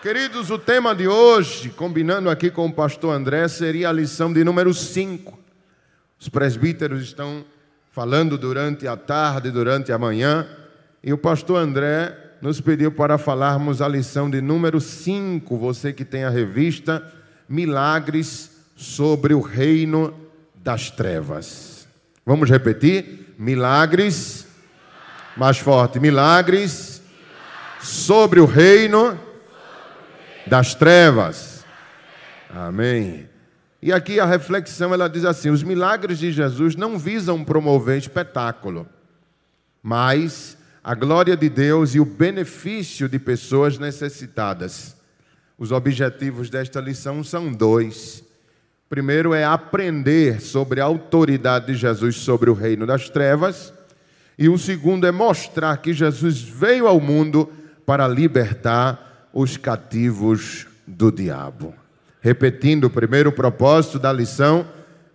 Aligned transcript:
Queridos, 0.00 0.48
o 0.48 0.58
tema 0.60 0.94
de 0.94 1.08
hoje, 1.08 1.70
combinando 1.70 2.30
aqui 2.30 2.52
com 2.52 2.66
o 2.66 2.72
pastor 2.72 3.12
André, 3.12 3.48
seria 3.48 3.88
a 3.88 3.92
lição 3.92 4.32
de 4.32 4.44
número 4.44 4.72
5. 4.72 5.36
Os 6.20 6.28
presbíteros 6.28 7.02
estão 7.02 7.44
falando 7.90 8.38
durante 8.38 8.86
a 8.86 8.96
tarde, 8.96 9.50
durante 9.50 9.90
a 9.90 9.98
manhã, 9.98 10.46
e 11.02 11.12
o 11.12 11.18
pastor 11.18 11.56
André 11.56 12.16
nos 12.40 12.60
pediu 12.60 12.92
para 12.92 13.18
falarmos 13.18 13.82
a 13.82 13.88
lição 13.88 14.30
de 14.30 14.40
número 14.40 14.80
5. 14.80 15.58
Você 15.58 15.92
que 15.92 16.04
tem 16.04 16.22
a 16.22 16.30
revista 16.30 17.02
Milagres 17.48 18.52
sobre 18.76 19.34
o 19.34 19.40
Reino 19.40 20.14
das 20.54 20.92
Trevas. 20.92 21.88
Vamos 22.24 22.48
repetir? 22.48 23.34
Milagres, 23.36 24.46
mais 25.36 25.58
forte, 25.58 25.98
milagres 25.98 27.02
sobre 27.80 28.38
o 28.38 28.44
reino 28.44 29.12
das 29.12 29.27
trevas. 30.74 31.64
Amém. 32.50 33.28
E 33.80 33.92
aqui 33.92 34.18
a 34.18 34.26
reflexão 34.26 34.92
ela 34.92 35.08
diz 35.08 35.24
assim: 35.24 35.50
os 35.50 35.62
milagres 35.62 36.18
de 36.18 36.32
Jesus 36.32 36.74
não 36.74 36.98
visam 36.98 37.44
promover 37.44 37.98
espetáculo, 37.98 38.88
mas 39.82 40.56
a 40.82 40.94
glória 40.94 41.36
de 41.36 41.48
Deus 41.48 41.94
e 41.94 42.00
o 42.00 42.04
benefício 42.04 43.08
de 43.08 43.18
pessoas 43.18 43.78
necessitadas. 43.78 44.96
Os 45.58 45.70
objetivos 45.72 46.48
desta 46.48 46.80
lição 46.80 47.22
são 47.22 47.52
dois. 47.52 48.24
Primeiro 48.88 49.34
é 49.34 49.44
aprender 49.44 50.40
sobre 50.40 50.80
a 50.80 50.84
autoridade 50.84 51.66
de 51.66 51.74
Jesus 51.74 52.16
sobre 52.16 52.48
o 52.48 52.54
reino 52.54 52.86
das 52.86 53.10
trevas, 53.10 53.72
e 54.38 54.48
o 54.48 54.56
segundo 54.56 55.06
é 55.06 55.12
mostrar 55.12 55.76
que 55.76 55.92
Jesus 55.92 56.40
veio 56.40 56.86
ao 56.86 57.00
mundo 57.00 57.52
para 57.84 58.08
libertar 58.08 59.07
os 59.32 59.56
cativos 59.56 60.66
do 60.86 61.12
diabo. 61.12 61.74
Repetindo 62.20 62.84
o 62.84 62.90
primeiro 62.90 63.30
propósito 63.30 63.98
da 63.98 64.12
lição, 64.12 64.66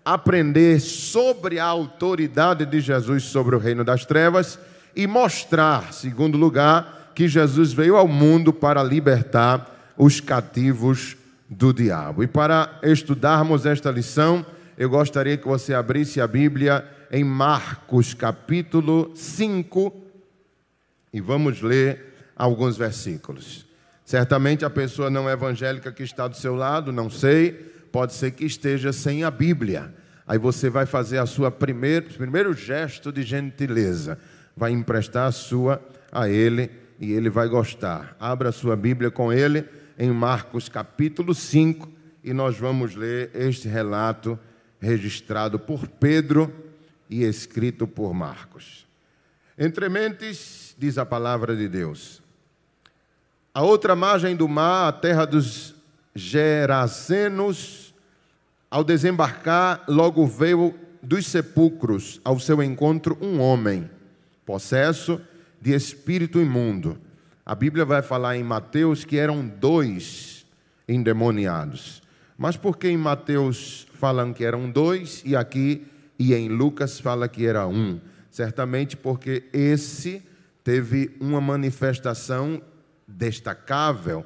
aprender 0.06 0.80
sobre 0.80 1.60
a 1.60 1.66
autoridade 1.66 2.66
de 2.66 2.80
Jesus 2.80 3.24
sobre 3.24 3.56
o 3.56 3.60
reino 3.60 3.84
das 3.84 4.06
trevas 4.06 4.60
e 4.96 5.08
mostrar, 5.08 5.94
segundo 5.94 6.38
lugar, 6.38 7.12
que 7.16 7.28
Jesus 7.28 7.74
veio 7.74 7.96
ao 7.96 8.08
mundo 8.08 8.52
para 8.52 8.84
libertar 8.84 9.94
os 9.98 10.20
cativos 10.20 11.16
do 11.50 11.74
diabo. 11.74 12.24
E 12.24 12.28
para 12.28 12.80
estudarmos 12.84 13.66
esta 13.66 13.92
lição, 13.92 14.46
eu 14.78 14.90
gostaria 14.90 15.38
que 15.38 15.48
você 15.48 15.74
abrisse 15.74 16.20
a 16.20 16.28
Bíblia 16.28 16.86
em 17.12 17.24
Marcos 17.24 18.14
capítulo 18.14 19.12
5 19.16 19.94
e 21.14 21.22
vamos 21.22 21.62
ler 21.62 22.32
alguns 22.36 22.76
versículos. 22.76 23.73
Certamente 24.14 24.64
a 24.64 24.70
pessoa 24.70 25.10
não 25.10 25.28
evangélica 25.28 25.92
que 25.92 26.04
está 26.04 26.28
do 26.28 26.38
seu 26.38 26.54
lado, 26.54 26.92
não 26.92 27.10
sei, 27.10 27.52
pode 27.92 28.14
ser 28.14 28.30
que 28.30 28.46
esteja 28.46 28.94
sem 28.94 29.24
a 29.24 29.32
Bíblia. 29.32 29.92
Aí 30.28 30.38
você 30.38 30.70
vai 30.70 30.86
fazer 30.86 31.18
a 31.18 31.26
sua 31.26 31.50
primeiro, 31.50 32.14
primeiro 32.14 32.54
gesto 32.54 33.12
de 33.12 33.24
gentileza, 33.24 34.20
vai 34.56 34.70
emprestar 34.70 35.26
a 35.26 35.32
sua 35.32 35.82
a 36.12 36.30
ele 36.30 36.70
e 37.00 37.12
ele 37.12 37.28
vai 37.28 37.48
gostar. 37.48 38.16
Abra 38.20 38.50
a 38.50 38.52
sua 38.52 38.76
Bíblia 38.76 39.10
com 39.10 39.34
ele 39.34 39.66
em 39.98 40.12
Marcos 40.12 40.70
capítulo 40.70 41.34
5 41.34 41.90
e 42.24 42.34
nós 42.34 42.56
vamos 42.56 42.94
ler 42.96 43.32
este 43.34 43.68
relato 43.68 44.38
registrado 44.80 45.58
por 45.58 45.88
Pedro 45.88 46.54
e 47.10 47.24
escrito 47.24 47.88
por 47.88 48.14
Marcos. 48.14 48.86
Entre 49.58 49.90
mentes, 49.90 50.76
diz 50.78 51.00
a 51.00 51.06
palavra 51.06 51.56
de 51.56 51.68
Deus. 51.68 52.23
A 53.56 53.62
outra 53.62 53.96
margem 53.96 54.36
do 54.36 54.48
mar, 54.48 54.88
a 54.88 54.92
terra 54.92 55.26
dos 55.26 55.76
Gerazenos, 56.16 57.94
ao 58.70 58.84
desembarcar, 58.84 59.84
logo 59.88 60.26
veio 60.26 60.74
dos 61.04 61.28
sepulcros 61.28 62.20
ao 62.24 62.40
seu 62.40 62.64
encontro 62.64 63.16
um 63.22 63.40
homem, 63.40 63.88
possesso 64.44 65.22
de 65.62 65.72
espírito 65.72 66.42
imundo. 66.42 66.98
A 67.46 67.54
Bíblia 67.54 67.86
vai 67.86 68.02
falar 68.02 68.36
em 68.36 68.44
Mateus 68.44 69.06
que 69.06 69.18
eram 69.18 69.48
dois 69.48 70.48
endemoniados. 70.90 72.02
Mas 72.36 72.58
por 72.58 72.76
que 72.76 72.88
em 72.88 72.98
Mateus 72.98 73.86
falam 73.94 74.34
que 74.34 74.44
eram 74.44 74.68
dois 74.68 75.22
e 75.24 75.36
aqui 75.36 75.86
e 76.18 76.34
em 76.34 76.50
Lucas 76.50 77.00
fala 77.00 77.28
que 77.28 77.46
era 77.46 77.68
um? 77.68 78.02
Certamente 78.32 78.98
porque 78.98 79.44
esse 79.54 80.24
teve 80.64 81.16
uma 81.20 81.40
manifestação 81.40 82.60
destacável, 83.18 84.26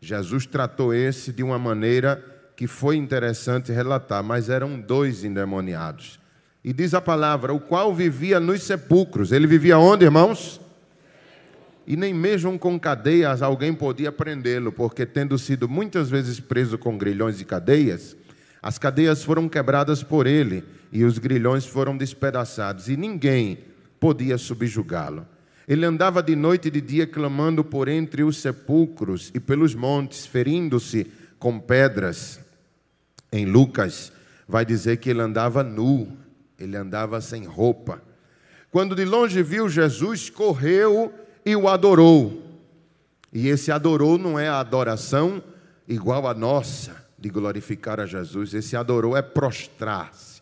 Jesus 0.00 0.46
tratou 0.46 0.92
esse 0.92 1.32
de 1.32 1.42
uma 1.42 1.58
maneira 1.58 2.22
que 2.56 2.66
foi 2.66 2.96
interessante 2.96 3.72
relatar, 3.72 4.22
mas 4.22 4.48
eram 4.48 4.80
dois 4.80 5.24
endemoniados. 5.24 6.20
E 6.62 6.72
diz 6.72 6.94
a 6.94 7.00
palavra, 7.00 7.52
o 7.52 7.60
qual 7.60 7.94
vivia 7.94 8.38
nos 8.38 8.62
sepulcros. 8.62 9.32
Ele 9.32 9.46
vivia 9.46 9.78
onde, 9.78 10.04
irmãos? 10.04 10.60
E 11.86 11.96
nem 11.96 12.14
mesmo 12.14 12.58
com 12.58 12.78
cadeias 12.80 13.42
alguém 13.42 13.74
podia 13.74 14.10
prendê-lo, 14.10 14.72
porque 14.72 15.04
tendo 15.04 15.38
sido 15.38 15.68
muitas 15.68 16.08
vezes 16.08 16.40
preso 16.40 16.78
com 16.78 16.96
grilhões 16.96 17.40
e 17.40 17.44
cadeias, 17.44 18.16
as 18.62 18.78
cadeias 18.78 19.22
foram 19.22 19.48
quebradas 19.48 20.02
por 20.02 20.26
ele 20.26 20.64
e 20.90 21.04
os 21.04 21.18
grilhões 21.18 21.66
foram 21.66 21.96
despedaçados, 21.96 22.88
e 22.88 22.96
ninguém 22.96 23.58
podia 24.00 24.38
subjugá-lo. 24.38 25.26
Ele 25.66 25.86
andava 25.86 26.22
de 26.22 26.36
noite 26.36 26.68
e 26.68 26.70
de 26.70 26.80
dia 26.80 27.06
clamando 27.06 27.64
por 27.64 27.88
entre 27.88 28.22
os 28.22 28.38
sepulcros 28.38 29.30
e 29.34 29.40
pelos 29.40 29.74
montes, 29.74 30.26
ferindo-se 30.26 31.10
com 31.38 31.58
pedras. 31.58 32.38
Em 33.32 33.46
Lucas, 33.46 34.12
vai 34.46 34.64
dizer 34.64 34.98
que 34.98 35.08
ele 35.08 35.22
andava 35.22 35.62
nu, 35.62 36.16
ele 36.58 36.76
andava 36.76 37.20
sem 37.20 37.44
roupa. 37.44 38.02
Quando 38.70 38.94
de 38.94 39.04
longe 39.04 39.42
viu 39.42 39.68
Jesus, 39.68 40.28
correu 40.28 41.12
e 41.44 41.56
o 41.56 41.68
adorou. 41.68 42.42
E 43.32 43.48
esse 43.48 43.72
adorou 43.72 44.18
não 44.18 44.38
é 44.38 44.48
a 44.48 44.60
adoração 44.60 45.42
igual 45.88 46.26
a 46.26 46.34
nossa, 46.34 47.04
de 47.18 47.28
glorificar 47.28 48.00
a 48.00 48.06
Jesus. 48.06 48.52
Esse 48.52 48.76
adorou 48.76 49.16
é 49.16 49.22
prostrar-se 49.22 50.33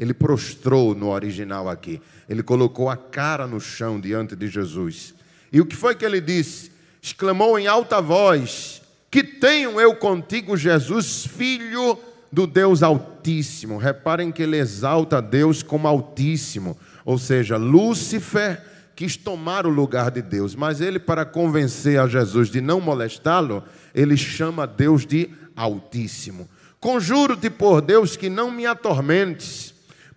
ele 0.00 0.14
prostrou 0.14 0.94
no 0.94 1.10
original 1.10 1.68
aqui. 1.68 2.00
Ele 2.26 2.42
colocou 2.42 2.88
a 2.88 2.96
cara 2.96 3.46
no 3.46 3.60
chão 3.60 4.00
diante 4.00 4.34
de 4.34 4.48
Jesus. 4.48 5.12
E 5.52 5.60
o 5.60 5.66
que 5.66 5.76
foi 5.76 5.94
que 5.94 6.06
ele 6.06 6.22
disse? 6.22 6.72
Exclamou 7.02 7.58
em 7.58 7.66
alta 7.66 8.00
voz: 8.00 8.80
Que 9.10 9.22
tenho 9.22 9.78
eu 9.78 9.94
contigo, 9.94 10.56
Jesus, 10.56 11.26
filho 11.26 11.98
do 12.32 12.46
Deus 12.46 12.82
Altíssimo. 12.82 13.76
Reparem 13.76 14.32
que 14.32 14.42
ele 14.42 14.56
exalta 14.56 15.20
Deus 15.20 15.62
como 15.62 15.86
Altíssimo, 15.86 16.78
ou 17.04 17.18
seja, 17.18 17.58
Lúcifer 17.58 18.64
quis 18.96 19.18
tomar 19.18 19.66
o 19.66 19.70
lugar 19.70 20.10
de 20.10 20.22
Deus, 20.22 20.54
mas 20.54 20.80
ele, 20.80 20.98
para 20.98 21.26
convencer 21.26 22.00
a 22.00 22.06
Jesus 22.06 22.48
de 22.48 22.62
não 22.62 22.80
molestá-lo, 22.80 23.62
ele 23.94 24.16
chama 24.16 24.66
Deus 24.66 25.04
de 25.04 25.28
Altíssimo. 25.54 26.48
Conjuro-te 26.78 27.50
por 27.50 27.82
Deus 27.82 28.16
que 28.16 28.30
não 28.30 28.50
me 28.50 28.64
atormentes. 28.64 29.69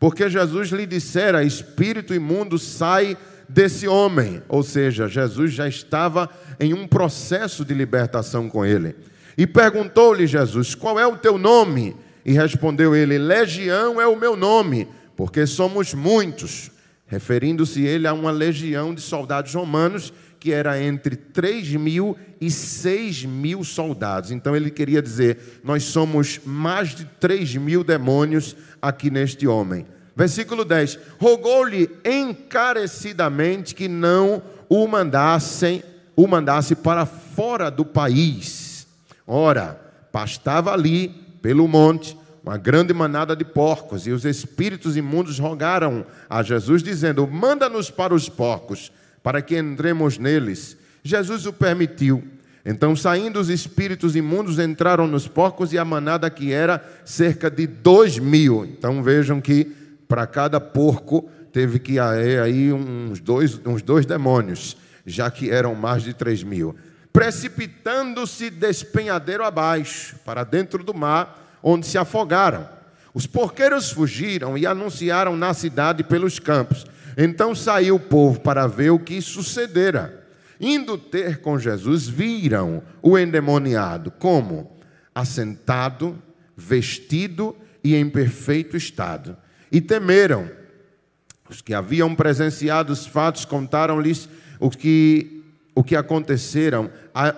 Porque 0.04 0.30
Jesus 0.30 0.68
lhe 0.68 0.86
dissera: 0.86 1.46
espírito 1.46 2.14
imundo 2.14 2.60
sai 2.60 3.16
desse 3.48 3.88
homem. 3.88 4.44
Ou 4.50 4.62
seja, 4.62 5.08
Jesus 5.08 5.54
já 5.54 5.66
estava 5.66 6.30
em 6.60 6.74
um 6.74 6.86
processo 6.86 7.64
de 7.64 7.74
libertação 7.74 8.50
com 8.50 8.66
ele. 8.66 8.98
E 9.38 9.48
perguntou-lhe 9.48 10.28
Jesus: 10.28 10.76
Qual 10.76 11.00
é 11.00 11.08
o 11.08 11.16
teu 11.16 11.38
nome? 11.38 11.96
E 12.26 12.34
respondeu 12.34 12.94
ele: 12.94 13.18
Legião 13.18 14.02
é 14.02 14.06
o 14.06 14.20
meu 14.20 14.36
nome, 14.36 14.90
porque 15.16 15.48
somos 15.48 15.94
muitos. 15.94 16.70
Referindo-se 17.08 17.86
ele 17.86 18.06
a 18.06 18.14
uma 18.14 18.32
legião 18.32 18.94
de 18.94 19.00
soldados 19.00 19.54
romanos 19.54 20.12
que 20.38 20.52
era 20.52 20.84
entre 20.84 21.16
3 21.16 21.76
mil 21.76 22.18
e 22.42 22.52
6 22.52 23.24
mil 23.24 23.64
soldados. 23.64 24.30
Então 24.30 24.54
ele 24.54 24.70
queria 24.70 25.02
dizer: 25.02 25.62
nós 25.64 25.84
somos 25.84 26.42
mais 26.44 26.94
de 26.94 27.06
3 27.06 27.56
mil 27.56 27.82
demônios 27.82 28.54
aqui 28.84 29.10
neste 29.10 29.48
homem. 29.48 29.86
Versículo 30.14 30.66
10: 30.66 31.00
Rogou-lhe 31.18 31.90
encarecidamente 32.04 33.74
que 33.74 33.88
não 33.88 34.44
o 34.68 34.86
mandassem, 34.86 35.82
o 36.16 36.28
mandasse 36.28 36.76
para 36.76 37.06
fora 37.06 37.72
do 37.72 37.86
país. 37.86 38.86
Ora, 39.26 39.80
pastava 40.12 40.74
ali 40.74 41.08
pelo 41.42 41.68
monte 41.68 42.18
uma 42.44 42.58
grande 42.58 42.94
manada 42.94 43.38
de 43.38 43.46
porcos, 43.46 44.06
e 44.06 44.12
os 44.12 44.26
espíritos 44.26 44.98
imundos 44.98 45.40
rogaram 45.40 46.06
a 46.30 46.44
Jesus, 46.44 46.84
dizendo: 46.84 47.26
Manda-nos 47.26 47.90
para 47.90 48.14
os 48.14 48.28
porcos 48.28 48.92
para 49.24 49.42
que 49.42 49.58
entremos 49.58 50.18
neles. 50.18 50.76
Jesus 51.02 51.46
o 51.46 51.54
permitiu. 51.54 52.22
Então, 52.66 52.96
saindo 52.96 53.40
os 53.40 53.50
espíritos 53.50 54.16
imundos, 54.16 54.58
entraram 54.58 55.06
nos 55.06 55.28
porcos 55.28 55.74
e 55.74 55.78
a 55.78 55.84
manada 55.84 56.30
que 56.30 56.54
era 56.54 56.84
cerca 57.04 57.52
de 57.52 57.68
dois 57.68 58.18
mil. 58.18 58.64
Então, 58.66 59.04
vejam 59.04 59.42
que 59.42 59.66
para 60.08 60.26
cada 60.26 60.62
porco 60.62 61.30
teve 61.52 61.78
que 61.78 62.00
haver 62.00 62.42
aí 62.42 62.72
uns 62.72 63.20
dois, 63.20 63.60
uns 63.66 63.82
dois 63.82 64.06
demônios, 64.06 64.78
já 65.06 65.30
que 65.30 65.52
eram 65.52 65.76
mais 65.76 66.04
de 66.04 66.14
três 66.14 66.42
mil. 66.42 66.76
precipitando-se 67.14 68.50
despenhadeiro 68.50 69.44
abaixo, 69.44 70.16
para 70.26 70.44
dentro 70.44 70.84
do 70.84 70.96
mar, 70.96 71.60
onde 71.62 71.86
se 71.86 71.96
afogaram. 71.96 72.68
Os 73.14 73.28
porqueiros 73.28 73.92
fugiram 73.92 74.58
e 74.58 74.66
anunciaram 74.66 75.38
na 75.38 75.54
cidade 75.54 76.04
pelos 76.04 76.40
campos. 76.40 76.86
Então 77.16 77.54
saiu 77.54 77.96
o 77.96 78.00
povo 78.00 78.40
para 78.40 78.66
ver 78.66 78.90
o 78.90 78.98
que 78.98 79.22
sucedera. 79.22 80.23
Indo 80.64 80.98
ter 80.98 81.42
com 81.42 81.60
Jesus, 81.60 82.08
viram 82.08 82.82
o 83.02 83.18
endemoniado 83.18 84.10
como 84.10 84.72
assentado, 85.14 86.18
vestido 86.56 87.54
e 87.84 87.94
em 87.94 88.10
perfeito 88.10 88.78
estado. 88.78 89.36
E 89.70 89.82
temeram. 89.82 90.50
Os 91.50 91.62
que 91.62 91.74
haviam 91.74 92.16
presenciado 92.16 92.94
os 92.94 93.06
fatos 93.06 93.44
contaram-lhes 93.44 94.30
o 94.58 94.70
que, 94.70 95.44
o 95.76 95.84
que 95.84 95.98
aconteceram 95.98 96.90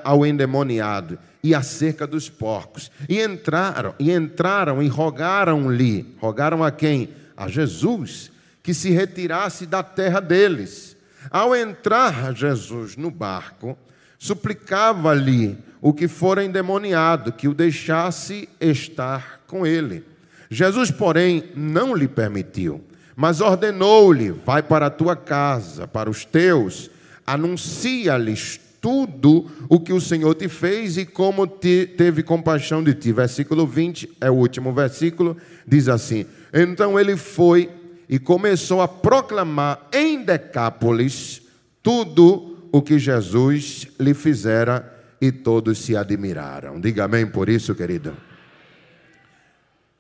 ao 0.04 0.24
endemoniado 0.24 1.18
e 1.44 1.56
acerca 1.56 2.06
dos 2.06 2.30
porcos. 2.30 2.92
E 3.10 3.19
entraram, 3.19 3.95
e 3.98 4.12
entraram 4.12 4.83
e 4.83 4.88
rogaram-lhe, 4.88 6.16
rogaram 6.19 6.63
a 6.63 6.69
quem? 6.69 7.10
A 7.36 7.48
Jesus, 7.48 8.31
que 8.62 8.72
se 8.72 8.92
retirasse 8.92 9.66
da 9.66 9.81
terra 9.81 10.19
deles. 10.19 10.95
Ao 11.36 11.54
entrar 11.54 12.34
Jesus 12.34 12.96
no 12.96 13.12
barco, 13.12 13.78
suplicava-lhe 14.18 15.58
o 15.82 15.94
que 15.94 16.08
fora 16.08 16.46
endemoniado, 16.46 17.34
que 17.34 17.50
o 17.50 17.54
deixasse 17.54 18.48
estar 18.58 19.42
com 19.46 19.68
ele. 19.68 20.06
Jesus, 20.50 20.92
porém, 20.92 21.52
não 21.54 21.94
lhe 21.94 22.08
permitiu, 22.08 22.82
mas 23.18 23.42
ordenou-lhe: 23.42 24.32
Vai 24.32 24.64
para 24.64 24.86
a 24.86 24.90
tua 24.90 25.14
casa, 25.14 25.86
para 25.86 26.10
os 26.10 26.24
teus, 26.24 26.90
anuncia-lhes 27.28 28.58
tudo 28.80 29.52
o 29.68 29.78
que 29.78 29.92
o 29.92 30.00
Senhor 30.00 30.34
te 30.36 30.48
fez 30.48 30.98
e 30.98 31.06
como 31.06 31.46
te, 31.46 31.86
teve 31.98 32.24
compaixão 32.24 32.82
de 32.82 32.94
ti. 32.94 33.12
Versículo 33.12 33.68
20 33.68 34.10
é 34.22 34.32
o 34.32 34.36
último 34.36 34.72
versículo, 34.72 35.36
diz 35.68 35.90
assim: 35.90 36.26
Então 36.54 36.98
ele 36.98 37.18
foi 37.18 37.70
e 38.07 38.19
começou 38.19 38.81
a 38.81 38.88
proclamar 38.88 39.88
em 39.92 40.24
Decápolis 40.24 41.42
tudo 41.81 42.69
o 42.72 42.81
que 42.81 43.00
Jesus 43.00 43.88
lhe 44.00 44.13
fizera 44.13 44.92
e 45.22 45.31
todos 45.31 45.78
se 45.78 45.96
admiraram. 45.96 46.80
Diga 46.80 47.06
amém 47.06 47.25
por 47.25 47.50
isso, 47.50 47.74
querido. 47.74 48.16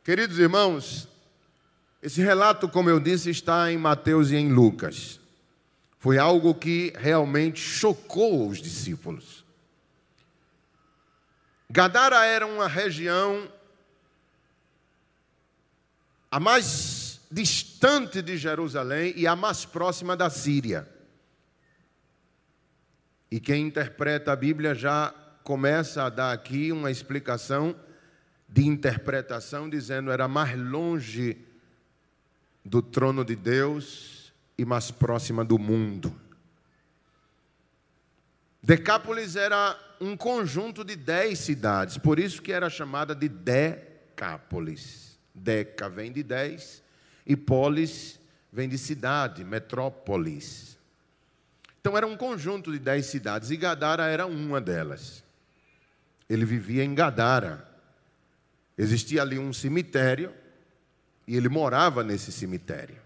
Queridos 0.03 0.37
irmãos, 0.37 1.07
esse 2.01 2.21
relato, 2.21 2.69
como 2.69 2.89
eu 2.89 2.99
disse, 2.99 3.29
está 3.29 3.71
em 3.71 3.77
Mateus 3.77 4.29
e 4.29 4.35
em 4.35 4.51
Lucas. 4.51 5.19
Foi 5.97 6.19
algo 6.19 6.53
que 6.53 6.93
realmente 6.97 7.59
chocou 7.59 8.47
os 8.47 8.61
discípulos. 8.61 9.43
Gadara 11.67 12.23
era 12.25 12.45
uma 12.45 12.67
região 12.67 13.49
a 16.29 16.39
mais 16.39 17.04
distante 17.35 18.21
de 18.21 18.37
Jerusalém 18.37 19.13
e 19.17 19.27
a 19.27 19.35
mais 19.35 19.65
próxima 19.65 20.15
da 20.15 20.29
Síria. 20.29 20.87
E 23.29 23.41
quem 23.41 23.67
interpreta 23.67 24.31
a 24.31 24.35
Bíblia 24.37 24.73
já 24.73 25.13
começa 25.43 26.05
a 26.05 26.09
dar 26.09 26.31
aqui 26.31 26.71
uma 26.71 26.89
explicação 26.89 27.75
de 28.47 28.65
interpretação, 28.65 29.69
dizendo 29.69 30.11
era 30.11 30.29
mais 30.29 30.57
longe 30.57 31.37
do 32.63 32.81
trono 32.81 33.25
de 33.25 33.35
Deus 33.35 34.31
e 34.57 34.63
mais 34.63 34.89
próxima 34.89 35.43
do 35.43 35.59
mundo. 35.59 36.17
Decápolis 38.63 39.35
era 39.35 39.77
um 39.99 40.15
conjunto 40.15 40.85
de 40.85 40.95
dez 40.95 41.39
cidades, 41.39 41.97
por 41.97 42.17
isso 42.17 42.41
que 42.41 42.53
era 42.53 42.69
chamada 42.69 43.13
de 43.13 43.27
Decápolis. 43.27 45.19
Deca 45.33 45.89
vem 45.89 46.13
de 46.13 46.23
dez 46.23 46.84
e 47.25 47.35
polis 47.35 48.19
vem 48.51 48.69
de 48.69 48.77
cidade, 48.77 49.43
metrópolis. 49.43 50.77
Então 51.81 51.97
era 51.97 52.07
um 52.07 52.17
conjunto 52.17 52.71
de 52.71 52.79
dez 52.79 53.05
cidades 53.07 53.51
e 53.51 53.57
Gadara 53.57 54.07
era 54.07 54.25
uma 54.25 54.59
delas. 54.61 55.23
Ele 56.29 56.45
vivia 56.45 56.83
em 56.83 56.95
Gadara. 56.95 57.67
Existia 58.77 59.21
ali 59.21 59.37
um 59.37 59.53
cemitério 59.53 60.33
e 61.27 61.35
ele 61.35 61.49
morava 61.49 62.03
nesse 62.03 62.31
cemitério. 62.31 62.97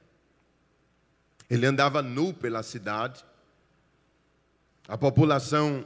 Ele 1.49 1.65
andava 1.65 2.01
nu 2.01 2.33
pela 2.33 2.63
cidade. 2.63 3.25
A 4.87 4.97
população 4.97 5.85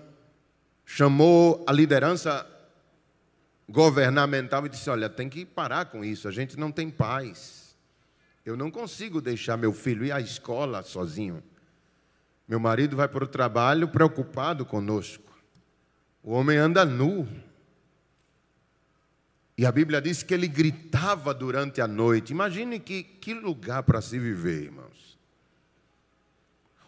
chamou 0.85 1.63
a 1.67 1.71
liderança 1.71 2.45
governamental 3.67 4.65
e 4.65 4.69
disse: 4.69 4.89
Olha, 4.89 5.09
tem 5.09 5.29
que 5.29 5.45
parar 5.45 5.85
com 5.85 6.03
isso, 6.03 6.27
a 6.27 6.31
gente 6.31 6.59
não 6.59 6.71
tem 6.71 6.89
paz. 6.89 7.62
Eu 8.45 8.57
não 8.57 8.69
consigo 8.69 9.21
deixar 9.21 9.57
meu 9.57 9.71
filho 9.71 10.05
ir 10.05 10.11
à 10.11 10.19
escola 10.19 10.83
sozinho. 10.83 11.41
Meu 12.47 12.59
marido 12.59 12.95
vai 12.95 13.07
para 13.07 13.23
o 13.23 13.27
trabalho 13.27 13.87
preocupado 13.87 14.65
conosco. 14.65 15.31
O 16.21 16.31
homem 16.33 16.57
anda 16.57 16.83
nu. 16.83 17.27
E 19.57 19.65
a 19.65 19.71
Bíblia 19.71 20.01
diz 20.01 20.23
que 20.23 20.33
ele 20.33 20.47
gritava 20.47 21.33
durante 21.33 21.79
a 21.79 21.87
noite. 21.87 22.31
Imagine 22.31 22.79
que, 22.79 23.03
que 23.03 23.33
lugar 23.33 23.83
para 23.83 24.01
se 24.01 24.19
viver, 24.19 24.63
irmãos. 24.63 25.17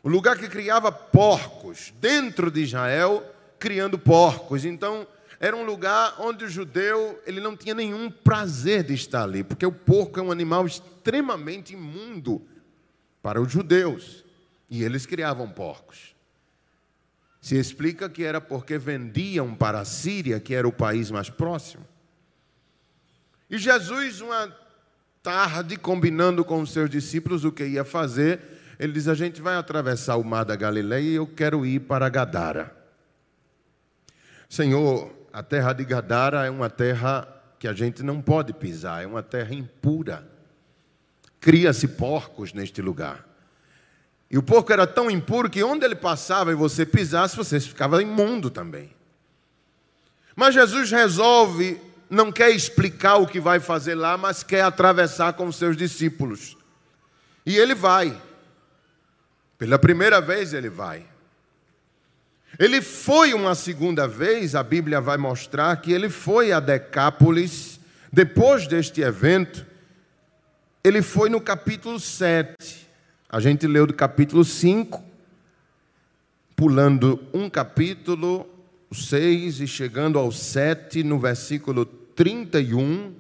O 0.04 0.10
lugar 0.10 0.38
que 0.38 0.50
criava 0.50 0.92
porcos, 0.92 1.94
dentro 2.00 2.52
de 2.52 2.62
Israel, 2.62 3.24
criando 3.58 3.98
porcos. 3.98 4.66
Então, 4.66 5.08
era 5.40 5.56
um 5.56 5.66
lugar 5.66 6.16
onde 6.20 6.46
o 6.46 6.50
judeu 6.50 7.22
ele 7.26 7.40
não 7.40 7.56
tinha 7.56 7.76
nenhum 7.76 8.10
prazer 8.10 8.84
de 8.84 8.94
estar 8.94 9.24
ali, 9.24 9.44
porque 9.44 9.66
o 9.66 9.72
porco 9.72 10.20
é 10.20 10.24
um 10.24 10.32
animal 10.32 10.66
extremamente 10.66 11.74
imundo 11.74 12.42
para 13.22 13.42
os 13.42 13.52
judeus, 13.52 14.24
e 14.70 14.84
eles 14.84 15.06
criavam 15.06 15.50
porcos. 15.50 16.16
Se 17.42 17.56
explica 17.56 18.10
que 18.10 18.24
era 18.24 18.42
porque 18.42 18.78
vendiam 18.78 19.54
para 19.54 19.80
a 19.80 19.86
Síria, 19.86 20.40
que 20.40 20.56
era 20.56 20.68
o 20.68 20.72
país 20.72 21.12
mais 21.12 21.30
próximo. 21.30 21.86
E 23.50 23.58
Jesus, 23.58 24.22
uma 24.22 24.52
tarde, 25.22 25.78
combinando 25.78 26.44
com 26.44 26.62
os 26.62 26.72
seus 26.72 26.90
discípulos 26.90 27.46
o 27.46 27.52
que 27.52 27.66
ia 27.66 27.84
fazer, 27.84 28.40
ele 28.80 28.94
diz: 28.94 29.08
A 29.08 29.14
gente 29.14 29.42
vai 29.42 29.56
atravessar 29.56 30.16
o 30.16 30.24
mar 30.24 30.44
da 30.44 30.56
Galileia 30.56 31.02
e 31.02 31.16
eu 31.16 31.28
quero 31.28 31.66
ir 31.66 31.82
para 31.82 32.10
Gadara. 32.10 32.76
Senhor, 34.50 35.12
a 35.36 35.44
terra 35.44 35.74
de 35.74 35.84
Gadara 35.84 36.46
é 36.46 36.50
uma 36.50 36.70
terra 36.70 37.28
que 37.60 37.68
a 37.68 37.74
gente 37.74 38.02
não 38.02 38.22
pode 38.22 38.54
pisar, 38.54 39.04
é 39.04 39.06
uma 39.06 39.22
terra 39.22 39.54
impura. 39.54 40.26
Cria-se 41.42 41.90
porcos 41.90 42.54
neste 42.54 42.82
lugar. 42.82 43.28
E 44.32 44.38
o 44.38 44.42
porco 44.42 44.72
era 44.72 44.88
tão 44.88 45.12
impuro 45.12 45.50
que 45.50 45.62
onde 45.62 45.84
ele 45.84 45.94
passava 45.94 46.54
e 46.54 46.56
você 46.56 46.86
pisasse, 46.86 47.36
você 47.36 47.60
ficava 47.60 48.02
imundo 48.02 48.50
também. 48.50 48.96
Mas 50.38 50.54
Jesus 50.54 50.90
resolve, 50.90 51.82
não 52.10 52.32
quer 52.32 52.52
explicar 52.52 53.18
o 53.18 53.28
que 53.28 53.42
vai 53.42 53.60
fazer 53.60 53.96
lá, 53.96 54.18
mas 54.18 54.42
quer 54.42 54.62
atravessar 54.62 55.34
com 55.34 55.48
os 55.48 55.58
seus 55.58 55.76
discípulos. 55.76 56.56
E 57.46 57.58
ele 57.58 57.76
vai. 57.76 58.18
Pela 59.58 59.78
primeira 59.78 60.22
vez 60.22 60.54
ele 60.54 60.70
vai. 60.70 61.06
Ele 62.58 62.82
foi 62.82 63.34
uma 63.34 63.54
segunda 63.54 64.08
vez, 64.08 64.56
a 64.56 64.64
Bíblia 64.64 65.02
vai 65.02 65.18
mostrar 65.18 65.76
que 65.78 65.92
ele 65.92 66.10
foi 66.10 66.52
a 66.52 66.60
Decápolis, 66.60 67.80
depois 68.12 68.66
deste 68.66 69.02
evento, 69.02 69.66
ele 70.84 71.02
foi 71.02 71.30
no 71.30 71.42
capítulo 71.42 72.00
7. 72.00 72.88
A 73.28 73.40
gente 73.42 73.68
leu 73.68 73.86
do 73.86 73.94
capítulo 73.94 74.46
5, 74.46 75.04
pulando 76.56 77.20
um 77.34 77.50
capítulo, 77.50 78.48
6 78.92 79.60
e 79.60 79.68
chegando 79.68 80.18
ao 80.18 80.32
7, 80.32 81.04
no 81.04 81.20
versículo 81.20 81.86
31, 81.86 83.14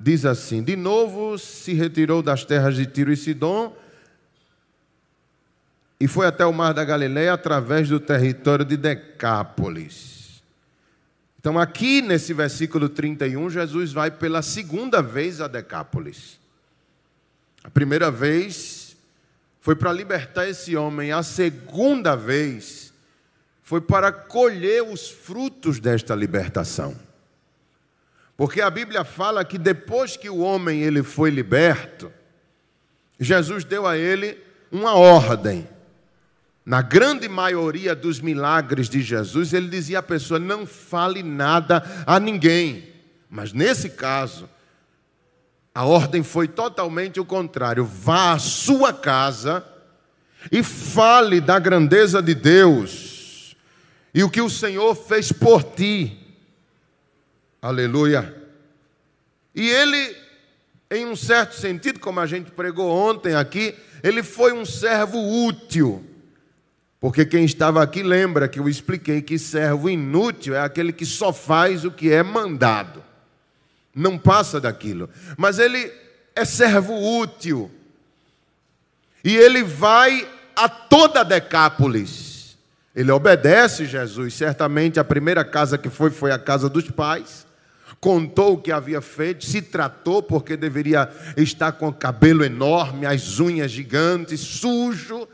diz 0.00 0.24
assim: 0.24 0.62
De 0.62 0.76
novo 0.76 1.36
se 1.36 1.74
retirou 1.74 2.22
das 2.22 2.44
terras 2.44 2.76
de 2.76 2.86
Tiro 2.86 3.12
e 3.12 3.16
Sidom 3.16 3.76
e 6.02 6.08
foi 6.08 6.26
até 6.26 6.44
o 6.44 6.52
mar 6.52 6.74
da 6.74 6.84
Galileia 6.84 7.32
através 7.32 7.88
do 7.88 8.00
território 8.00 8.64
de 8.64 8.76
Decápolis. 8.76 10.42
Então, 11.38 11.56
aqui 11.56 12.02
nesse 12.02 12.34
versículo 12.34 12.88
31, 12.88 13.48
Jesus 13.48 13.92
vai 13.92 14.10
pela 14.10 14.42
segunda 14.42 15.00
vez 15.00 15.40
a 15.40 15.46
Decápolis. 15.46 16.40
A 17.62 17.70
primeira 17.70 18.10
vez 18.10 18.96
foi 19.60 19.76
para 19.76 19.92
libertar 19.92 20.48
esse 20.48 20.74
homem, 20.74 21.12
a 21.12 21.22
segunda 21.22 22.16
vez 22.16 22.92
foi 23.62 23.80
para 23.80 24.10
colher 24.10 24.82
os 24.82 25.08
frutos 25.08 25.78
desta 25.78 26.16
libertação. 26.16 26.96
Porque 28.36 28.60
a 28.60 28.68
Bíblia 28.68 29.04
fala 29.04 29.44
que 29.44 29.56
depois 29.56 30.16
que 30.16 30.28
o 30.28 30.38
homem 30.38 30.82
ele 30.82 31.04
foi 31.04 31.30
liberto, 31.30 32.12
Jesus 33.20 33.62
deu 33.62 33.86
a 33.86 33.96
ele 33.96 34.36
uma 34.72 34.96
ordem 34.96 35.68
na 36.64 36.80
grande 36.80 37.28
maioria 37.28 37.94
dos 37.94 38.20
milagres 38.20 38.88
de 38.88 39.02
Jesus, 39.02 39.52
ele 39.52 39.68
dizia 39.68 39.98
à 39.98 40.02
pessoa: 40.02 40.38
não 40.38 40.66
fale 40.66 41.22
nada 41.22 41.82
a 42.06 42.20
ninguém. 42.20 42.88
Mas 43.28 43.52
nesse 43.52 43.90
caso, 43.90 44.48
a 45.74 45.84
ordem 45.84 46.22
foi 46.22 46.46
totalmente 46.46 47.18
o 47.18 47.24
contrário: 47.24 47.84
vá 47.84 48.32
à 48.32 48.38
sua 48.38 48.92
casa 48.92 49.64
e 50.50 50.62
fale 50.62 51.40
da 51.40 51.58
grandeza 51.58 52.22
de 52.22 52.34
Deus 52.34 53.56
e 54.14 54.22
o 54.22 54.30
que 54.30 54.40
o 54.40 54.50
Senhor 54.50 54.94
fez 54.94 55.32
por 55.32 55.62
ti. 55.62 56.18
Aleluia. 57.60 58.36
E 59.54 59.68
ele, 59.68 60.16
em 60.90 61.06
um 61.06 61.16
certo 61.16 61.54
sentido, 61.54 62.00
como 62.00 62.20
a 62.20 62.26
gente 62.26 62.50
pregou 62.50 62.90
ontem 62.90 63.34
aqui, 63.34 63.74
ele 64.02 64.22
foi 64.22 64.52
um 64.52 64.64
servo 64.64 65.18
útil. 65.46 66.04
Porque 67.02 67.26
quem 67.26 67.44
estava 67.44 67.82
aqui 67.82 68.00
lembra 68.00 68.46
que 68.46 68.60
eu 68.60 68.68
expliquei 68.68 69.20
que 69.20 69.36
servo 69.36 69.90
inútil 69.90 70.54
é 70.54 70.60
aquele 70.60 70.92
que 70.92 71.04
só 71.04 71.32
faz 71.32 71.84
o 71.84 71.90
que 71.90 72.12
é 72.12 72.22
mandado, 72.22 73.02
não 73.92 74.16
passa 74.16 74.60
daquilo. 74.60 75.10
Mas 75.36 75.58
ele 75.58 75.92
é 76.36 76.44
servo 76.44 76.94
útil. 77.18 77.68
E 79.24 79.36
ele 79.36 79.64
vai 79.64 80.28
a 80.54 80.68
toda 80.68 81.24
Decápolis. 81.24 82.56
Ele 82.94 83.10
obedece 83.10 83.84
Jesus. 83.84 84.34
Certamente 84.34 85.00
a 85.00 85.04
primeira 85.04 85.44
casa 85.44 85.76
que 85.76 85.90
foi 85.90 86.10
foi 86.10 86.30
a 86.30 86.38
casa 86.38 86.68
dos 86.68 86.88
pais. 86.88 87.44
Contou 88.00 88.54
o 88.54 88.58
que 88.58 88.70
havia 88.70 89.00
feito, 89.00 89.44
se 89.44 89.60
tratou 89.60 90.22
porque 90.22 90.56
deveria 90.56 91.10
estar 91.36 91.72
com 91.72 91.88
o 91.88 91.92
cabelo 91.92 92.44
enorme, 92.44 93.06
as 93.06 93.40
unhas 93.40 93.72
gigantes, 93.72 94.38
sujo 94.38 95.26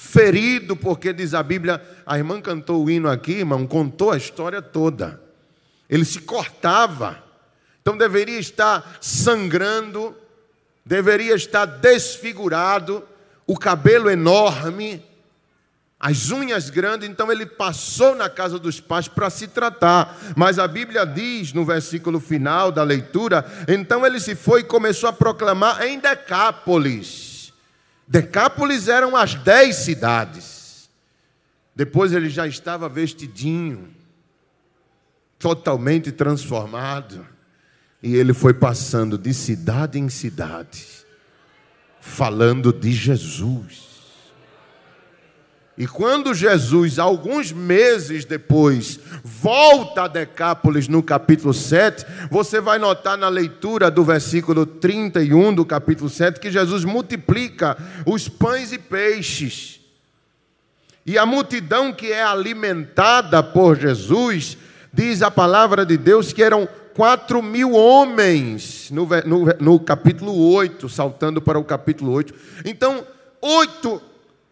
ferido, 0.00 0.74
porque 0.74 1.12
diz 1.12 1.34
a 1.34 1.42
Bíblia, 1.42 1.80
a 2.06 2.16
irmã 2.16 2.40
cantou 2.40 2.82
o 2.82 2.90
hino 2.90 3.06
aqui, 3.06 3.32
irmão, 3.32 3.66
contou 3.66 4.10
a 4.10 4.16
história 4.16 4.62
toda. 4.62 5.20
Ele 5.90 6.06
se 6.06 6.20
cortava, 6.20 7.22
então 7.82 7.98
deveria 7.98 8.38
estar 8.38 8.96
sangrando, 8.98 10.16
deveria 10.86 11.34
estar 11.34 11.66
desfigurado, 11.66 13.04
o 13.46 13.58
cabelo 13.58 14.08
enorme, 14.08 15.04
as 15.98 16.30
unhas 16.30 16.70
grandes, 16.70 17.06
então 17.06 17.30
ele 17.30 17.44
passou 17.44 18.14
na 18.16 18.30
casa 18.30 18.58
dos 18.58 18.80
pais 18.80 19.06
para 19.06 19.28
se 19.28 19.48
tratar. 19.48 20.18
Mas 20.34 20.58
a 20.58 20.66
Bíblia 20.66 21.04
diz 21.04 21.52
no 21.52 21.62
versículo 21.62 22.18
final 22.20 22.72
da 22.72 22.82
leitura: 22.82 23.44
então 23.68 24.06
ele 24.06 24.18
se 24.18 24.34
foi 24.34 24.60
e 24.60 24.64
começou 24.64 25.10
a 25.10 25.12
proclamar 25.12 25.82
em 25.82 26.00
Decápolis 26.00 27.29
Decápolis 28.10 28.88
eram 28.88 29.14
as 29.14 29.36
dez 29.36 29.76
cidades. 29.76 30.90
Depois 31.76 32.12
ele 32.12 32.28
já 32.28 32.44
estava 32.44 32.88
vestidinho, 32.88 33.88
totalmente 35.38 36.10
transformado. 36.10 37.24
E 38.02 38.16
ele 38.16 38.34
foi 38.34 38.52
passando 38.52 39.16
de 39.16 39.32
cidade 39.32 39.96
em 39.96 40.08
cidade, 40.08 40.84
falando 42.00 42.72
de 42.72 42.90
Jesus. 42.90 43.89
E 45.80 45.86
quando 45.86 46.34
Jesus, 46.34 46.98
alguns 46.98 47.52
meses 47.52 48.26
depois, 48.26 49.00
volta 49.24 50.02
a 50.02 50.08
Decápolis 50.08 50.86
no 50.88 51.02
capítulo 51.02 51.54
7, 51.54 52.04
você 52.30 52.60
vai 52.60 52.78
notar 52.78 53.16
na 53.16 53.30
leitura 53.30 53.90
do 53.90 54.04
versículo 54.04 54.66
31 54.66 55.54
do 55.54 55.64
capítulo 55.64 56.10
7 56.10 56.38
que 56.38 56.50
Jesus 56.50 56.84
multiplica 56.84 57.78
os 58.04 58.28
pães 58.28 58.72
e 58.72 58.78
peixes. 58.78 59.80
E 61.06 61.16
a 61.16 61.24
multidão 61.24 61.94
que 61.94 62.12
é 62.12 62.22
alimentada 62.22 63.42
por 63.42 63.74
Jesus, 63.74 64.58
diz 64.92 65.22
a 65.22 65.30
palavra 65.30 65.86
de 65.86 65.96
Deus 65.96 66.30
que 66.30 66.42
eram 66.42 66.68
quatro 66.92 67.40
mil 67.40 67.72
homens, 67.72 68.90
no, 68.90 69.08
no, 69.24 69.46
no 69.58 69.80
capítulo 69.80 70.52
8, 70.52 70.90
saltando 70.90 71.40
para 71.40 71.58
o 71.58 71.64
capítulo 71.64 72.12
8. 72.12 72.34
Então, 72.66 73.02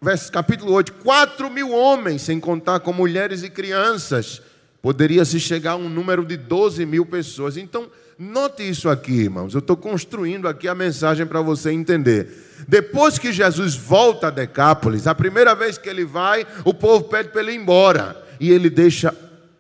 oito 0.01 0.33
capítulo 0.33 0.73
8, 0.73 0.93
4 0.95 1.51
mil 1.51 1.73
homens, 1.73 2.23
sem 2.23 2.39
contar 2.39 2.81
com 2.81 2.93
mulheres 2.93 3.43
e 3.43 3.51
crianças. 3.51 4.41
Poderia 4.81 5.25
se 5.25 5.41
chegar 5.41 5.73
a 5.73 5.77
um 5.77 5.89
número 5.89 6.25
de 6.25 6.37
12 6.37 6.87
mil 6.87 7.05
pessoas. 7.05 7.57
Então, 7.57 7.91
note 8.17 8.69
isso 8.69 8.89
aqui, 8.89 9.23
irmãos. 9.23 9.55
Eu 9.55 9.59
estou 9.59 9.77
construindo 9.77 10.47
aqui 10.47 10.69
a 10.69 10.75
mensagem 10.75 11.27
para 11.27 11.41
você 11.41 11.73
entender. 11.73 12.29
Depois 12.67 13.19
que 13.19 13.33
Jesus 13.33 13.75
volta 13.75 14.29
a 14.29 14.31
Decápolis, 14.31 15.07
a 15.07 15.15
primeira 15.15 15.55
vez 15.55 15.77
que 15.77 15.89
ele 15.89 16.05
vai, 16.05 16.47
o 16.65 16.73
povo 16.73 17.05
pede 17.05 17.31
para 17.31 17.41
ele 17.41 17.53
ir 17.53 17.57
embora. 17.57 18.25
E 18.39 18.53
ele 18.53 18.71
deixa 18.71 19.13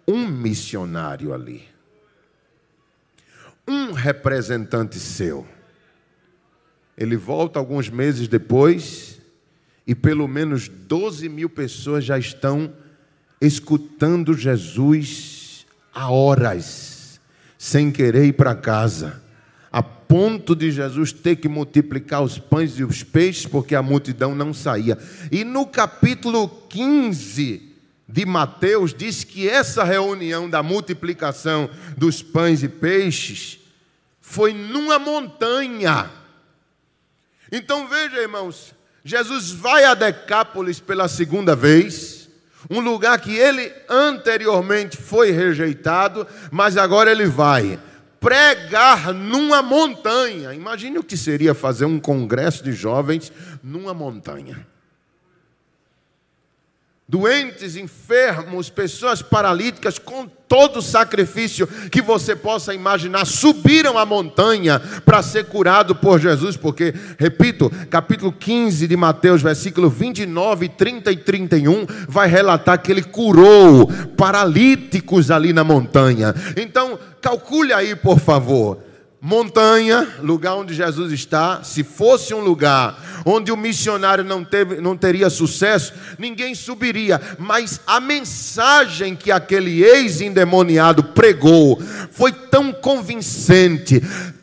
um 0.07 0.27
missionário 0.27 1.35
ali. 1.35 1.65
Um 3.67 3.93
representante 3.93 5.01
seu. 5.01 5.47
Ele 6.97 7.17
volta 7.17 7.59
alguns 7.59 7.91
meses 7.91 8.29
depois 8.29 9.18
e 9.89 9.95
pelo 9.95 10.29
menos 10.29 10.69
12 10.69 11.31
mil 11.31 11.49
pessoas 11.49 12.05
já 12.05 12.19
estão 12.19 12.71
escutando 13.41 14.35
Jesus 14.35 15.65
há 15.95 16.11
horas, 16.11 17.19
sem 17.57 17.91
querer 17.91 18.27
ir 18.27 18.35
para 18.35 18.55
casa, 18.55 19.23
a 19.73 19.83
ponto 19.83 20.55
de 20.55 20.71
Jesus 20.71 21.11
ter 21.11 21.37
que 21.37 21.49
multiplicar 21.49 22.23
os 22.23 22.39
pães 22.39 22.79
e 22.79 22.85
os 22.85 23.03
peixes, 23.03 23.47
porque 23.47 23.75
a 23.75 23.83
multidão 23.83 24.35
não 24.35 24.53
saía. 24.53 24.99
E 25.33 25.43
no 25.43 25.65
capítulo 25.65 26.47
15 26.69 27.63
de 28.07 28.27
Mateus, 28.27 28.93
diz 28.93 29.25
que 29.25 29.49
essa 29.49 29.85
reunião 29.85 30.51
da 30.51 30.63
multiplicação 30.63 31.71
dos 31.97 32.23
pães 32.23 32.63
e 32.63 32.69
peixes 32.69 33.59
foi 34.21 34.53
numa 34.53 34.99
montanha. 34.99 36.11
Então 37.51 37.89
veja, 37.89 38.19
irmãos, 38.19 38.77
Jesus 39.09 39.53
vai 39.53 39.85
a 39.85 39.95
Decápolis 39.95 40.81
pela 40.81 41.09
segunda 41.09 41.57
vez, 41.57 42.29
um 42.69 42.79
lugar 42.79 43.19
que 43.19 43.35
ele 43.35 43.73
anteriormente 43.89 44.99
foi 44.99 45.31
rejeitado, 45.31 46.27
mas 46.51 46.77
agora 46.77 47.11
ele 47.11 47.25
vai 47.25 47.79
pregar 48.21 49.15
numa 49.15 49.63
montanha. 49.63 50.53
Imagine 50.53 50.99
o 50.99 51.03
que 51.03 51.17
seria 51.17 51.55
fazer 51.55 51.87
um 51.87 51.99
congresso 51.99 52.63
de 52.63 52.73
jovens 52.73 53.33
numa 53.63 53.95
montanha 53.95 54.67
doentes, 57.09 57.75
enfermos, 57.75 58.69
pessoas 58.69 59.23
paralíticas, 59.23 59.99
com 59.99 60.27
todo 60.27 60.83
sacrifício 60.83 61.67
que 61.91 62.03
você 62.03 62.37
possa 62.37 62.75
imaginar, 62.75 63.25
subiram 63.25 63.97
a 63.97 64.05
montanha 64.05 64.79
para 65.07 65.23
ser 65.23 65.47
curado 65.47 65.95
por 65.95 66.21
Jesus, 66.21 66.55
porque, 66.55 66.93
repito, 67.19 67.73
capítulo 67.89 68.31
15 68.31 68.87
de 68.87 68.97
Mateus, 68.97 69.41
versículo 69.41 69.89
29, 69.89 70.69
30 70.69 71.11
e 71.11 71.17
31, 71.17 71.87
vai 72.07 72.29
relatar 72.29 72.83
que 72.83 72.93
ele 72.93 73.03
curou 73.03 73.91
paralíticos 74.15 75.31
ali 75.31 75.55
na 75.55 75.65
montanha. 75.65 76.35
Então, 76.59 76.99
calcule 77.23 77.73
aí, 77.73 77.97
por 77.97 78.21
favor 78.21 78.88
montanha, 79.21 80.07
lugar 80.21 80.55
onde 80.55 80.75
Jesus 80.75 81.13
está, 81.13 81.63
se 81.65 81.83
fosse 81.83 82.33
um 82.33 82.41
lugar 82.41 83.23
onde 83.25 83.51
o 83.51 83.57
missionário 83.57 84.23
não, 84.23 84.45
teve, 84.45 84.81
não 84.81 84.97
teria 84.97 85.29
sucesso, 85.29 85.93
ninguém 86.19 86.55
subiria. 86.55 87.21
Mas 87.39 87.81
a 87.87 88.01
mensagem 88.01 89.17
que 89.17 89.31
aquele 89.31 89.83
ex-endemoniado 89.83 91.03
pregou 91.03 91.81
foi 92.13 92.33
tão 92.33 92.73
convincente, 92.73 94.01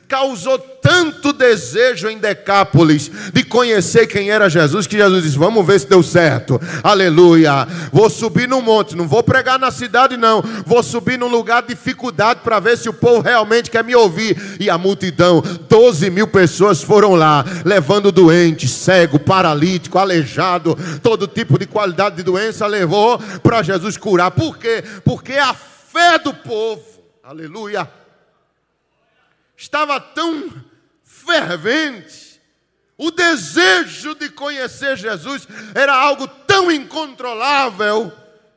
causou 0.08 0.58
tanto 0.58 1.34
desejo 1.34 2.08
em 2.08 2.18
Decápolis 2.18 3.12
de 3.34 3.44
conhecer 3.44 4.08
quem 4.08 4.30
era 4.30 4.50
Jesus, 4.50 4.86
que 4.88 4.98
Jesus 4.98 5.24
disse: 5.24 5.38
Vamos 5.38 5.66
ver 5.66 5.80
se 5.80 5.88
deu 5.88 6.04
certo. 6.04 6.60
Aleluia. 6.84 7.68
Vou 7.92 8.10
subir 8.10 8.48
no 8.48 8.62
monte, 8.62 8.96
não 8.96 9.08
vou 9.08 9.24
pregar 9.24 9.60
na 9.60 9.72
cidade, 9.72 10.16
não. 10.16 10.44
Vou 10.66 10.84
subir 10.84 11.18
num 11.18 11.28
lugar 11.28 11.64
de 11.64 11.70
dificuldade 11.70 12.42
para 12.44 12.60
ver 12.60 12.78
se 12.78 12.88
o 12.88 12.94
povo 12.94 13.22
realmente 13.22 13.72
quer 13.72 13.84
me 13.84 13.96
ouvir. 13.96 14.58
E 14.60 14.70
a 14.70 14.78
multidão, 14.78 15.42
12 15.68 16.10
mil 16.10 16.28
pessoas 16.28 16.84
foram 16.84 17.16
lá, 17.16 17.44
levando 17.64 18.12
doente, 18.12 18.68
cego, 18.68 19.20
paralítico, 19.20 19.98
aleijado, 19.98 20.78
todo 21.02 21.28
tipo 21.28 21.58
de 21.58 21.66
qualidade 21.66 22.18
de 22.18 22.24
doença, 22.24 22.68
levou 22.68 23.20
para 23.42 23.64
Jesus 23.64 23.98
curar. 23.98 24.32
Por 24.32 24.58
quê? 24.58 24.84
Porque 25.04 25.34
a 25.34 25.54
fé 25.54 26.20
do 26.20 26.34
povo, 26.34 26.84
aleluia 27.24 28.05
estava 29.56 30.00
tão 30.00 30.52
fervente, 31.04 32.42
o 32.98 33.12
desejo 33.12 34.16
de 34.16 34.30
conhecer 34.30 34.98
Jesus 34.98 35.48
era 35.74 35.94
algo 35.96 36.28
tão 36.28 36.72
incontrolável, 36.72 38.12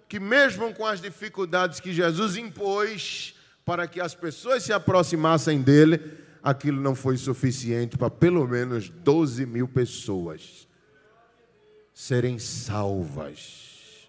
que 0.08 0.20
mesmo 0.20 0.72
com 0.74 0.86
as 0.86 1.00
dificuldades 1.00 1.80
que 1.80 1.92
Jesus 1.92 2.36
impôs 2.36 3.34
para 3.64 3.86
que 3.86 4.00
as 4.00 4.14
pessoas 4.14 4.62
se 4.62 4.72
aproximassem 4.72 5.60
dele, 5.60 6.00
aquilo 6.42 6.80
não 6.80 6.94
foi 6.94 7.16
suficiente 7.16 7.98
para 7.98 8.08
pelo 8.08 8.46
menos 8.46 8.88
12 8.88 9.44
mil 9.44 9.68
pessoas 9.68 10.66
serem 11.92 12.38
salvas 12.38 14.08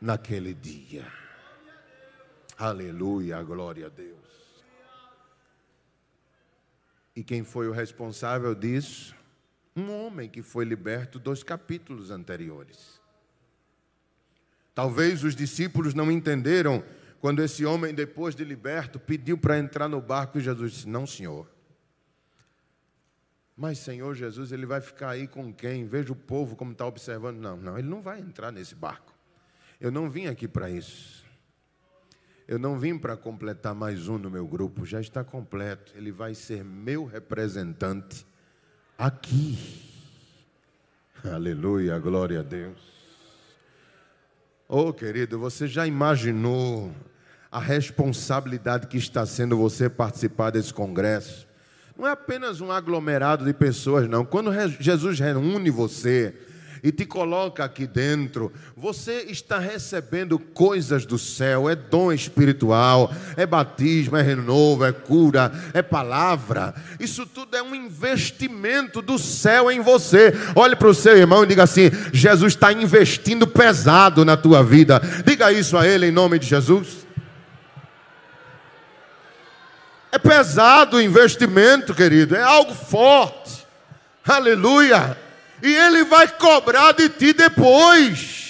naquele 0.00 0.52
dia. 0.52 1.06
Aleluia, 2.58 3.42
glória 3.42 3.86
a 3.86 3.88
Deus. 3.88 4.15
E 7.16 7.24
quem 7.24 7.42
foi 7.42 7.66
o 7.66 7.72
responsável 7.72 8.54
disso? 8.54 9.16
Um 9.74 9.90
homem 9.90 10.28
que 10.28 10.42
foi 10.42 10.66
liberto 10.66 11.18
dos 11.18 11.42
capítulos 11.42 12.10
anteriores. 12.10 13.00
Talvez 14.74 15.24
os 15.24 15.34
discípulos 15.34 15.94
não 15.94 16.12
entenderam 16.12 16.84
quando 17.18 17.42
esse 17.42 17.64
homem, 17.64 17.94
depois 17.94 18.34
de 18.34 18.44
liberto, 18.44 19.00
pediu 19.00 19.38
para 19.38 19.58
entrar 19.58 19.88
no 19.88 20.00
barco 20.02 20.36
e 20.36 20.42
Jesus 20.42 20.72
disse: 20.72 20.88
Não, 20.88 21.06
senhor. 21.06 21.50
Mas, 23.56 23.78
Senhor 23.78 24.14
Jesus, 24.14 24.52
ele 24.52 24.66
vai 24.66 24.82
ficar 24.82 25.08
aí 25.08 25.26
com 25.26 25.50
quem? 25.50 25.86
Veja 25.86 26.12
o 26.12 26.16
povo 26.16 26.54
como 26.54 26.72
está 26.72 26.84
observando. 26.84 27.38
Não, 27.38 27.56
não, 27.56 27.78
ele 27.78 27.88
não 27.88 28.02
vai 28.02 28.20
entrar 28.20 28.52
nesse 28.52 28.74
barco. 28.74 29.14
Eu 29.80 29.90
não 29.90 30.10
vim 30.10 30.26
aqui 30.26 30.46
para 30.46 30.68
isso. 30.68 31.15
Eu 32.48 32.60
não 32.60 32.78
vim 32.78 32.96
para 32.96 33.16
completar 33.16 33.74
mais 33.74 34.06
um 34.06 34.18
no 34.18 34.30
meu 34.30 34.46
grupo, 34.46 34.86
já 34.86 35.00
está 35.00 35.24
completo. 35.24 35.92
Ele 35.96 36.12
vai 36.12 36.32
ser 36.32 36.62
meu 36.62 37.04
representante 37.04 38.24
aqui. 38.96 39.58
Aleluia, 41.24 41.98
glória 41.98 42.38
a 42.38 42.42
Deus. 42.44 42.78
Oh, 44.68 44.92
querido, 44.92 45.40
você 45.40 45.66
já 45.66 45.88
imaginou 45.88 46.94
a 47.50 47.58
responsabilidade 47.58 48.86
que 48.86 48.96
está 48.96 49.26
sendo 49.26 49.56
você 49.56 49.88
participar 49.88 50.50
desse 50.50 50.72
congresso? 50.72 51.48
Não 51.98 52.06
é 52.06 52.12
apenas 52.12 52.60
um 52.60 52.70
aglomerado 52.70 53.44
de 53.44 53.52
pessoas, 53.52 54.08
não. 54.08 54.24
Quando 54.24 54.52
Jesus 54.78 55.18
reúne 55.18 55.70
você, 55.70 56.32
e 56.82 56.92
te 56.92 57.04
coloca 57.04 57.64
aqui 57.64 57.86
dentro, 57.86 58.52
você 58.76 59.26
está 59.28 59.58
recebendo 59.58 60.38
coisas 60.38 61.06
do 61.06 61.18
céu, 61.18 61.68
é 61.68 61.74
dom 61.74 62.12
espiritual, 62.12 63.12
é 63.36 63.46
batismo, 63.46 64.16
é 64.16 64.22
renovo, 64.22 64.84
é 64.84 64.92
cura, 64.92 65.52
é 65.72 65.82
palavra. 65.82 66.74
Isso 66.98 67.26
tudo 67.26 67.56
é 67.56 67.62
um 67.62 67.74
investimento 67.74 69.00
do 69.00 69.18
céu 69.18 69.70
em 69.70 69.80
você. 69.80 70.32
Olhe 70.54 70.76
para 70.76 70.88
o 70.88 70.94
seu 70.94 71.16
irmão 71.16 71.44
e 71.44 71.48
diga 71.48 71.62
assim: 71.62 71.90
Jesus 72.12 72.54
está 72.54 72.72
investindo 72.72 73.46
pesado 73.46 74.24
na 74.24 74.36
tua 74.36 74.62
vida. 74.62 75.00
Diga 75.24 75.52
isso 75.52 75.76
a 75.76 75.86
ele 75.86 76.06
em 76.06 76.12
nome 76.12 76.38
de 76.38 76.46
Jesus. 76.46 77.06
É 80.12 80.18
pesado 80.18 80.96
o 80.96 81.02
investimento, 81.02 81.94
querido, 81.94 82.34
é 82.34 82.42
algo 82.42 82.74
forte. 82.74 83.66
Aleluia 84.24 85.25
e 85.66 85.74
Ele 85.74 86.04
vai 86.04 86.28
cobrar 86.28 86.92
de 86.92 87.08
ti 87.08 87.32
depois 87.32 88.45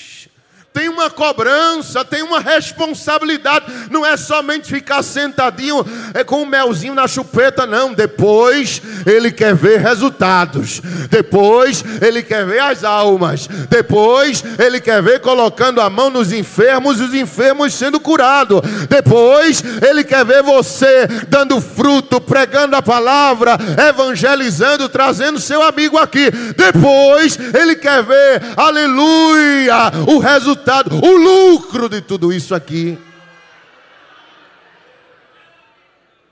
tem 0.77 0.91
uma 0.91 1.09
cobrança, 1.09 2.05
tem 2.05 2.23
uma 2.23 2.39
responsabilidade. 2.39 3.65
Não 3.91 4.05
é 4.05 4.15
somente 4.15 4.69
ficar 4.69 5.03
sentadinho 5.03 5.83
é 6.13 6.23
com 6.23 6.43
um 6.43 6.47
melzinho 6.47 6.93
na 6.93 7.09
chupeta, 7.09 7.65
não. 7.65 7.95
Depois 7.95 8.83
ele 9.07 9.33
quer 9.33 9.55
ver 9.55 9.81
resultados. 9.81 10.83
Depois 11.09 11.83
ele 12.03 12.23
quer 12.23 12.45
ver 12.45 12.61
as 12.61 12.85
almas. 12.85 13.47
Depois 13.71 14.45
ele 14.59 14.79
quer 14.79 15.03
ver 15.03 15.21
colocando 15.21 15.81
a 15.81 15.89
mão 15.89 16.11
nos 16.11 16.31
enfermos 16.31 17.01
e 17.01 17.05
os 17.05 17.15
enfermos 17.15 17.73
sendo 17.73 17.99
curados. 17.99 18.61
Depois 18.91 19.65
ele 19.81 20.05
quer 20.05 20.27
ver 20.27 20.43
você 20.43 21.07
dando 21.27 21.59
fruto, 21.59 22.21
pregando 22.21 22.77
a 22.77 22.83
palavra, 22.83 23.57
evangelizando, 23.89 24.91
trazendo 24.91 25.41
seu 25.41 25.63
amigo 25.63 25.97
aqui. 25.97 26.31
Depois 26.55 27.39
ele 27.55 27.77
quer 27.77 28.03
ver, 28.03 28.43
aleluia, 28.59 29.91
o 30.07 30.19
resultado 30.19 30.66
o 31.03 31.17
lucro 31.17 31.89
de 31.89 32.01
tudo 32.01 32.33
isso 32.33 32.55
aqui. 32.55 32.99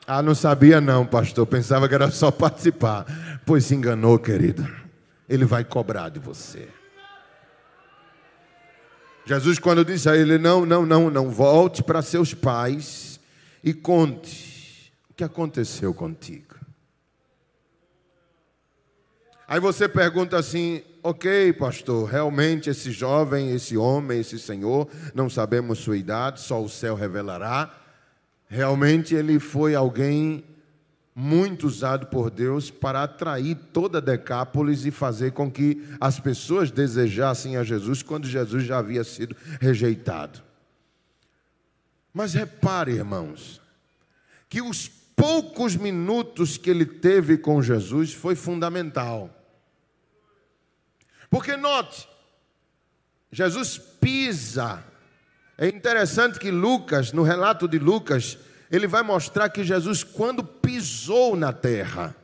Ah, 0.07 0.23
não 0.23 0.35
sabia 0.35 0.81
não, 0.81 1.07
pastor. 1.07 1.47
Pensava 1.47 1.89
que 1.89 1.95
era 1.95 2.11
só 2.11 2.31
participar. 2.31 3.07
Pois 3.47 3.65
se 3.65 3.75
enganou, 3.75 4.19
querido. 4.19 4.67
Ele 5.29 5.45
vai 5.45 5.65
cobrar 5.65 6.11
de 6.11 6.19
você. 6.19 6.69
Jesus, 9.25 9.59
quando 9.59 9.85
disse 9.85 10.09
a 10.09 10.17
ele: 10.17 10.37
Não, 10.37 10.67
não, 10.67 10.85
não, 10.85 11.11
não, 11.11 11.31
volte 11.31 11.83
para 11.83 12.03
seus 12.03 12.35
pais 12.35 13.19
e 13.63 13.73
conte 13.73 14.93
o 15.11 15.15
que 15.15 15.25
aconteceu 15.25 15.95
contigo. 15.95 16.54
Aí 19.47 19.61
você 19.61 19.89
pergunta 19.89 20.39
assim: 20.39 20.83
ok, 21.03 21.53
pastor, 21.53 22.09
realmente 22.09 22.71
esse 22.71 22.91
jovem, 22.91 23.51
esse 23.51 23.77
homem, 23.77 24.21
esse 24.21 24.39
senhor, 24.39 24.89
não 25.15 25.29
sabemos 25.29 25.79
sua 25.79 25.97
idade, 25.97 26.41
só 26.41 26.63
o 26.63 26.69
céu 26.69 26.95
revelará. 26.95 27.75
Realmente 28.49 29.15
ele 29.15 29.39
foi 29.39 29.75
alguém 29.75 30.45
muito 31.15 31.67
usado 31.67 32.07
por 32.07 32.29
Deus 32.29 32.71
para 32.71 33.05
atrair 33.05 33.57
toda 33.73 34.01
Decápolis 34.01 34.85
e 34.85 34.91
fazer 34.91 35.33
com 35.33 35.51
que 35.51 35.87
as 36.01 36.19
pessoas 36.19 36.71
desejassem 36.71 37.57
a 37.57 37.63
Jesus 37.63 38.03
quando 38.03 38.27
Jesus 38.27 38.65
já 38.65 38.79
havia 38.79 39.05
sido 39.05 39.37
rejeitado. 39.61 40.43
Mas 42.13 42.35
repare, 42.35 42.93
irmãos, 42.93 43.61
que 44.49 44.61
os 44.61 44.89
poucos 45.17 45.77
minutos 45.77 46.57
que 46.57 46.71
ele 46.71 46.85
teve 46.87 47.39
com 47.39 47.63
Jesus 47.63 48.13
foi 48.13 48.35
fundamental. 48.35 49.31
Porque 51.31 51.57
note, 51.57 52.09
Jesus 53.33 53.79
pisa. 53.79 54.85
É 55.57 55.69
interessante 55.69 56.39
que 56.39 56.51
Lucas, 56.51 57.13
no 57.13 57.23
relato 57.23 57.67
de 57.67 57.79
Lucas, 57.79 58.39
ele 58.71 58.87
vai 58.87 59.03
mostrar 59.03 59.49
que 59.49 59.65
Jesus, 59.65 60.03
quando 60.03 60.45
pisou 60.45 61.37
na 61.37 61.53
terra, 61.53 62.15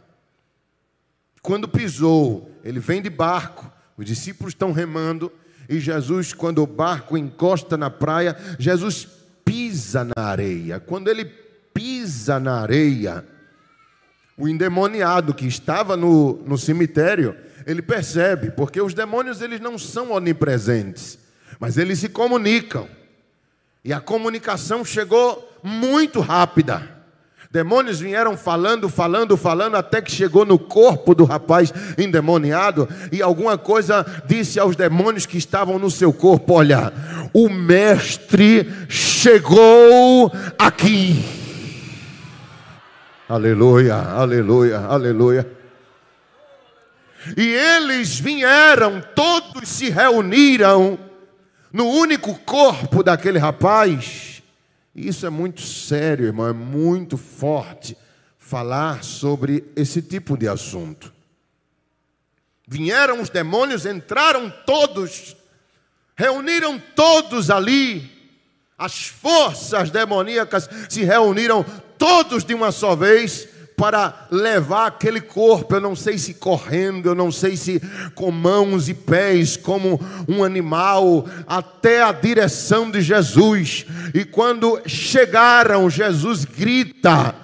quando 1.43 1.69
pisou, 1.69 2.51
ele 2.63 2.81
vem 2.81 3.01
de 3.01 3.11
barco, 3.11 3.73
os 3.97 4.05
discípulos 4.05 4.53
estão 4.53 4.73
remando, 4.73 5.33
e 5.69 5.79
Jesus, 5.79 6.33
quando 6.33 6.63
o 6.63 6.67
barco 6.67 7.17
encosta 7.17 7.77
na 7.77 7.89
praia, 7.89 8.37
Jesus 8.59 9.07
pisa 9.45 10.05
na 10.05 10.23
areia. 10.25 10.81
Quando 10.81 11.09
ele 11.09 11.25
pisa 11.81 12.39
na 12.39 12.61
areia, 12.61 13.25
o 14.37 14.47
endemoniado 14.47 15.33
que 15.33 15.47
estava 15.47 15.97
no, 15.97 16.35
no 16.47 16.59
cemitério, 16.59 17.35
ele 17.67 17.81
percebe, 17.81 18.51
porque 18.51 18.83
os 18.83 18.93
demônios 18.93 19.41
eles 19.41 19.61
não 19.61 19.79
são 19.79 20.13
onipresentes, 20.13 21.19
mas 21.59 21.79
eles 21.79 21.99
se 21.99 22.11
comunicam. 22.11 22.87
E 23.83 23.95
a 23.95 24.01
comunicação 24.01 24.85
chegou 24.85 25.59
muito 25.63 26.21
rápida. 26.21 26.87
Demônios 27.51 27.99
vieram 27.99 28.37
falando, 28.37 28.87
falando, 28.87 29.35
falando, 29.35 29.75
até 29.75 30.03
que 30.03 30.13
chegou 30.13 30.45
no 30.45 30.59
corpo 30.59 31.15
do 31.15 31.25
rapaz 31.25 31.73
endemoniado, 31.97 32.87
e 33.11 33.23
alguma 33.23 33.57
coisa 33.57 34.05
disse 34.27 34.61
aos 34.61 34.77
demônios 34.77 35.25
que 35.25 35.39
estavam 35.39 35.79
no 35.79 35.91
seu 35.91 36.13
corpo: 36.13 36.53
Olha, 36.53 36.93
o 37.33 37.49
mestre 37.49 38.71
chegou 38.87 40.31
aqui. 40.59 41.40
Aleluia, 43.31 43.95
aleluia, 43.95 44.79
aleluia. 44.81 45.49
E 47.37 47.47
eles 47.47 48.19
vieram, 48.19 49.01
todos 49.15 49.69
se 49.69 49.89
reuniram 49.89 50.99
no 51.73 51.87
único 51.87 52.37
corpo 52.41 53.05
daquele 53.05 53.39
rapaz. 53.39 54.43
Isso 54.93 55.25
é 55.27 55.31
muito 55.31 55.61
sério, 55.61 56.27
irmão, 56.27 56.49
é 56.49 56.53
muito 56.53 57.17
forte 57.17 57.97
falar 58.37 59.05
sobre 59.05 59.65
esse 59.77 60.03
tipo 60.03 60.37
de 60.37 60.49
assunto. 60.49 61.13
Vieram 62.67 63.21
os 63.21 63.31
demônios, 63.31 63.87
entraram 63.87 64.53
todos, 64.67 65.37
reuniram 66.17 66.83
todos 66.97 67.49
ali. 67.49 68.11
As 68.77 69.07
forças 69.07 69.89
demoníacas 69.89 70.69
se 70.89 71.05
reuniram 71.05 71.65
todos 72.01 72.45
de 72.45 72.55
uma 72.55 72.73
só 72.73 72.97
vez 72.97 73.47
para 73.77 74.27
levar 74.31 74.87
aquele 74.87 75.21
corpo, 75.21 75.75
eu 75.75 75.81
não 75.81 75.95
sei 75.95 76.17
se 76.17 76.35
correndo, 76.35 77.11
eu 77.11 77.15
não 77.15 77.31
sei 77.31 77.57
se 77.59 77.81
com 78.15 78.31
mãos 78.31 78.89
e 78.89 78.95
pés, 78.95 79.57
como 79.57 80.01
um 80.27 80.43
animal, 80.43 81.27
até 81.47 82.03
a 82.03 82.11
direção 82.11 82.91
de 82.91 83.03
Jesus. 83.03 83.85
E 84.15 84.25
quando 84.25 84.81
chegaram, 84.87 85.91
Jesus 85.91 86.47
grita 86.47 87.35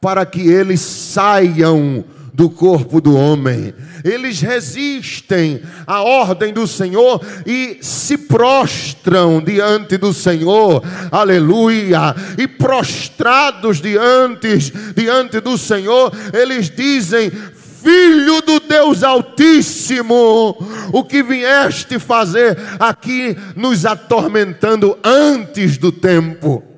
para 0.00 0.26
que 0.26 0.40
eles 0.40 0.80
saiam 0.80 2.04
do 2.40 2.48
corpo 2.48 3.02
do 3.02 3.14
homem. 3.14 3.74
Eles 4.02 4.40
resistem 4.40 5.60
à 5.86 6.00
ordem 6.00 6.54
do 6.54 6.66
Senhor 6.66 7.20
e 7.44 7.80
se 7.82 8.16
prostram 8.16 9.42
diante 9.42 9.98
do 9.98 10.14
Senhor. 10.14 10.82
Aleluia! 11.12 12.16
E 12.38 12.48
prostrados 12.48 13.78
diante 13.78 14.72
diante 14.96 15.38
do 15.38 15.58
Senhor, 15.58 16.10
eles 16.32 16.70
dizem: 16.70 17.30
Filho 17.30 18.40
do 18.40 18.58
Deus 18.58 19.02
Altíssimo, 19.02 20.56
o 20.94 21.04
que 21.04 21.22
vieste 21.22 21.98
fazer 21.98 22.56
aqui 22.78 23.36
nos 23.54 23.84
atormentando 23.84 24.98
antes 25.04 25.76
do 25.76 25.92
tempo 25.92 26.69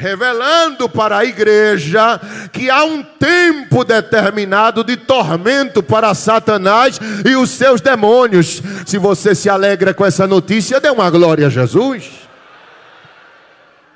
revelando 0.00 0.88
para 0.88 1.18
a 1.18 1.24
igreja 1.26 2.18
que 2.50 2.70
há 2.70 2.82
um 2.84 3.02
tempo 3.02 3.84
determinado 3.84 4.82
de 4.82 4.96
tormento 4.96 5.82
para 5.82 6.14
Satanás 6.14 6.98
e 7.22 7.36
os 7.36 7.50
seus 7.50 7.82
demônios. 7.82 8.62
Se 8.86 8.96
você 8.96 9.34
se 9.34 9.50
alegra 9.50 9.92
com 9.92 10.06
essa 10.06 10.26
notícia, 10.26 10.80
dê 10.80 10.88
uma 10.88 11.10
glória 11.10 11.48
a 11.48 11.50
Jesus. 11.50 12.10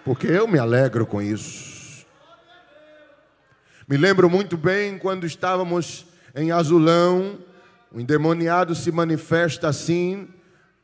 Porque 0.04 0.26
eu 0.26 0.46
me 0.46 0.58
alegro 0.58 1.06
com 1.06 1.22
isso. 1.22 2.04
Me 3.88 3.96
lembro 3.96 4.28
muito 4.28 4.58
bem 4.58 4.98
quando 4.98 5.24
estávamos 5.24 6.04
em 6.34 6.52
Azulão, 6.52 7.38
o 7.90 7.98
endemoniado 7.98 8.74
se 8.74 8.92
manifesta 8.92 9.68
assim. 9.68 10.28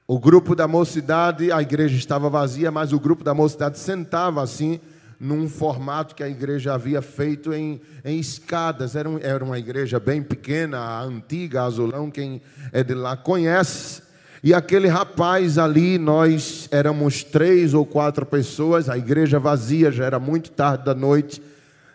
O 0.09 0.19
grupo 0.19 0.55
da 0.55 0.67
mocidade, 0.67 1.53
a 1.53 1.61
igreja 1.61 1.97
estava 1.97 2.31
vazia, 2.31 2.71
mas 2.71 2.93
o 2.95 2.99
grupo 2.99 3.23
da 3.23 3.35
mocidade 3.35 3.79
sentava 3.79 4.43
assim 4.43 4.81
num 5.21 5.47
formato 5.51 6.15
que 6.15 6.23
a 6.23 6.29
igreja 6.29 6.73
havia 6.73 7.03
feito 7.03 7.53
em, 7.53 7.79
em 8.03 8.19
escadas. 8.19 8.97
Era, 8.97 9.07
um, 9.07 9.19
era 9.19 9.45
uma 9.45 9.59
igreja 9.59 10.01
bem 10.01 10.23
pequena, 10.23 10.79
a 10.79 11.03
antiga 11.03 11.65
Azulão, 11.65 12.11
quem 12.11 12.41
é 12.73 12.83
de 12.83 12.95
lá 12.95 13.19
conhece. 13.19 14.03
E 14.43 14.55
aquele 14.55 14.89
rapaz 14.89 15.59
ali, 15.59 15.99
nós 15.99 16.67
éramos 16.71 17.23
três 17.23 17.75
ou 17.75 17.85
quatro 17.85 18.25
pessoas, 18.25 18.89
a 18.89 18.97
igreja 18.97 19.39
vazia, 19.39 19.93
já 19.93 20.07
era 20.07 20.19
muito 20.19 20.51
tarde 20.51 20.87
da 20.87 20.95
noite. 20.95 21.43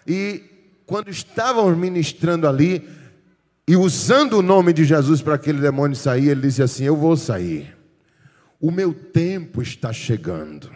E 0.05 0.43
quando 0.85 1.09
estávamos 1.09 1.75
ministrando 1.75 2.47
ali, 2.47 2.87
e 3.67 3.75
usando 3.75 4.33
o 4.33 4.41
nome 4.43 4.71
de 4.71 4.83
Jesus 4.83 5.23
para 5.23 5.33
aquele 5.33 5.59
demônio 5.59 5.95
sair, 5.95 6.29
ele 6.29 6.41
disse 6.41 6.61
assim: 6.61 6.83
Eu 6.83 6.95
vou 6.95 7.17
sair, 7.17 7.75
o 8.61 8.69
meu 8.69 8.93
tempo 8.93 9.59
está 9.63 9.91
chegando. 9.91 10.69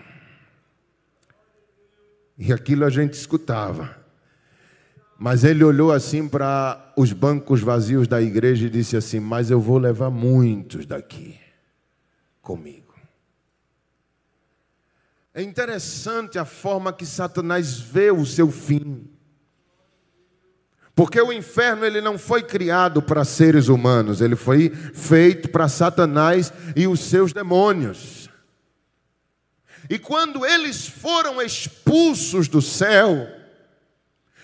E 2.40 2.54
aquilo 2.54 2.86
a 2.86 2.90
gente 2.90 3.14
escutava. 3.16 4.00
Mas 5.18 5.44
ele 5.44 5.62
olhou 5.66 5.92
assim 5.92 6.26
para 6.26 6.94
os 6.96 7.12
bancos 7.12 7.60
vazios 7.60 8.08
da 8.08 8.22
igreja 8.22 8.68
e 8.68 8.70
disse 8.70 8.96
assim: 8.96 9.20
Mas 9.20 9.52
eu 9.52 9.60
vou 9.60 9.78
levar 9.78 10.10
muitos 10.10 10.86
daqui 10.86 11.38
comigo. 12.42 12.96
É 15.34 15.44
interessante 15.44 16.40
a 16.40 16.46
forma 16.46 16.94
que 16.94 17.06
Satanás 17.06 17.78
vê 17.78 18.10
o 18.10 18.26
seu 18.26 18.50
fim. 18.50 19.06
Porque 20.96 21.22
o 21.22 21.34
inferno 21.34 21.86
ele 21.86 22.00
não 22.00 22.18
foi 22.18 22.42
criado 22.42 23.02
para 23.02 23.26
seres 23.26 23.68
humanos, 23.68 24.22
ele 24.22 24.36
foi 24.36 24.70
feito 24.70 25.50
para 25.50 25.68
Satanás 25.68 26.52
e 26.76 26.88
os 26.88 27.02
seus 27.02 27.34
demônios. 27.34 28.29
E 29.90 29.98
quando 29.98 30.46
eles 30.46 30.88
foram 30.88 31.42
expulsos 31.42 32.48
do 32.48 32.62
céu, 32.62 33.28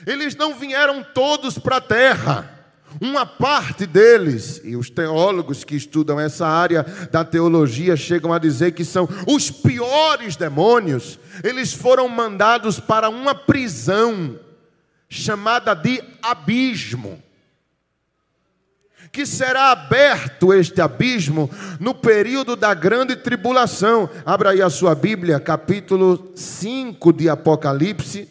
eles 0.07 0.35
não 0.35 0.55
vieram 0.55 1.03
todos 1.13 1.59
para 1.59 1.77
a 1.77 1.81
terra. 1.81 2.51
Uma 2.99 3.25
parte 3.25 3.85
deles, 3.85 4.61
e 4.63 4.75
os 4.75 4.89
teólogos 4.89 5.63
que 5.63 5.75
estudam 5.75 6.19
essa 6.19 6.47
área 6.47 6.83
da 7.11 7.25
teologia 7.25 7.95
chegam 7.95 8.33
a 8.33 8.39
dizer 8.39 8.71
que 8.71 8.85
são 8.85 9.07
os 9.27 9.51
piores 9.51 10.37
demônios, 10.37 11.19
eles 11.43 11.73
foram 11.73 12.07
mandados 12.07 12.79
para 12.79 13.09
uma 13.09 13.35
prisão 13.35 14.39
chamada 15.09 15.73
de 15.73 16.01
abismo 16.21 17.21
que 19.15 19.25
será 19.25 19.71
aberto 19.71 20.53
este 20.53 20.81
abismo 20.81 21.49
no 21.79 21.95
período 21.95 22.53
da 22.57 22.73
grande 22.73 23.15
tribulação. 23.15 24.09
Abra 24.25 24.49
aí 24.49 24.61
a 24.61 24.69
sua 24.69 24.93
Bíblia, 24.93 25.39
capítulo 25.39 26.33
5 26.35 27.13
de 27.13 27.29
Apocalipse. 27.29 28.27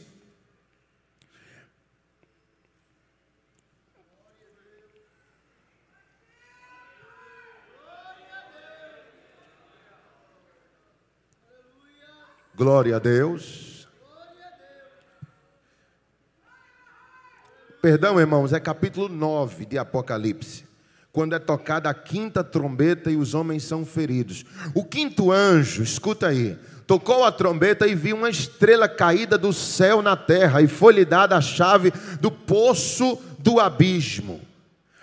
Glória 12.55 12.97
a 12.97 12.99
Deus. 12.99 13.89
Perdão, 17.81 18.21
irmãos, 18.21 18.53
é 18.53 18.61
capítulo 18.61 19.09
9 19.09 19.65
de 19.65 19.79
Apocalipse 19.79 20.74
quando 21.15 21.33
é 21.33 21.39
tocada 21.39 21.89
a 21.89 21.95
quinta 21.95 22.43
trombeta 22.43 23.09
e 23.09 23.17
os 23.17 23.35
homens 23.35 23.63
são 23.63 23.87
feridos. 23.87 24.45
O 24.75 24.85
quinto 24.85 25.31
anjo, 25.31 25.81
escuta 25.81 26.27
aí, 26.27 26.59
tocou 26.89 27.23
a 27.23 27.31
trombeta 27.31 27.87
e 27.87 27.95
viu 27.95 28.17
uma 28.17 28.29
estrela 28.29 28.89
caída 28.89 29.39
do 29.39 29.53
céu 29.53 30.03
na 30.03 30.17
terra, 30.17 30.61
e 30.61 30.67
foi-lhe 30.67 31.05
dada 31.05 31.37
a 31.37 31.41
chave 31.41 31.93
do 32.21 32.33
poço 32.33 33.17
do 33.39 33.61
abismo. 33.61 34.41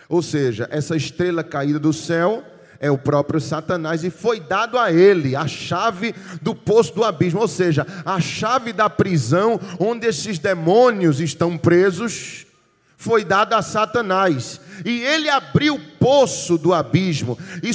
Ou 0.10 0.22
seja, 0.22 0.68
essa 0.70 0.98
estrela 0.98 1.46
caída 1.46 1.80
do 1.80 1.94
céu 1.94 2.44
é 2.78 2.92
o 2.92 2.98
próprio 2.98 3.40
Satanás, 3.40 4.04
e 4.04 4.10
foi 4.10 4.42
dado 4.42 4.78
a 4.78 4.92
ele 4.92 5.34
a 5.34 5.48
chave 5.48 6.14
do 6.42 6.54
poço 6.54 6.94
do 6.94 7.06
abismo, 7.06 7.40
ou 7.40 7.48
seja, 7.48 7.88
a 8.04 8.20
chave 8.20 8.74
da 8.74 8.90
prisão 8.90 9.58
onde 9.80 10.08
esses 10.08 10.38
demônios 10.38 11.22
estão 11.22 11.58
presos, 11.58 12.46
foi 13.02 13.26
dada 13.26 13.58
a 13.58 13.64
Satanás 13.64 14.62
e 14.86 15.02
ele 15.02 15.28
abriu 15.28 15.76
o 15.76 15.80
poço 16.00 16.56
do 16.58 16.74
abismo, 16.74 17.38
e, 17.64 17.70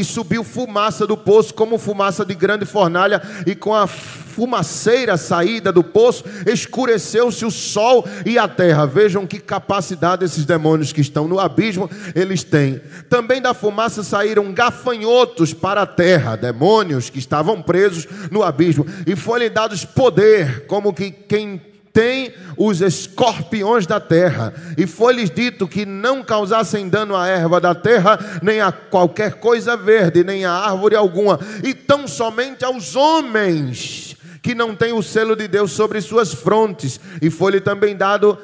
e 0.00 0.04
subiu 0.04 0.42
fumaça 0.42 1.06
do 1.06 1.16
poço, 1.16 1.54
como 1.54 1.78
fumaça 1.78 2.24
de 2.24 2.34
grande 2.34 2.64
fornalha, 2.64 3.22
e 3.46 3.54
com 3.54 3.74
a 3.74 3.86
fumaceira 3.86 5.16
saída 5.16 5.70
do 5.70 5.84
poço, 5.84 6.24
escureceu-se 6.46 7.44
o 7.44 7.50
sol 7.50 8.06
e 8.24 8.38
a 8.38 8.48
terra. 8.48 8.86
Vejam 8.86 9.26
que 9.26 9.38
capacidade 9.38 10.24
esses 10.24 10.44
demônios 10.44 10.92
que 10.92 11.00
estão 11.00 11.28
no 11.28 11.38
abismo 11.38 11.90
eles 12.14 12.42
têm. 12.42 12.80
Também 13.08 13.40
da 13.40 13.54
fumaça 13.54 14.02
saíram 14.02 14.52
gafanhotos 14.52 15.52
para 15.52 15.82
a 15.82 15.86
terra, 15.86 16.36
demônios 16.36 17.10
que 17.10 17.18
estavam 17.18 17.60
presos 17.62 18.06
no 18.30 18.42
abismo, 18.42 18.86
e 19.06 19.16
foi-lhe 19.16 19.50
dados 19.50 19.84
poder, 19.84 20.66
como 20.66 20.92
que 20.92 21.10
quem 21.10 21.71
tem 21.92 22.32
os 22.56 22.80
escorpiões 22.80 23.86
da 23.86 24.00
terra, 24.00 24.54
e 24.78 24.86
foi-lhes 24.86 25.30
dito 25.30 25.68
que 25.68 25.84
não 25.84 26.22
causassem 26.24 26.88
dano 26.88 27.14
à 27.14 27.28
erva 27.28 27.60
da 27.60 27.74
terra, 27.74 28.18
nem 28.42 28.60
a 28.60 28.72
qualquer 28.72 29.34
coisa 29.34 29.76
verde, 29.76 30.24
nem 30.24 30.44
a 30.44 30.52
árvore 30.52 30.96
alguma, 30.96 31.38
e 31.62 31.74
tão 31.74 32.08
somente 32.08 32.64
aos 32.64 32.96
homens 32.96 34.16
que 34.40 34.54
não 34.54 34.74
têm 34.74 34.92
o 34.92 35.02
selo 35.02 35.36
de 35.36 35.46
Deus 35.46 35.72
sobre 35.72 36.00
suas 36.00 36.32
frontes, 36.32 36.98
e 37.20 37.30
foi-lhe 37.30 37.60
também 37.60 37.94
dado 37.94 38.38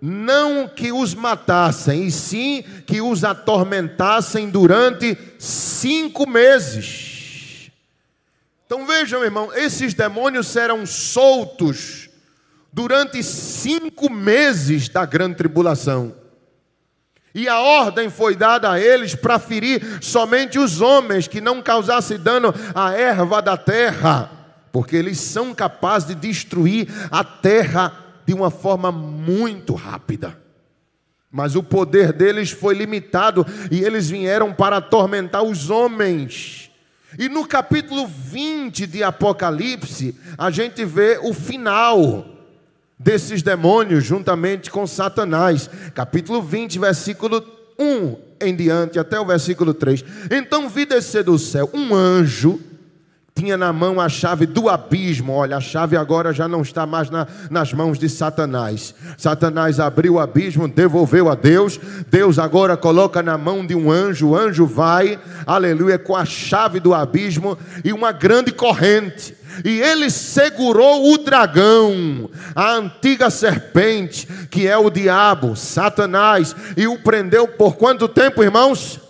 não 0.00 0.66
que 0.66 0.92
os 0.92 1.14
matassem, 1.14 2.04
e 2.06 2.10
sim 2.10 2.64
que 2.86 3.00
os 3.00 3.22
atormentassem 3.24 4.48
durante 4.48 5.16
cinco 5.38 6.28
meses. 6.28 7.70
Então 8.66 8.86
vejam, 8.86 9.22
irmão, 9.22 9.52
esses 9.54 9.92
demônios 9.92 10.46
serão 10.46 10.86
soltos 10.86 12.01
durante 12.72 13.22
cinco 13.22 14.10
meses 14.10 14.88
da 14.88 15.04
grande 15.04 15.36
tribulação. 15.36 16.14
E 17.34 17.48
a 17.48 17.60
ordem 17.60 18.10
foi 18.10 18.36
dada 18.36 18.70
a 18.70 18.80
eles 18.80 19.14
para 19.14 19.38
ferir 19.38 19.98
somente 20.02 20.58
os 20.58 20.80
homens 20.80 21.26
que 21.26 21.40
não 21.40 21.62
causassem 21.62 22.18
dano 22.18 22.52
à 22.74 22.92
erva 22.92 23.40
da 23.40 23.56
terra, 23.56 24.30
porque 24.70 24.96
eles 24.96 25.18
são 25.18 25.54
capazes 25.54 26.08
de 26.08 26.14
destruir 26.14 26.88
a 27.10 27.24
terra 27.24 27.92
de 28.26 28.34
uma 28.34 28.50
forma 28.50 28.92
muito 28.92 29.74
rápida. 29.74 30.38
Mas 31.30 31.56
o 31.56 31.62
poder 31.62 32.12
deles 32.12 32.50
foi 32.50 32.74
limitado 32.74 33.46
e 33.70 33.80
eles 33.80 34.10
vieram 34.10 34.52
para 34.52 34.76
atormentar 34.76 35.42
os 35.42 35.70
homens. 35.70 36.70
E 37.18 37.28
no 37.30 37.46
capítulo 37.46 38.06
20 38.06 38.86
de 38.86 39.02
Apocalipse, 39.02 40.14
a 40.36 40.50
gente 40.50 40.84
vê 40.84 41.18
o 41.22 41.32
final 41.32 42.31
desses 43.02 43.42
demônios 43.42 44.04
juntamente 44.04 44.70
com 44.70 44.86
Satanás. 44.86 45.68
Capítulo 45.94 46.40
20, 46.40 46.78
versículo 46.78 47.44
1 47.78 48.16
em 48.40 48.54
diante, 48.54 48.98
até 48.98 49.18
o 49.20 49.26
versículo 49.26 49.74
3. 49.74 50.04
Então 50.30 50.68
vi 50.68 50.84
descer 50.84 51.24
do 51.24 51.38
céu 51.38 51.68
um 51.72 51.94
anjo, 51.94 52.60
tinha 53.34 53.56
na 53.56 53.72
mão 53.72 54.00
a 54.00 54.08
chave 54.08 54.46
do 54.46 54.68
abismo. 54.68 55.32
Olha, 55.32 55.56
a 55.56 55.60
chave 55.60 55.96
agora 55.96 56.32
já 56.32 56.46
não 56.46 56.60
está 56.60 56.84
mais 56.84 57.08
na, 57.08 57.26
nas 57.50 57.72
mãos 57.72 57.98
de 57.98 58.08
Satanás. 58.08 58.94
Satanás 59.16 59.80
abriu 59.80 60.14
o 60.14 60.20
abismo, 60.20 60.68
devolveu 60.68 61.30
a 61.30 61.34
Deus. 61.34 61.80
Deus 62.10 62.38
agora 62.38 62.76
coloca 62.76 63.22
na 63.22 63.38
mão 63.38 63.64
de 63.64 63.74
um 63.74 63.90
anjo. 63.90 64.28
O 64.28 64.36
anjo 64.36 64.66
vai, 64.66 65.18
aleluia, 65.46 65.98
com 65.98 66.14
a 66.14 66.24
chave 66.24 66.78
do 66.78 66.92
abismo 66.92 67.58
e 67.82 67.92
uma 67.92 68.12
grande 68.12 68.52
corrente 68.52 69.34
E 69.64 69.80
ele 69.80 70.10
segurou 70.10 71.12
o 71.12 71.18
dragão, 71.18 72.30
a 72.54 72.74
antiga 72.74 73.30
serpente, 73.30 74.26
que 74.50 74.66
é 74.66 74.76
o 74.76 74.90
diabo, 74.90 75.54
Satanás, 75.56 76.54
e 76.76 76.86
o 76.86 76.98
prendeu 76.98 77.46
por 77.46 77.76
quanto 77.76 78.08
tempo, 78.08 78.42
irmãos? 78.42 79.00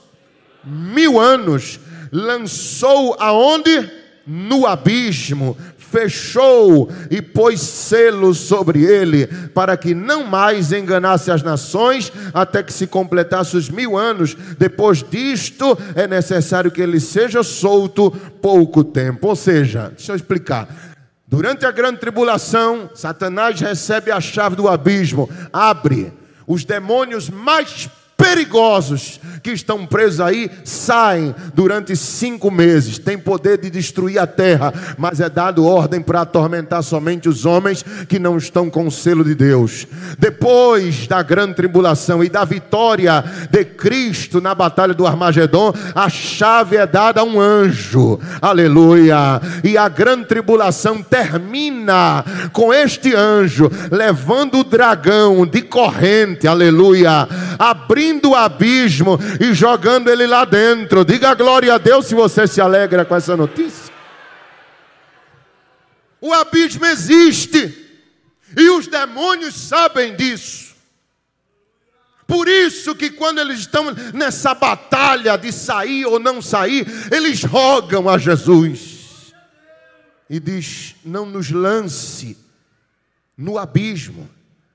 Mil 0.64 1.20
anos. 1.20 1.78
Lançou 2.11 3.16
aonde? 3.18 3.90
No 4.24 4.68
abismo 4.68 5.59
fechou 5.92 6.90
e 7.11 7.20
pôs 7.20 7.61
selo 7.61 8.35
sobre 8.35 8.83
ele, 8.83 9.26
para 9.26 9.76
que 9.76 9.94
não 9.94 10.24
mais 10.24 10.72
enganasse 10.72 11.31
as 11.31 11.42
nações, 11.42 12.11
até 12.33 12.62
que 12.62 12.72
se 12.72 12.87
completasse 12.87 13.57
os 13.57 13.68
mil 13.68 13.96
anos. 13.98 14.35
Depois 14.59 15.05
disto, 15.09 15.78
é 15.94 16.09
necessário 16.09 16.70
que 16.70 16.81
ele 16.81 16.98
seja 16.98 17.42
solto 17.42 18.11
pouco 18.40 18.83
tempo. 18.83 19.28
Ou 19.28 19.37
seja, 19.37 19.92
deixa 19.94 20.12
eu 20.12 20.16
explicar. 20.16 20.66
Durante 21.28 21.66
a 21.66 21.70
grande 21.70 21.98
tribulação, 21.98 22.90
Satanás 22.94 23.61
recebe 23.61 24.11
a 24.11 24.20
chave 24.20 24.57
do 24.57 24.68
abismo, 24.68 25.28
abre. 25.52 26.12
Os 26.46 26.64
demônios 26.64 27.31
mais 27.31 27.88
perigosos 28.16 29.20
que 29.42 29.50
estão 29.50 29.85
presos 29.87 30.20
aí 30.20 30.50
saem 30.64 31.35
durante 31.55 31.96
cinco 31.96 32.50
meses. 32.50 32.98
Tem 32.98 33.18
poder 33.18 33.59
de 33.59 33.70
destruir 33.70 34.18
a 34.18 34.26
terra, 34.26 34.72
mas 34.96 35.20
é 35.20 35.28
dado 35.28 35.66
ordem 35.66 36.00
para 36.00 36.22
atormentar 36.22 36.83
somente 36.83 37.28
os 37.28 37.44
homens 37.44 37.85
que 38.09 38.18
não 38.18 38.37
estão 38.37 38.70
com 38.70 38.87
o 38.87 38.90
selo 38.90 39.24
de 39.24 39.35
Deus. 39.35 39.87
Depois 40.18 41.07
da 41.07 41.22
grande 41.22 41.55
tribulação 41.55 42.22
e 42.22 42.28
da 42.28 42.44
vitória 42.44 43.24
de 43.50 43.64
Cristo 43.64 44.40
na 44.40 44.55
batalha 44.55 44.94
do 44.94 45.07
Armagedon, 45.07 45.72
a 45.94 46.09
chave 46.09 46.76
é 46.76 46.87
dada 46.87 47.20
a 47.20 47.24
um 47.24 47.40
anjo. 47.40 48.20
Aleluia! 48.40 49.40
E 49.64 49.76
a 49.76 49.88
grande 49.88 50.26
tribulação 50.26 51.02
termina 51.02 52.24
com 52.52 52.72
este 52.72 53.14
anjo 53.14 53.70
levando 53.90 54.59
o 54.59 54.64
dragão 54.64 55.46
de 55.46 55.62
corrente, 55.62 56.46
aleluia, 56.46 57.28
abrindo 57.59 58.31
o 58.31 58.35
abismo 58.35 59.18
e 59.40 59.54
jogando 59.54 60.08
ele 60.08 60.26
lá 60.26 60.44
dentro. 60.44 61.04
Diga 61.04 61.34
glória 61.34 61.74
a 61.74 61.78
Deus 61.78 62.06
se 62.06 62.14
você 62.14 62.46
se 62.46 62.60
alegra 62.60 63.04
com 63.04 63.14
essa 63.14 63.36
notícia. 63.36 63.92
O 66.20 66.32
abismo 66.32 66.86
existe 66.86 67.82
e 68.56 68.70
os 68.70 68.86
demônios 68.86 69.54
sabem 69.54 70.14
disso. 70.14 70.72
Por 72.26 72.48
isso 72.48 72.94
que 72.94 73.10
quando 73.10 73.40
eles 73.40 73.60
estão 73.60 73.92
nessa 74.14 74.54
batalha 74.54 75.36
de 75.36 75.52
sair 75.52 76.06
ou 76.06 76.18
não 76.18 76.40
sair, 76.40 76.86
eles 77.10 77.42
rogam 77.42 78.08
a 78.08 78.16
Jesus. 78.16 79.32
E 80.30 80.40
diz: 80.40 80.94
"Não 81.04 81.26
nos 81.26 81.50
lance 81.50 82.38
no 83.36 83.58
abismo". 83.58 84.30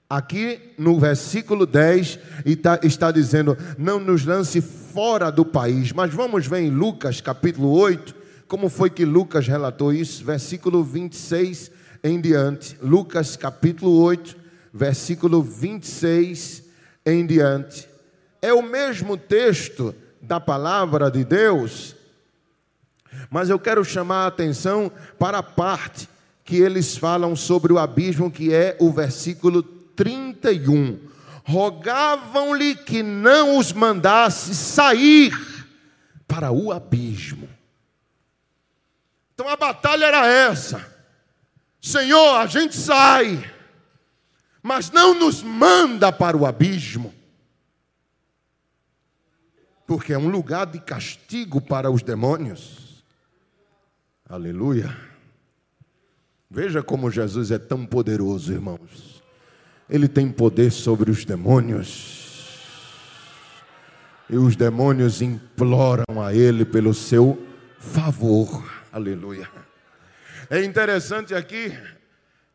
Aqui 0.09 0.73
no 0.77 0.97
versículo 0.97 1.65
10 1.65 2.19
está, 2.45 2.79
está 2.81 3.11
dizendo: 3.11 3.57
Não 3.77 3.99
nos 3.99 4.23
lance 4.23 4.61
fora 4.61 5.29
do 5.29 5.43
país. 5.43 5.91
Mas 5.91 6.13
vamos 6.13 6.47
ver 6.47 6.61
em 6.61 6.69
Lucas 6.69 7.19
capítulo 7.19 7.71
8, 7.71 8.15
como 8.47 8.69
foi 8.69 8.89
que 8.89 9.03
Lucas 9.03 9.47
relatou 9.47 9.91
isso, 9.91 10.23
versículo 10.23 10.81
26 10.81 11.71
em 12.01 12.21
diante. 12.21 12.77
Lucas 12.81 13.35
capítulo 13.35 13.99
8, 14.01 14.37
versículo 14.73 15.43
26 15.43 16.63
em 17.05 17.25
diante. 17.25 17.89
É 18.41 18.53
o 18.53 18.61
mesmo 18.61 19.17
texto 19.17 19.93
da 20.21 20.39
palavra 20.39 21.11
de 21.11 21.25
Deus, 21.25 21.97
mas 23.29 23.49
eu 23.49 23.59
quero 23.59 23.83
chamar 23.83 24.23
a 24.23 24.27
atenção 24.27 24.89
para 25.19 25.39
a 25.39 25.43
parte 25.43 26.07
que 26.45 26.55
eles 26.55 26.95
falam 26.95 27.35
sobre 27.35 27.73
o 27.73 27.77
abismo, 27.77 28.31
que 28.31 28.53
é 28.53 28.77
o 28.79 28.89
versículo 28.89 29.76
31. 29.97 30.99
Rogavam-lhe 31.43 32.75
que 32.75 33.01
não 33.01 33.57
os 33.57 33.73
mandasse 33.73 34.55
sair 34.55 35.33
para 36.27 36.51
o 36.51 36.71
abismo. 36.71 37.49
Então 39.33 39.49
a 39.49 39.55
batalha 39.55 40.05
era 40.05 40.27
essa: 40.27 40.85
Senhor, 41.81 42.35
a 42.35 42.45
gente 42.45 42.75
sai, 42.75 43.53
mas 44.61 44.91
não 44.91 45.13
nos 45.13 45.41
manda 45.41 46.11
para 46.11 46.37
o 46.37 46.45
abismo, 46.45 47.13
porque 49.85 50.13
é 50.13 50.17
um 50.17 50.29
lugar 50.29 50.65
de 50.67 50.79
castigo 50.79 51.61
para 51.61 51.89
os 51.89 52.01
demônios. 52.01 53.03
Aleluia. 54.29 54.95
Veja 56.49 56.83
como 56.83 57.11
Jesus 57.11 57.51
é 57.51 57.57
tão 57.57 57.85
poderoso, 57.85 58.51
irmãos. 58.51 59.16
Ele 59.89 60.07
tem 60.07 60.29
poder 60.29 60.71
sobre 60.71 61.09
os 61.09 61.23
demônios. 61.23 62.25
E 64.29 64.35
os 64.35 64.55
demônios 64.55 65.21
imploram 65.21 66.21
a 66.21 66.33
Ele 66.33 66.65
pelo 66.65 66.93
seu 66.93 67.41
favor. 67.79 68.69
Aleluia. 68.91 69.49
É 70.49 70.63
interessante 70.63 71.33
aqui 71.33 71.71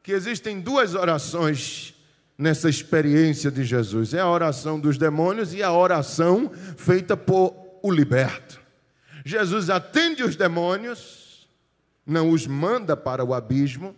que 0.02 0.12
existem 0.12 0.60
duas 0.60 0.94
orações 0.94 1.94
nessa 2.36 2.68
experiência 2.68 3.50
de 3.50 3.64
Jesus: 3.64 4.12
é 4.12 4.20
a 4.20 4.28
oração 4.28 4.78
dos 4.78 4.98
demônios 4.98 5.54
e 5.54 5.62
a 5.62 5.72
oração 5.72 6.50
feita 6.76 7.16
por 7.16 7.54
o 7.82 7.90
liberto. 7.90 8.60
Jesus 9.24 9.70
atende 9.70 10.22
os 10.22 10.36
demônios, 10.36 11.48
não 12.04 12.30
os 12.30 12.46
manda 12.46 12.96
para 12.96 13.24
o 13.24 13.32
abismo, 13.32 13.94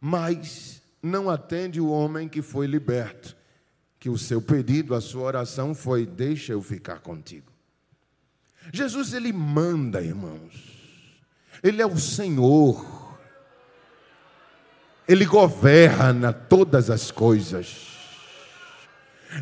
mas 0.00 0.77
não 1.02 1.30
atende 1.30 1.80
o 1.80 1.90
homem 1.90 2.28
que 2.28 2.42
foi 2.42 2.66
liberto, 2.66 3.36
que 3.98 4.08
o 4.08 4.18
seu 4.18 4.40
pedido, 4.40 4.94
a 4.94 5.00
sua 5.00 5.22
oração 5.22 5.74
foi: 5.74 6.06
deixa 6.06 6.52
eu 6.52 6.62
ficar 6.62 7.00
contigo. 7.00 7.52
Jesus, 8.72 9.12
ele 9.14 9.32
manda, 9.32 10.02
irmãos, 10.02 10.52
ele 11.62 11.80
é 11.80 11.86
o 11.86 11.96
Senhor, 11.96 13.16
ele 15.06 15.24
governa 15.24 16.32
todas 16.32 16.90
as 16.90 17.10
coisas, 17.10 17.86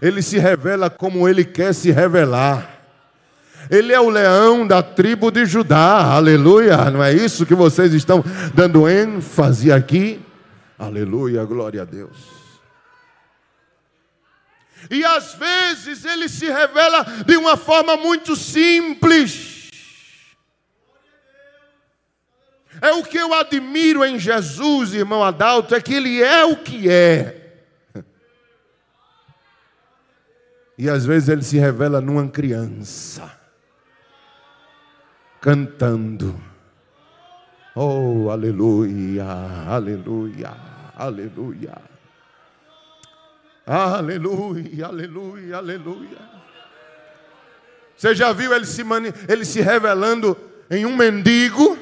ele 0.01 0.23
se 0.23 0.38
revela 0.38 0.88
como 0.88 1.29
ele 1.29 1.45
quer 1.45 1.75
se 1.75 1.90
revelar. 1.90 2.75
Ele 3.69 3.92
é 3.92 3.99
o 3.99 4.09
leão 4.09 4.64
da 4.64 4.81
tribo 4.81 5.29
de 5.29 5.45
Judá, 5.45 6.12
aleluia. 6.14 6.88
Não 6.88 7.03
é 7.03 7.12
isso 7.12 7.45
que 7.45 7.55
vocês 7.55 7.92
estão 7.92 8.25
dando 8.55 8.88
ênfase 8.88 9.73
aqui? 9.73 10.25
Aleluia, 10.79 11.45
glória 11.45 11.83
a 11.83 11.85
Deus. 11.85 12.47
E 14.91 15.05
às 15.05 15.35
vezes 15.35 16.05
ele 16.05 16.29
se 16.29 16.47
revela 16.47 17.03
de 17.25 17.37
uma 17.37 17.57
forma 17.57 17.97
muito 17.97 18.37
simples. 18.37 19.71
É 22.81 22.93
o 22.93 23.03
que 23.03 23.17
eu 23.17 23.33
admiro 23.33 24.05
em 24.05 24.19
Jesus, 24.19 24.93
irmão 24.93 25.25
Adalto, 25.25 25.75
é 25.75 25.81
que 25.81 25.95
ele 25.95 26.23
é 26.23 26.45
o 26.45 26.57
que 26.57 26.91
é. 26.91 27.65
E 30.77 30.91
às 30.91 31.07
vezes 31.07 31.31
ele 31.31 31.43
se 31.43 31.57
revela 31.57 32.03
numa 32.03 32.29
criança, 32.29 33.41
cantando 35.41 36.39
Oh, 37.79 38.31
aleluia, 38.31 39.27
aleluia, 39.69 40.51
aleluia. 40.97 41.77
Aleluia, 43.67 44.87
aleluia, 44.87 45.57
aleluia. 45.59 46.19
Você 47.95 48.15
já 48.15 48.33
viu 48.33 48.55
ele 48.55 48.65
se, 48.65 48.83
mani... 48.83 49.12
ele 49.29 49.45
se 49.45 49.61
revelando 49.61 50.35
em 50.71 50.87
um 50.87 50.97
mendigo? 50.97 51.77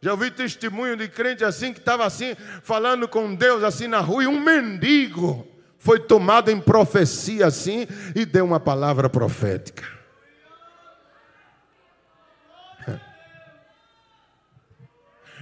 Já 0.00 0.12
ouvi 0.12 0.30
testemunho 0.30 0.96
de 0.96 1.08
crente 1.08 1.44
assim, 1.44 1.74
que 1.74 1.78
estava 1.78 2.06
assim, 2.06 2.34
falando 2.62 3.06
com 3.06 3.34
Deus 3.34 3.62
assim 3.64 3.86
na 3.86 4.00
rua, 4.00 4.24
e 4.24 4.26
um 4.26 4.40
mendigo 4.40 5.46
foi 5.78 6.00
tomado 6.00 6.50
em 6.50 6.58
profecia 6.58 7.48
assim 7.48 7.86
e 8.14 8.24
deu 8.24 8.46
uma 8.46 8.58
palavra 8.58 9.10
profética. 9.10 9.95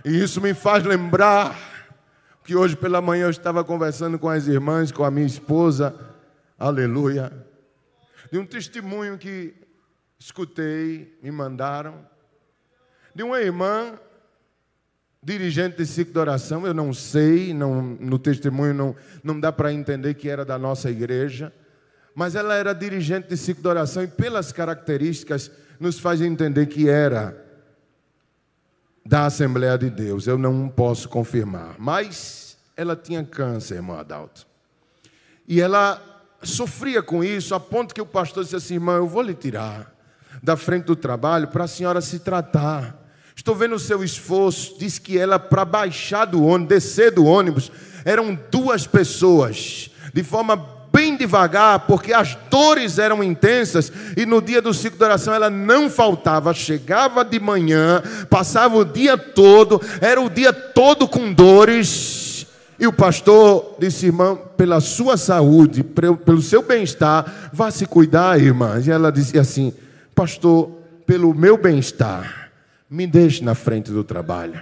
E 0.05 0.23
isso 0.23 0.39
me 0.39 0.53
faz 0.53 0.85
lembrar 0.85 1.59
que 2.45 2.55
hoje 2.55 2.77
pela 2.77 3.01
manhã 3.01 3.25
eu 3.25 3.31
estava 3.31 3.65
conversando 3.65 4.19
com 4.19 4.29
as 4.29 4.47
irmãs, 4.47 4.93
com 4.93 5.03
a 5.03 5.11
minha 5.11 5.27
esposa, 5.27 5.99
aleluia, 6.59 7.33
de 8.31 8.39
um 8.39 8.45
testemunho 8.45 9.17
que 9.17 9.55
escutei, 10.19 11.19
me 11.23 11.31
mandaram, 11.31 12.07
de 13.15 13.23
uma 13.23 13.41
irmã, 13.41 13.99
dirigente 15.23 15.79
de 15.79 15.87
ciclo 15.87 16.13
de 16.13 16.19
oração, 16.19 16.67
eu 16.67 16.75
não 16.75 16.93
sei, 16.93 17.55
não, 17.55 17.81
no 17.81 18.19
testemunho 18.19 18.75
não, 18.75 18.97
não 19.23 19.41
dá 19.41 19.51
para 19.51 19.73
entender 19.73 20.13
que 20.13 20.29
era 20.29 20.45
da 20.45 20.59
nossa 20.59 20.91
igreja, 20.91 21.51
mas 22.15 22.35
ela 22.35 22.55
era 22.55 22.75
dirigente 22.75 23.29
de 23.29 23.39
ciclo 23.39 23.63
de 23.63 23.69
oração 23.69 24.03
e 24.03 24.07
pelas 24.07 24.53
características 24.53 25.51
nos 25.81 25.99
faz 25.99 26.21
entender 26.21 26.67
que 26.67 26.91
era 26.91 27.44
da 29.05 29.27
Assembleia 29.27 29.77
de 29.77 29.91
Deus. 29.91 30.27
Eu 30.27 30.39
não 30.39 30.69
posso 30.69 31.09
confirmar. 31.09 31.77
Mas 31.79 32.57
ela 32.77 32.97
tinha 32.97 33.25
câncer, 33.25 33.77
irmão 33.77 33.99
Adalto. 33.99 34.47
E 35.47 35.61
ela 35.61 36.03
sofria 36.43 37.03
com 37.03 37.23
isso, 37.23 37.55
a 37.55 37.61
ponto 37.61 37.95
que 37.95 38.01
o 38.01 38.07
pastor 38.07 38.43
disse 38.43 38.57
assim: 38.57 38.75
irmã, 38.75 38.97
eu 38.97 39.07
vou 39.07 39.23
lhe 39.23 39.35
tirar 39.35 39.93
da 40.43 40.57
frente 40.57 40.85
do 40.85 40.97
trabalho 40.97 41.49
para 41.49 41.65
a 41.65 41.69
senhora 41.69 42.01
se 42.01 42.19
tratar. 42.19 43.03
Estou 43.37 43.55
vendo 43.55 43.75
o 43.75 43.81
seu 43.81 44.05
esforço. 44.05 44.79
Diz 44.79 44.99
que 44.99 45.19
ela, 45.19 45.39
para 45.39 45.65
baixar 45.65 46.25
do 46.25 46.45
ônibus, 46.45 46.69
descer 46.69 47.11
do 47.11 47.25
ônibus, 47.25 47.71
eram 48.05 48.39
duas 48.51 48.87
pessoas, 48.87 49.91
de 50.13 50.23
forma 50.23 50.57
bem 50.95 51.17
devagar, 51.17 51.81
porque 51.81 52.13
as 52.13 52.39
dores 52.49 53.01
eram 53.01 53.23
intensas, 53.23 53.91
e 54.17 54.25
no 54.25 54.41
dia 54.41 54.63
do 54.63 54.73
ciclo 54.73 54.97
de 54.97 55.05
oração 55.05 55.35
ela 55.35 55.51
não 55.51 55.91
faltava, 55.91 56.55
chegava 56.55 57.25
de 57.25 57.41
manhã, 57.41 58.01
passava 58.31 58.77
o 58.77 58.85
dia 58.85 59.19
todo, 59.19 59.83
era 60.01 60.21
o 60.21 60.31
dia 60.31 60.53
todo 60.53 61.09
com 61.09 61.33
dores, 61.33 62.47
e 62.79 62.87
o 62.87 62.93
pastor 62.93 63.77
disse, 63.81 64.07
irmã, 64.07 64.37
pela 64.57 64.81
sua 64.81 65.17
saúde, 65.17 65.83
pelo 65.83 66.41
seu 66.41 66.63
bem-estar, 66.63 67.51
vá 67.53 67.71
se 67.71 67.87
cuidar, 67.87 68.41
irmã. 68.41 68.81
E 68.85 68.91
ela 68.91 69.13
dizia 69.13 69.41
assim, 69.41 69.73
pastor, 70.15 70.71
pelo 71.07 71.33
meu 71.33 71.57
bem-estar, 71.57 72.51
me 72.91 73.07
deixe 73.07 73.45
na 73.45 73.55
frente 73.55 73.93
do 73.93 74.03
trabalho. 74.03 74.61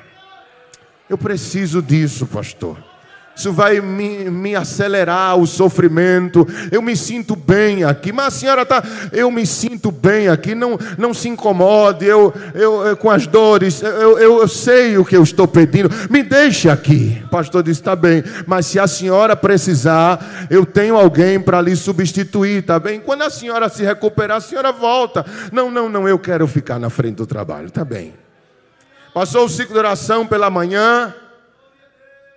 Eu 1.09 1.17
preciso 1.17 1.81
disso, 1.81 2.27
pastor. 2.27 2.92
Isso 3.35 3.51
vai 3.51 3.81
me, 3.81 4.31
me, 4.31 4.55
acelerar 4.55 5.37
o 5.37 5.47
sofrimento. 5.47 6.47
Eu 6.71 6.83
me 6.83 6.95
sinto 6.95 7.35
bem 7.35 7.83
aqui. 7.83 8.13
Mas 8.13 8.27
a 8.27 8.31
senhora 8.31 8.63
está. 8.63 8.83
Eu 9.11 9.31
me 9.31 9.47
sinto 9.47 9.91
bem 9.91 10.29
aqui. 10.29 10.55
Não, 10.55 10.79
não 10.99 11.15
se 11.15 11.29
incomode. 11.29 12.05
Eu, 12.05 12.33
eu, 12.55 12.87
eu 12.87 12.97
com 12.97 13.11
as 13.11 13.27
dores. 13.27 13.83
Eu, 13.83 14.19
eu, 14.19 14.41
eu, 14.41 14.49
sei 14.49 14.99
o 14.99 15.05
que 15.05 15.17
eu 15.17 15.23
estou 15.23 15.49
pedindo. 15.49 15.89
Me 16.11 16.23
deixe 16.23 16.69
aqui. 16.69 17.23
O 17.25 17.29
pastor 17.31 17.63
disse: 17.63 17.81
está 17.81 17.97
bem. 17.97 18.23
Mas 18.47 18.67
se 18.67 18.79
a 18.79 18.87
senhora 18.87 19.35
precisar, 19.35 20.47
eu 20.51 20.67
tenho 20.67 20.97
alguém 20.97 21.41
para 21.41 21.61
lhe 21.61 21.75
substituir. 21.75 22.59
Está 22.59 22.79
bem? 22.79 23.01
Quando 23.01 23.23
a 23.23 23.31
senhora 23.31 23.69
se 23.71 23.83
recuperar, 23.83 24.37
a 24.37 24.41
senhora 24.41 24.73
volta. 24.73 25.25
Não, 25.51 25.71
não, 25.71 25.89
não. 25.89 26.07
Eu 26.07 26.19
quero 26.19 26.47
ficar 26.47 26.79
na 26.79 26.91
frente 26.91 27.17
do 27.17 27.27
trabalho. 27.27 27.69
Está 27.69 27.85
bem. 27.85 28.13
Passou 29.15 29.47
o 29.47 29.49
ciclo 29.49 29.73
de 29.73 29.79
oração 29.79 30.27
pela 30.27 30.51
manhã. 30.51 31.15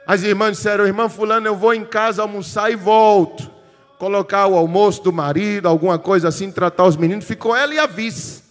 As 0.07 0.23
irmãs 0.23 0.57
disseram: 0.57 0.85
Irmã 0.85 1.09
Fulano, 1.09 1.47
eu 1.47 1.55
vou 1.55 1.73
em 1.73 1.83
casa 1.83 2.21
almoçar 2.21 2.71
e 2.71 2.75
volto. 2.75 3.51
Colocar 3.97 4.47
o 4.47 4.55
almoço 4.55 5.01
do 5.03 5.13
marido, 5.13 5.67
alguma 5.67 5.97
coisa 5.97 6.27
assim, 6.27 6.51
tratar 6.51 6.83
os 6.85 6.97
meninos. 6.97 7.25
Ficou 7.25 7.55
ela 7.55 7.73
e 7.73 7.79
a 7.79 7.85
vice. 7.87 8.43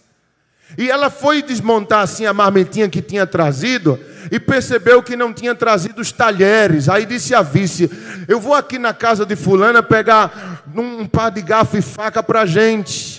E 0.77 0.89
ela 0.89 1.09
foi 1.09 1.41
desmontar 1.41 2.01
assim 2.01 2.25
a 2.25 2.33
marmitinha 2.33 2.89
que 2.89 3.01
tinha 3.01 3.25
trazido 3.27 3.99
e 4.31 4.39
percebeu 4.39 5.03
que 5.03 5.15
não 5.15 5.31
tinha 5.31 5.53
trazido 5.53 6.01
os 6.01 6.11
talheres. 6.11 6.89
Aí 6.89 7.05
disse 7.05 7.33
a 7.35 7.41
vice: 7.41 7.89
Eu 8.27 8.39
vou 8.39 8.53
aqui 8.53 8.79
na 8.79 8.93
casa 8.93 9.25
de 9.25 9.35
Fulana 9.35 9.83
pegar 9.83 10.63
um 10.75 11.05
par 11.05 11.29
de 11.31 11.41
garfo 11.41 11.77
e 11.77 11.81
faca 11.81 12.21
para 12.23 12.45
gente 12.45 13.14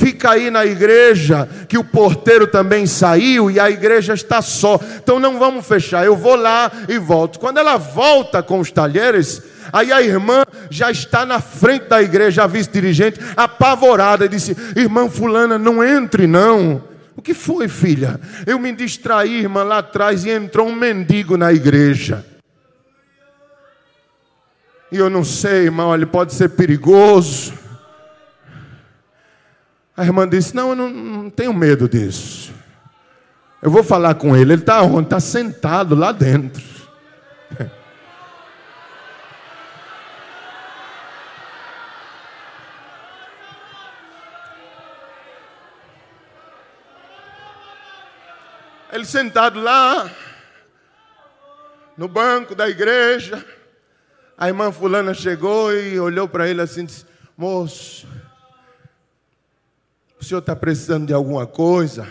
fica 0.00 0.30
aí 0.30 0.50
na 0.50 0.64
igreja, 0.64 1.46
que 1.68 1.76
o 1.76 1.84
porteiro 1.84 2.46
também 2.46 2.86
saiu 2.86 3.50
e 3.50 3.60
a 3.60 3.70
igreja 3.70 4.14
está 4.14 4.40
só. 4.40 4.80
Então 4.96 5.20
não 5.20 5.38
vamos 5.38 5.66
fechar, 5.66 6.06
eu 6.06 6.16
vou 6.16 6.34
lá 6.34 6.72
e 6.88 6.98
volto. 6.98 7.38
Quando 7.38 7.58
ela 7.58 7.76
volta 7.76 8.42
com 8.42 8.58
os 8.58 8.70
talheres, 8.72 9.42
aí 9.70 9.92
a 9.92 10.00
irmã 10.00 10.42
já 10.70 10.90
está 10.90 11.26
na 11.26 11.38
frente 11.38 11.84
da 11.84 12.02
igreja, 12.02 12.44
a 12.44 12.46
vice-dirigente, 12.46 13.20
apavorada, 13.36 14.24
e 14.24 14.28
disse: 14.28 14.56
Irmã 14.74 15.08
Fulana, 15.10 15.58
não 15.58 15.84
entre 15.84 16.26
não. 16.26 16.82
O 17.14 17.20
que 17.20 17.34
foi, 17.34 17.68
filha? 17.68 18.18
Eu 18.46 18.58
me 18.58 18.72
distraí, 18.72 19.40
irmã, 19.40 19.62
lá 19.62 19.78
atrás 19.78 20.24
e 20.24 20.30
entrou 20.30 20.66
um 20.66 20.74
mendigo 20.74 21.36
na 21.36 21.52
igreja. 21.52 22.24
E 24.90 24.96
eu 24.96 25.10
não 25.10 25.22
sei, 25.22 25.64
irmão, 25.64 25.94
ele 25.94 26.06
pode 26.06 26.32
ser 26.32 26.48
perigoso. 26.48 27.59
A 29.96 30.04
irmã 30.04 30.28
disse: 30.28 30.54
Não, 30.54 30.70
eu 30.70 30.76
não, 30.76 30.90
não 30.90 31.30
tenho 31.30 31.52
medo 31.52 31.88
disso. 31.88 32.52
Eu 33.62 33.70
vou 33.70 33.84
falar 33.84 34.14
com 34.14 34.36
ele. 34.36 34.52
Ele 34.54 34.62
está 34.62 34.82
onde? 34.82 35.06
Está 35.06 35.20
sentado 35.20 35.94
lá 35.94 36.12
dentro. 36.12 36.62
Ele 48.92 49.04
sentado 49.04 49.60
lá, 49.60 50.10
no 51.96 52.08
banco 52.08 52.56
da 52.56 52.68
igreja. 52.68 53.44
A 54.36 54.48
irmã 54.48 54.72
Fulana 54.72 55.14
chegou 55.14 55.72
e 55.72 56.00
olhou 56.00 56.26
para 56.26 56.48
ele 56.48 56.60
assim 56.60 56.84
disse: 56.84 57.06
Moço, 57.36 58.06
o 60.20 60.24
senhor 60.24 60.40
está 60.40 60.54
precisando 60.54 61.06
de 61.06 61.14
alguma 61.14 61.46
coisa? 61.46 62.06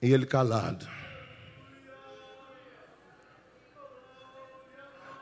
E 0.00 0.12
ele 0.12 0.24
calado. 0.24 0.86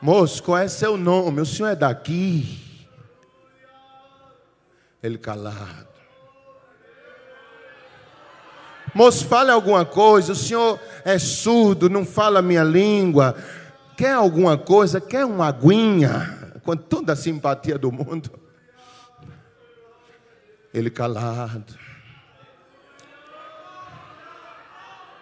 Moço, 0.01 0.43
qual 0.43 0.59
é 0.59 0.69
seu 0.69 0.97
nome? 0.97 1.41
O 1.41 1.47
senhor 1.47 1.71
é 1.71 1.75
daqui? 1.75 2.61
Ele 5.03 5.17
calado. 5.17 5.89
Moço, 8.95 9.27
fale 9.27 9.51
alguma 9.51 9.87
coisa. 9.87 10.33
O 10.33 10.37
senhor 10.37 10.79
é 11.05 11.19
surdo, 11.19 11.89
não 11.89 12.05
fala 12.05 12.43
minha 12.43 12.63
língua. 12.63 13.35
Quer 13.97 14.13
alguma 14.13 14.59
coisa? 14.59 15.01
Quer 15.01 15.25
uma 15.25 15.49
aguinha? 15.49 16.61
Com 16.63 16.77
toda 16.77 17.15
a 17.15 17.17
simpatia 17.17 17.79
do 17.79 17.91
mundo. 17.91 18.48
Ele 20.73 20.91
calado. 20.91 21.75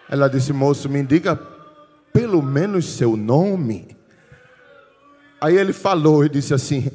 Ela 0.09 0.27
disse: 0.27 0.53
Moço, 0.53 0.89
me 0.89 1.03
diga 1.03 1.35
pelo 2.13 2.41
menos 2.41 2.85
seu 2.85 3.15
nome. 3.15 3.95
Aí 5.39 5.55
ele 5.55 5.73
falou 5.73 6.25
e 6.25 6.29
disse 6.29 6.53
assim: 6.53 6.89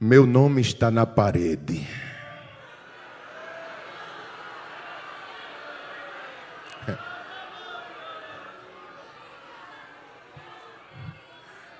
Meu 0.00 0.26
nome 0.26 0.60
está 0.60 0.90
na 0.90 1.06
parede. 1.06 1.86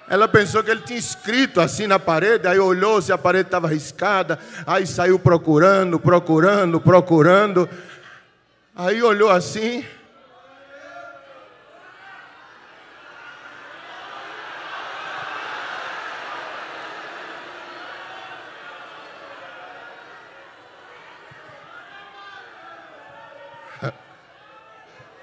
Ela 0.06 0.28
pensou 0.28 0.62
que 0.62 0.70
ele 0.70 0.82
tinha 0.82 0.98
escrito 0.98 1.60
assim 1.60 1.86
na 1.86 1.98
parede, 1.98 2.46
aí 2.46 2.58
olhou 2.58 3.00
se 3.00 3.10
a 3.10 3.16
parede 3.16 3.48
estava 3.48 3.68
riscada, 3.68 4.38
aí 4.66 4.86
saiu 4.86 5.18
procurando, 5.18 5.98
procurando, 5.98 6.78
procurando. 6.78 7.68
Aí 8.76 9.02
olhou 9.02 9.30
assim. 9.30 9.84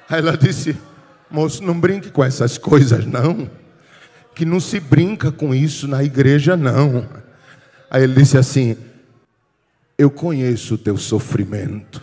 Aí 0.09 0.19
ela 0.19 0.35
disse: 0.35 0.75
Moço, 1.29 1.63
não 1.63 1.79
brinque 1.79 2.09
com 2.09 2.23
essas 2.23 2.57
coisas, 2.57 3.05
não 3.05 3.61
que 4.33 4.45
não 4.45 4.59
se 4.59 4.79
brinca 4.79 5.31
com 5.31 5.53
isso 5.53 5.87
na 5.87 6.03
igreja, 6.03 6.55
não. 6.57 7.07
Aí 7.89 8.03
ele 8.03 8.13
disse 8.13 8.37
assim: 8.37 8.77
Eu 9.97 10.09
conheço 10.09 10.75
o 10.75 10.77
teu 10.77 10.97
sofrimento. 10.97 12.01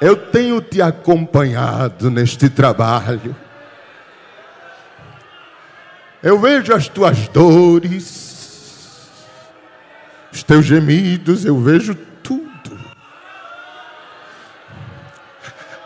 Eu 0.00 0.16
tenho 0.16 0.60
te 0.62 0.80
acompanhado 0.80 2.10
neste 2.10 2.48
trabalho. 2.48 3.36
Eu 6.22 6.38
vejo 6.38 6.72
as 6.74 6.88
tuas 6.88 7.28
dores, 7.28 9.10
os 10.32 10.42
teus 10.42 10.66
gemidos, 10.66 11.44
eu 11.44 11.58
vejo 11.58 11.96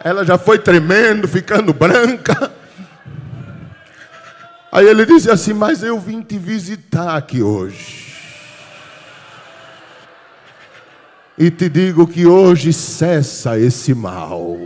Ela 0.05 0.23
já 0.23 0.37
foi 0.37 0.59
tremendo, 0.59 1.27
ficando 1.27 1.73
branca. 1.73 2.53
Aí 4.71 4.87
ele 4.87 5.07
disse 5.07 5.31
assim: 5.31 5.55
Mas 5.55 5.83
eu 5.83 5.99
vim 5.99 6.21
te 6.21 6.37
visitar 6.37 7.17
aqui 7.17 7.43
hoje. 7.43 8.05
E 11.39 11.51
te 11.51 11.71
digo 11.71 12.07
que 12.07 12.27
hoje 12.27 12.71
cessa 12.71 13.59
esse 13.59 13.95
mal. 13.95 14.59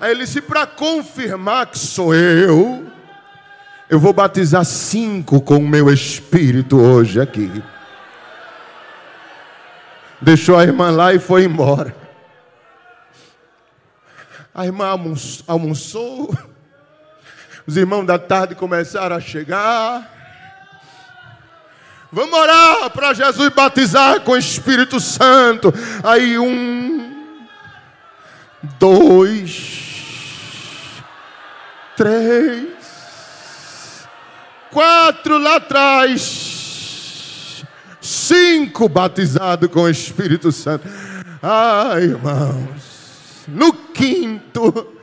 Aí 0.00 0.10
ele 0.12 0.24
disse: 0.24 0.40
Para 0.40 0.66
confirmar 0.66 1.66
que 1.66 1.78
sou 1.78 2.14
eu, 2.14 2.86
Eu 3.90 3.98
vou 3.98 4.12
batizar 4.12 4.64
cinco 4.66 5.40
com 5.40 5.56
o 5.56 5.68
meu 5.68 5.90
espírito 5.90 6.78
hoje 6.78 7.20
aqui. 7.20 7.50
Deixou 10.20 10.58
a 10.58 10.64
irmã 10.64 10.90
lá 10.90 11.14
e 11.14 11.18
foi 11.18 11.44
embora. 11.44 11.94
A 14.54 14.66
irmã 14.66 14.86
almoçou. 15.46 16.36
Os 17.66 17.76
irmãos 17.76 18.04
da 18.04 18.18
tarde 18.18 18.54
começaram 18.54 19.14
a 19.14 19.20
chegar. 19.20 20.18
Vamos 22.10 22.32
orar 22.32 22.88
para 22.90 23.12
Jesus 23.12 23.50
batizar 23.50 24.22
com 24.22 24.32
o 24.32 24.38
Espírito 24.38 24.98
Santo. 24.98 25.72
Aí 26.02 26.38
um, 26.38 27.26
dois, 28.78 29.82
três, 31.94 32.68
quatro 34.70 35.36
lá 35.36 35.56
atrás, 35.56 36.47
cinco 38.08 38.88
batizados 38.88 39.68
com 39.70 39.82
o 39.82 39.88
Espírito 39.88 40.50
Santo. 40.50 40.88
Ai, 41.42 42.04
irmãos, 42.04 43.44
no 43.46 43.72
quinto, 43.72 44.94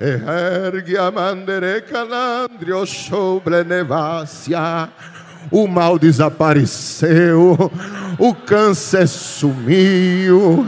ergue 0.00 0.96
a 0.96 1.10
mandere 1.10 1.82
calandrio 1.82 2.86
sobre 2.86 3.64
nevácia 3.64 4.88
o 5.50 5.66
mal 5.66 5.98
desapareceu, 5.98 7.70
o 8.18 8.34
câncer 8.34 9.08
sumiu. 9.08 10.66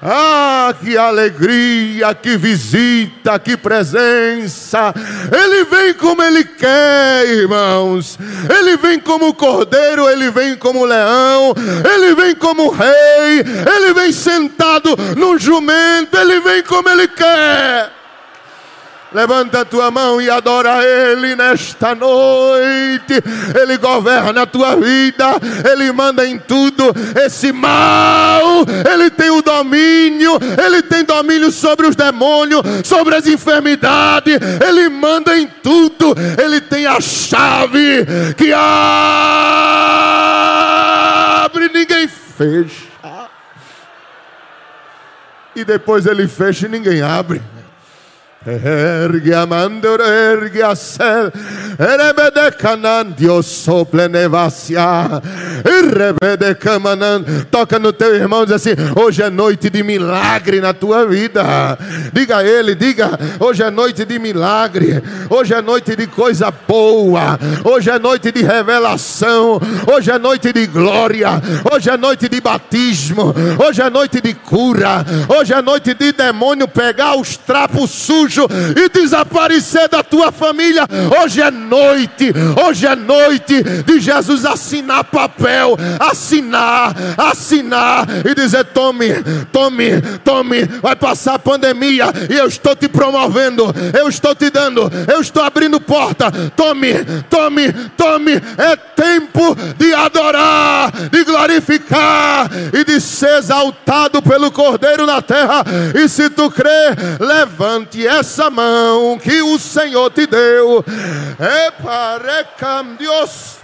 Ah, 0.00 0.72
que 0.80 0.96
alegria, 0.96 2.14
que 2.14 2.36
visita, 2.36 3.38
que 3.38 3.56
presença. 3.56 4.94
Ele 5.32 5.64
vem 5.64 5.94
como 5.94 6.22
ele 6.22 6.44
quer, 6.44 7.26
irmãos. 7.26 8.18
Ele 8.48 8.76
vem 8.76 9.00
como 9.00 9.34
cordeiro, 9.34 10.08
ele 10.08 10.30
vem 10.30 10.56
como 10.56 10.84
leão, 10.84 11.52
ele 11.92 12.14
vem 12.14 12.34
como 12.34 12.70
rei, 12.70 13.40
ele 13.40 13.92
vem 13.92 14.12
sentado 14.12 14.96
no 15.16 15.36
jumento, 15.36 16.16
ele 16.16 16.40
vem 16.40 16.62
como 16.62 16.88
ele 16.88 17.08
quer. 17.08 17.97
Levanta 19.10 19.62
a 19.62 19.64
tua 19.64 19.90
mão 19.90 20.20
e 20.20 20.28
adora 20.28 20.84
Ele 20.84 21.34
nesta 21.34 21.94
noite. 21.94 23.14
Ele 23.58 23.78
governa 23.78 24.42
a 24.42 24.46
tua 24.46 24.76
vida, 24.76 25.24
Ele 25.70 25.90
manda 25.92 26.26
em 26.26 26.38
tudo. 26.38 26.94
Esse 27.24 27.50
mal, 27.50 28.66
Ele 28.90 29.08
tem 29.08 29.30
o 29.30 29.40
domínio, 29.40 30.32
Ele 30.62 30.82
tem 30.82 31.04
domínio 31.04 31.50
sobre 31.50 31.86
os 31.86 31.96
demônios, 31.96 32.60
sobre 32.84 33.14
as 33.14 33.26
enfermidades, 33.26 34.38
Ele 34.66 34.90
manda 34.90 35.38
em 35.38 35.46
tudo. 35.46 36.14
Ele 36.42 36.60
tem 36.60 36.86
a 36.86 37.00
chave 37.00 38.06
que 38.36 38.52
abre, 38.52 38.60
ninguém 41.72 42.06
fecha. 42.06 42.88
E 45.56 45.64
depois 45.64 46.04
Ele 46.04 46.28
fecha 46.28 46.66
e 46.66 46.68
ninguém 46.68 47.00
abre. 47.00 47.40
Ergue 48.48 49.34
amandor, 49.34 50.00
ergue 50.00 50.62
a 50.62 50.74
erebede 51.78 53.14
Deus 53.16 53.46
sople 53.46 54.08
nevacia, 54.08 55.20
erebede 55.64 56.56
toca 57.50 57.78
no 57.78 57.92
teu 57.92 58.14
irmão, 58.14 58.46
diz 58.46 58.54
assim, 58.54 58.70
hoje 58.96 59.22
é 59.22 59.28
noite 59.28 59.68
de 59.68 59.82
milagre 59.82 60.60
na 60.60 60.72
tua 60.72 61.06
vida, 61.06 61.78
diga 62.12 62.38
a 62.38 62.44
ele, 62.44 62.74
diga, 62.74 63.18
hoje 63.38 63.62
é 63.62 63.70
noite 63.70 64.06
de 64.06 64.18
milagre, 64.18 65.02
hoje 65.28 65.52
é 65.52 65.60
noite 65.60 65.94
de 65.94 66.06
coisa 66.06 66.50
boa, 66.50 67.38
hoje 67.64 67.90
é 67.90 67.98
noite 67.98 68.32
de 68.32 68.42
revelação, 68.42 69.60
hoje 69.92 70.10
é 70.10 70.18
noite 70.18 70.54
de 70.54 70.66
glória, 70.66 71.30
hoje 71.70 71.90
é 71.90 71.96
noite 71.98 72.28
de 72.28 72.40
batismo, 72.40 73.34
hoje 73.62 73.82
é 73.82 73.90
noite 73.90 74.22
de 74.22 74.32
cura, 74.32 75.04
hoje 75.28 75.52
é 75.52 75.60
noite 75.60 75.92
de 75.92 76.12
demônio 76.12 76.66
pegar 76.66 77.14
os 77.16 77.36
trapos 77.36 77.90
sujos 77.90 78.37
e 78.76 78.88
desaparecer 78.88 79.88
da 79.88 80.02
tua 80.02 80.30
família. 80.30 80.86
Hoje 81.22 81.40
é 81.40 81.50
noite, 81.50 82.32
hoje 82.66 82.86
é 82.86 82.94
noite 82.94 83.62
de 83.84 84.00
Jesus 84.00 84.44
assinar 84.44 85.04
papel, 85.04 85.76
assinar, 85.98 86.94
assinar 87.16 88.06
e 88.24 88.34
dizer: 88.34 88.64
tome, 88.66 89.08
tome, 89.52 90.00
tome. 90.24 90.64
Vai 90.82 90.96
passar 90.96 91.34
a 91.34 91.38
pandemia 91.38 92.06
e 92.30 92.36
eu 92.36 92.46
estou 92.46 92.76
te 92.76 92.88
promovendo, 92.88 93.64
eu 93.98 94.08
estou 94.08 94.34
te 94.34 94.50
dando, 94.50 94.90
eu 95.12 95.20
estou 95.20 95.42
abrindo 95.42 95.80
porta. 95.80 96.30
Tome, 96.56 96.94
tome, 97.30 97.72
tome. 97.96 98.32
É 98.56 98.76
tempo 98.76 99.56
de 99.76 99.94
adorar, 99.94 100.90
de 101.10 101.24
glorificar 101.24 102.50
e 102.72 102.84
de 102.84 103.00
ser 103.00 103.38
exaltado 103.38 104.20
pelo 104.22 104.50
Cordeiro 104.50 105.06
na 105.06 105.22
terra. 105.22 105.64
E 105.94 106.08
se 106.08 106.28
tu 106.30 106.50
crê, 106.50 106.68
levante 107.20 108.06
essa 108.06 108.17
essa 108.18 108.50
mão 108.50 109.18
que 109.18 109.40
o 109.42 109.58
Senhor 109.58 110.10
te 110.10 110.26
deu. 110.26 110.84
É 111.38 111.70
para 111.70 112.42
Deus. 112.98 113.58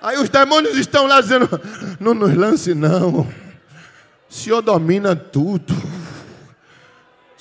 Aí 0.00 0.16
os 0.18 0.28
demônios 0.28 0.78
estão 0.78 1.06
lá 1.06 1.20
dizendo: 1.20 1.48
Não 1.98 2.14
nos 2.14 2.34
lance, 2.34 2.74
não. 2.74 3.20
O 3.20 3.26
Senhor 4.28 4.62
domina 4.62 5.16
tudo. 5.16 5.74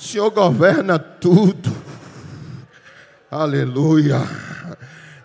O 0.06 0.08
Senhor 0.08 0.30
governa 0.30 0.99
tudo. 0.99 1.76
Aleluia. 3.32 4.22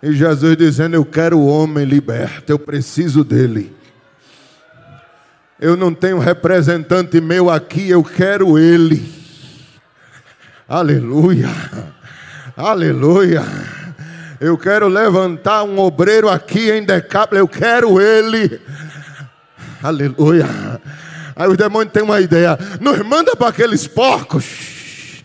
E 0.01 0.11
Jesus 0.11 0.57
dizendo: 0.57 0.95
Eu 0.95 1.05
quero 1.05 1.37
o 1.37 1.45
homem 1.45 1.85
liberto, 1.85 2.51
eu 2.51 2.57
preciso 2.57 3.23
dele. 3.23 3.75
Eu 5.59 5.77
não 5.77 5.93
tenho 5.93 6.17
representante 6.17 7.21
meu 7.21 7.47
aqui, 7.47 7.91
eu 7.91 8.03
quero 8.03 8.57
ele. 8.57 9.07
Aleluia. 10.67 11.49
Aleluia. 12.57 13.43
Eu 14.39 14.57
quero 14.57 14.87
levantar 14.87 15.61
um 15.61 15.77
obreiro 15.77 16.27
aqui 16.27 16.71
em 16.71 16.83
Decápolis, 16.83 17.39
eu 17.39 17.47
quero 17.47 18.01
ele. 18.01 18.59
Aleluia. 19.83 20.47
Aí 21.35 21.47
os 21.47 21.57
demônios 21.57 21.93
têm 21.93 22.03
uma 22.03 22.19
ideia: 22.19 22.57
nos 22.79 22.99
manda 22.99 23.35
para 23.35 23.49
aqueles 23.49 23.87
porcos. 23.87 25.23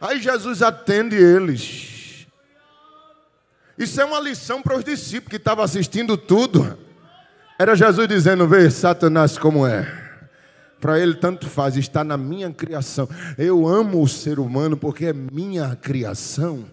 Aí 0.00 0.20
Jesus 0.20 0.62
atende 0.62 1.16
eles. 1.16 2.26
Isso 3.76 4.00
é 4.00 4.04
uma 4.04 4.20
lição 4.20 4.60
para 4.62 4.76
os 4.76 4.84
discípulos 4.84 5.30
que 5.30 5.36
estavam 5.36 5.64
assistindo 5.64 6.16
tudo. 6.16 6.78
Era 7.58 7.74
Jesus 7.74 8.08
dizendo: 8.08 8.46
Vê, 8.46 8.70
Satanás, 8.70 9.38
como 9.38 9.66
é. 9.66 10.00
Para 10.80 10.98
ele, 10.98 11.14
tanto 11.14 11.46
faz, 11.46 11.76
está 11.76 12.02
na 12.02 12.16
minha 12.16 12.50
criação. 12.50 13.06
Eu 13.36 13.68
amo 13.68 14.02
o 14.02 14.08
ser 14.08 14.38
humano 14.38 14.76
porque 14.76 15.06
é 15.06 15.12
minha 15.12 15.76
criação. 15.76 16.64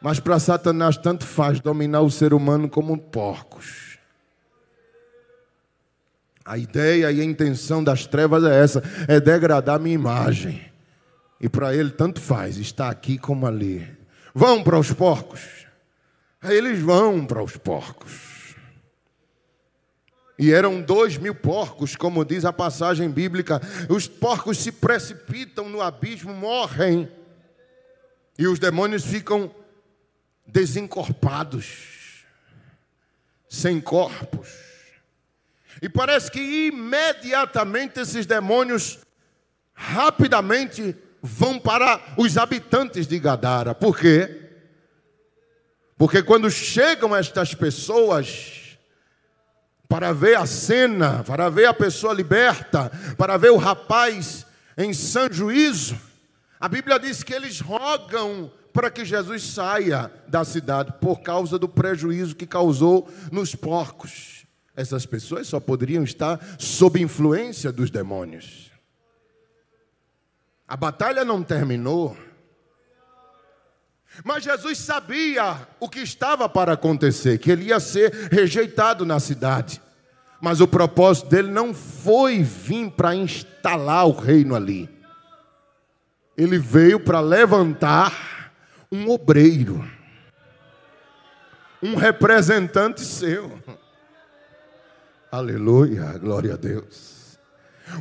Mas 0.00 0.18
para 0.18 0.38
Satanás, 0.38 0.96
tanto 0.96 1.24
faz 1.26 1.60
dominar 1.60 2.00
o 2.00 2.10
ser 2.10 2.32
humano 2.32 2.68
como 2.68 2.96
porcos. 2.96 3.91
A 6.52 6.58
ideia 6.58 7.10
e 7.10 7.18
a 7.18 7.24
intenção 7.24 7.82
das 7.82 8.06
trevas 8.06 8.44
é 8.44 8.62
essa: 8.62 8.82
é 9.08 9.18
degradar 9.18 9.80
minha 9.80 9.94
imagem. 9.94 10.62
E 11.40 11.48
para 11.48 11.74
ele 11.74 11.88
tanto 11.88 12.20
faz, 12.20 12.58
está 12.58 12.90
aqui 12.90 13.16
como 13.16 13.46
ali. 13.46 13.88
Vão 14.34 14.62
para 14.62 14.78
os 14.78 14.92
porcos. 14.92 15.40
Aí 16.42 16.54
eles 16.54 16.78
vão 16.78 17.24
para 17.24 17.42
os 17.42 17.56
porcos. 17.56 18.54
E 20.38 20.52
eram 20.52 20.82
dois 20.82 21.16
mil 21.16 21.34
porcos, 21.34 21.96
como 21.96 22.22
diz 22.22 22.44
a 22.44 22.52
passagem 22.52 23.08
bíblica. 23.08 23.58
Os 23.88 24.06
porcos 24.06 24.58
se 24.58 24.72
precipitam 24.72 25.70
no 25.70 25.80
abismo, 25.80 26.34
morrem. 26.34 27.08
E 28.38 28.46
os 28.46 28.58
demônios 28.58 29.06
ficam 29.06 29.50
desencorpados, 30.46 32.26
sem 33.48 33.80
corpos. 33.80 34.71
E 35.82 35.88
parece 35.88 36.30
que 36.30 36.68
imediatamente 36.68 37.98
esses 37.98 38.24
demônios 38.24 39.00
rapidamente 39.74 40.96
vão 41.20 41.58
para 41.58 42.00
os 42.16 42.38
habitantes 42.38 43.04
de 43.04 43.18
Gadara. 43.18 43.74
Por 43.74 43.98
quê? 43.98 44.50
Porque 45.98 46.22
quando 46.22 46.48
chegam 46.48 47.14
estas 47.14 47.52
pessoas 47.52 48.78
para 49.88 50.12
ver 50.12 50.36
a 50.36 50.46
cena, 50.46 51.24
para 51.24 51.50
ver 51.50 51.66
a 51.66 51.74
pessoa 51.74 52.14
liberta, 52.14 52.90
para 53.18 53.36
ver 53.36 53.50
o 53.50 53.56
rapaz 53.56 54.46
em 54.78 54.94
sã 54.94 55.28
juízo, 55.30 55.98
a 56.60 56.68
Bíblia 56.68 56.96
diz 57.00 57.24
que 57.24 57.34
eles 57.34 57.60
rogam 57.60 58.52
para 58.72 58.88
que 58.88 59.04
Jesus 59.04 59.42
saia 59.42 60.12
da 60.28 60.44
cidade 60.44 60.94
por 61.00 61.22
causa 61.22 61.58
do 61.58 61.68
prejuízo 61.68 62.36
que 62.36 62.46
causou 62.46 63.12
nos 63.32 63.54
porcos. 63.56 64.41
Essas 64.74 65.04
pessoas 65.04 65.46
só 65.46 65.60
poderiam 65.60 66.02
estar 66.02 66.40
sob 66.58 67.00
influência 67.00 67.70
dos 67.70 67.90
demônios. 67.90 68.70
A 70.66 70.76
batalha 70.76 71.24
não 71.24 71.42
terminou. 71.42 72.16
Mas 74.24 74.44
Jesus 74.44 74.78
sabia 74.78 75.66
o 75.80 75.88
que 75.88 76.00
estava 76.00 76.48
para 76.48 76.72
acontecer, 76.72 77.38
que 77.38 77.50
ele 77.50 77.64
ia 77.64 77.80
ser 77.80 78.12
rejeitado 78.30 79.04
na 79.04 79.20
cidade. 79.20 79.80
Mas 80.40 80.60
o 80.60 80.68
propósito 80.68 81.28
dele 81.28 81.50
não 81.50 81.72
foi 81.72 82.42
vir 82.42 82.90
para 82.90 83.14
instalar 83.14 84.06
o 84.06 84.12
reino 84.12 84.54
ali. 84.54 84.88
Ele 86.36 86.58
veio 86.58 86.98
para 86.98 87.20
levantar 87.20 88.50
um 88.90 89.08
obreiro, 89.10 89.88
um 91.82 91.94
representante 91.94 93.02
seu. 93.02 93.61
Aleluia, 95.32 96.18
glória 96.18 96.52
a 96.52 96.56
Deus. 96.58 97.38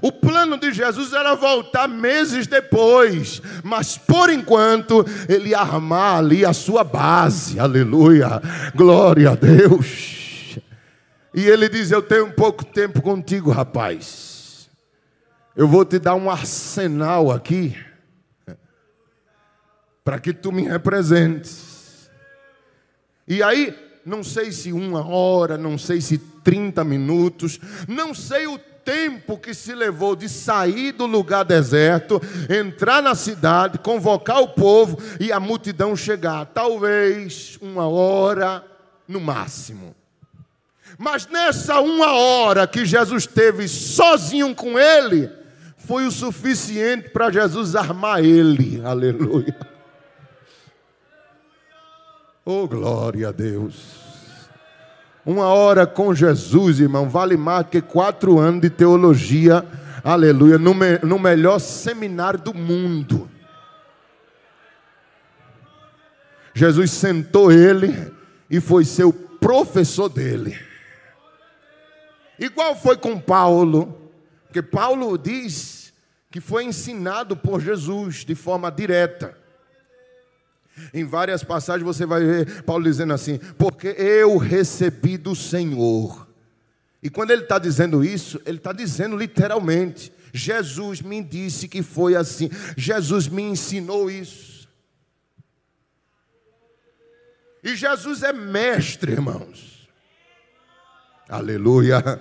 O 0.02 0.12
plano 0.12 0.58
de 0.58 0.74
Jesus 0.74 1.14
era 1.14 1.34
voltar 1.34 1.88
meses 1.88 2.46
depois, 2.46 3.42
mas 3.64 3.98
por 3.98 4.30
enquanto 4.30 5.06
ele 5.30 5.56
armar 5.56 6.18
ali 6.18 6.44
a 6.44 6.52
sua 6.52 6.84
base, 6.84 7.58
aleluia, 7.58 8.42
glória 8.76 9.30
a 9.32 9.36
Deus. 9.36 10.60
E 11.34 11.46
ele 11.46 11.70
diz: 11.70 11.90
Eu 11.90 12.02
tenho 12.02 12.34
pouco 12.34 12.66
tempo 12.66 13.02
contigo, 13.02 13.50
rapaz. 13.50 14.70
Eu 15.56 15.70
vou 15.70 15.86
te 15.86 16.00
dar 16.00 16.16
um 16.16 16.30
arsenal 16.30 17.32
aqui, 17.32 17.78
para 20.04 20.20
que 20.20 20.34
tu 20.34 20.52
me 20.52 20.64
representes. 20.64 22.12
E 23.26 23.42
aí, 23.42 23.74
não 24.06 24.24
sei 24.24 24.52
se 24.52 24.72
uma 24.72 25.06
hora, 25.06 25.58
não 25.58 25.78
sei 25.78 26.02
se 26.02 26.18
30 26.18 26.84
minutos, 26.84 27.60
não 27.88 28.14
sei 28.14 28.48
o 28.48 28.58
tempo 28.58 29.38
que 29.38 29.54
se 29.54 29.74
levou 29.74 30.16
de 30.16 30.28
sair 30.28 30.92
do 30.92 31.06
lugar 31.06 31.44
deserto, 31.44 32.22
entrar 32.50 33.02
na 33.02 33.16
cidade, 33.16 33.78
convocar 33.78 34.42
o 34.42 34.50
povo 34.50 34.98
e 35.20 35.32
a 35.32 35.40
multidão 35.40 35.96
chegar. 35.96 36.46
Talvez 36.48 37.58
uma 37.62 37.88
hora 37.88 38.66
no 39.08 39.20
máximo. 39.20 39.96
Mas 40.98 41.28
nessa 41.28 41.80
uma 41.80 42.14
hora 42.14 42.68
que 42.68 42.86
Jesus 42.86 43.26
teve 43.26 43.68
sozinho 43.68 44.54
com 44.54 44.78
ele, 44.78 45.30
foi 45.78 46.06
o 46.06 46.12
suficiente 46.12 47.10
para 47.10 47.32
Jesus 47.32 47.76
armar 47.76 48.24
ele. 48.24 48.82
Aleluia. 48.84 49.71
Oh, 52.54 52.68
glória 52.68 53.30
a 53.30 53.32
Deus. 53.32 54.02
Uma 55.26 55.46
hora 55.46 55.88
com 55.88 56.14
Jesus, 56.14 56.82
irmão, 56.82 57.10
vale 57.10 57.38
mais 57.38 57.66
que 57.68 57.82
quatro 57.82 58.40
anos 58.40 58.60
de 58.60 58.70
teologia, 58.70 59.66
aleluia, 60.04 60.58
no, 60.58 60.74
me, 60.74 60.98
no 60.98 61.18
melhor 61.18 61.60
seminário 61.60 62.42
do 62.42 62.54
mundo. 62.54 63.32
Jesus 66.54 66.92
sentou 66.92 67.54
ele 67.54 68.12
e 68.50 68.60
foi 68.60 68.84
seu 68.84 69.14
professor 69.14 70.10
dele. 70.10 70.60
Igual 72.38 72.76
foi 72.76 72.98
com 72.98 73.18
Paulo, 73.18 74.12
porque 74.48 74.62
Paulo 74.62 75.18
diz 75.18 75.94
que 76.30 76.42
foi 76.42 76.66
ensinado 76.66 77.38
por 77.38 77.62
Jesus 77.62 78.26
de 78.26 78.36
forma 78.36 78.70
direta. 78.70 79.41
Em 80.94 81.06
várias 81.06 81.44
passagens 81.44 81.86
você 81.86 82.06
vai 82.06 82.24
ver 82.24 82.64
Paulo 82.64 82.84
dizendo 82.84 83.14
assim: 83.14 83.38
porque 83.58 83.90
eu 83.98 84.38
recebi 84.38 85.18
do 85.18 85.36
Senhor. 85.36 86.28
E 87.04 87.10
quando 87.10 87.32
ele 87.32 87.44
está 87.44 87.58
dizendo 87.58 88.04
isso, 88.04 88.40
ele 88.46 88.58
está 88.58 88.72
dizendo 88.72 89.18
literalmente: 89.18 90.12
Jesus 90.34 91.02
me 91.02 91.22
disse 91.22 91.68
que 91.68 91.82
foi 91.82 92.16
assim, 92.16 92.50
Jesus 92.78 93.28
me 93.28 93.42
ensinou 93.42 94.10
isso. 94.10 94.70
E 97.64 97.76
Jesus 97.76 98.24
é 98.24 98.34
mestre, 98.34 99.12
irmãos. 99.12 99.88
Aleluia. 101.30 102.20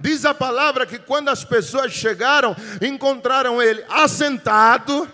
Diz 0.00 0.24
a 0.24 0.34
palavra 0.34 0.84
que 0.86 0.98
quando 0.98 1.28
as 1.28 1.44
pessoas 1.44 1.92
chegaram, 1.92 2.54
encontraram 2.82 3.62
ele 3.62 3.82
assentado, 3.88 5.08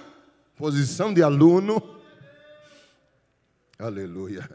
posição 0.56 1.14
de 1.14 1.22
aluno, 1.22 1.95
Aleluia. 3.78 4.48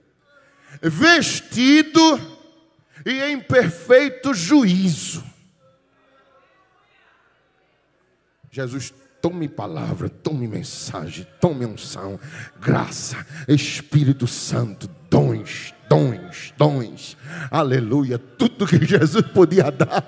Vestido 0.81 2.19
e 3.05 3.21
em 3.23 3.39
perfeito 3.39 4.33
juízo. 4.33 5.23
Jesus, 8.49 8.93
tome 9.21 9.47
palavra, 9.47 10.09
tome 10.09 10.47
mensagem, 10.47 11.25
tome 11.39 11.65
unção, 11.65 12.19
graça, 12.59 13.25
Espírito 13.47 14.27
Santo, 14.27 14.89
dons, 15.09 15.73
dons, 15.91 16.53
dons, 16.57 17.17
aleluia. 17.51 18.17
Tudo 18.17 18.65
que 18.65 18.85
Jesus 18.85 19.25
podia 19.33 19.69
dar, 19.69 20.05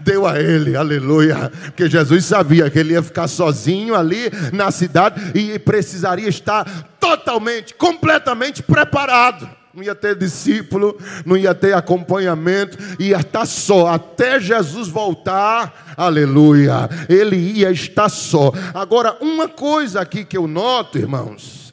deu 0.00 0.26
a 0.26 0.38
ele, 0.38 0.76
aleluia. 0.76 1.50
Porque 1.64 1.88
Jesus 1.88 2.26
sabia 2.26 2.68
que 2.68 2.78
ele 2.78 2.92
ia 2.92 3.02
ficar 3.02 3.26
sozinho 3.26 3.94
ali 3.94 4.30
na 4.52 4.70
cidade 4.70 5.32
e 5.34 5.58
precisaria 5.58 6.28
estar 6.28 6.66
totalmente, 7.00 7.72
completamente 7.72 8.62
preparado. 8.62 9.48
Não 9.72 9.82
ia 9.82 9.94
ter 9.94 10.14
discípulo, 10.14 10.98
não 11.24 11.38
ia 11.38 11.54
ter 11.54 11.72
acompanhamento, 11.72 12.76
ia 13.00 13.16
estar 13.16 13.46
só 13.46 13.86
até 13.86 14.38
Jesus 14.38 14.88
voltar, 14.88 15.94
aleluia. 15.96 16.86
Ele 17.08 17.36
ia 17.36 17.70
estar 17.70 18.10
só. 18.10 18.52
Agora, 18.74 19.16
uma 19.22 19.48
coisa 19.48 20.02
aqui 20.02 20.22
que 20.22 20.36
eu 20.36 20.46
noto, 20.46 20.98
irmãos, 20.98 21.72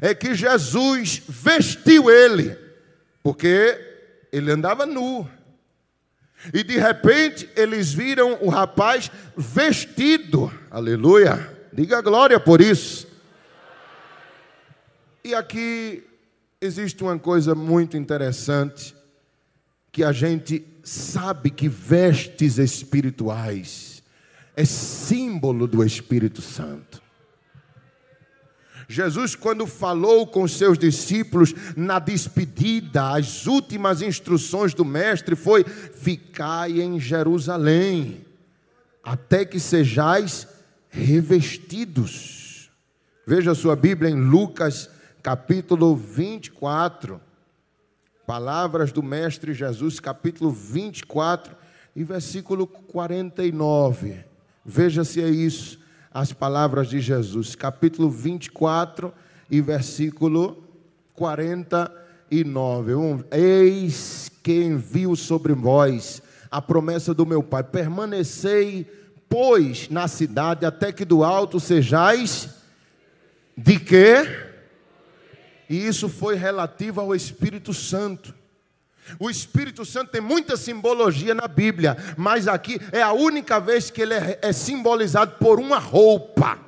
é 0.00 0.14
que 0.14 0.36
Jesus 0.36 1.20
vestiu 1.28 2.08
ele 2.08 2.61
porque 3.22 3.78
ele 4.32 4.50
andava 4.50 4.86
nu. 4.86 5.28
E 6.52 6.64
de 6.64 6.76
repente 6.76 7.48
eles 7.54 7.92
viram 7.92 8.38
o 8.40 8.48
rapaz 8.48 9.10
vestido, 9.36 10.52
aleluia, 10.70 11.56
diga 11.72 12.00
glória 12.00 12.40
por 12.40 12.60
isso. 12.60 13.06
E 15.24 15.34
aqui 15.34 16.02
existe 16.60 17.02
uma 17.02 17.18
coisa 17.18 17.54
muito 17.54 17.96
interessante, 17.96 18.94
que 19.92 20.02
a 20.02 20.10
gente 20.10 20.64
sabe 20.82 21.50
que 21.50 21.68
vestes 21.68 22.58
espirituais 22.58 24.02
é 24.56 24.64
símbolo 24.64 25.66
do 25.66 25.84
Espírito 25.84 26.40
Santo. 26.40 27.01
Jesus, 28.88 29.34
quando 29.34 29.66
falou 29.66 30.26
com 30.26 30.46
seus 30.46 30.78
discípulos 30.78 31.54
na 31.76 31.98
despedida, 31.98 33.10
as 33.14 33.46
últimas 33.46 34.02
instruções 34.02 34.74
do 34.74 34.84
Mestre 34.84 35.36
foi: 35.36 35.64
ficai 35.64 36.80
em 36.80 36.98
Jerusalém, 36.98 38.24
até 39.02 39.44
que 39.44 39.60
sejais 39.60 40.46
revestidos. 40.88 42.70
Veja 43.26 43.54
sua 43.54 43.76
Bíblia 43.76 44.10
em 44.10 44.20
Lucas 44.20 44.90
capítulo 45.22 45.94
24. 45.94 47.20
Palavras 48.26 48.92
do 48.92 49.02
Mestre 49.02 49.54
Jesus, 49.54 50.00
capítulo 50.00 50.50
24 50.50 51.54
e 51.94 52.02
versículo 52.02 52.66
49. 52.66 54.24
Veja 54.64 55.04
se 55.04 55.20
é 55.20 55.28
isso 55.28 55.81
as 56.14 56.32
palavras 56.32 56.88
de 56.88 57.00
Jesus, 57.00 57.54
capítulo 57.54 58.10
24 58.10 59.12
e 59.50 59.60
versículo 59.60 60.62
49. 61.14 62.94
Um, 62.94 63.24
Eis 63.30 64.30
que 64.42 64.62
envio 64.62 65.16
sobre 65.16 65.54
vós 65.54 66.20
a 66.50 66.60
promessa 66.60 67.14
do 67.14 67.24
meu 67.24 67.42
Pai, 67.42 67.62
permanecei, 67.62 68.86
pois, 69.28 69.88
na 69.88 70.06
cidade, 70.06 70.66
até 70.66 70.92
que 70.92 71.04
do 71.04 71.24
alto 71.24 71.58
sejais 71.58 72.50
de 73.56 73.78
quê? 73.78 74.16
E 75.70 75.86
isso 75.86 76.10
foi 76.10 76.34
relativo 76.34 77.00
ao 77.00 77.14
Espírito 77.14 77.72
Santo. 77.72 78.34
O 79.18 79.28
Espírito 79.30 79.84
Santo 79.84 80.10
tem 80.10 80.20
muita 80.20 80.56
simbologia 80.56 81.34
na 81.34 81.48
Bíblia, 81.48 81.96
mas 82.16 82.48
aqui 82.48 82.80
é 82.92 83.02
a 83.02 83.12
única 83.12 83.58
vez 83.60 83.90
que 83.90 84.02
ele 84.02 84.14
é, 84.14 84.38
é 84.42 84.52
simbolizado 84.52 85.36
por 85.38 85.58
uma 85.58 85.78
roupa. 85.78 86.58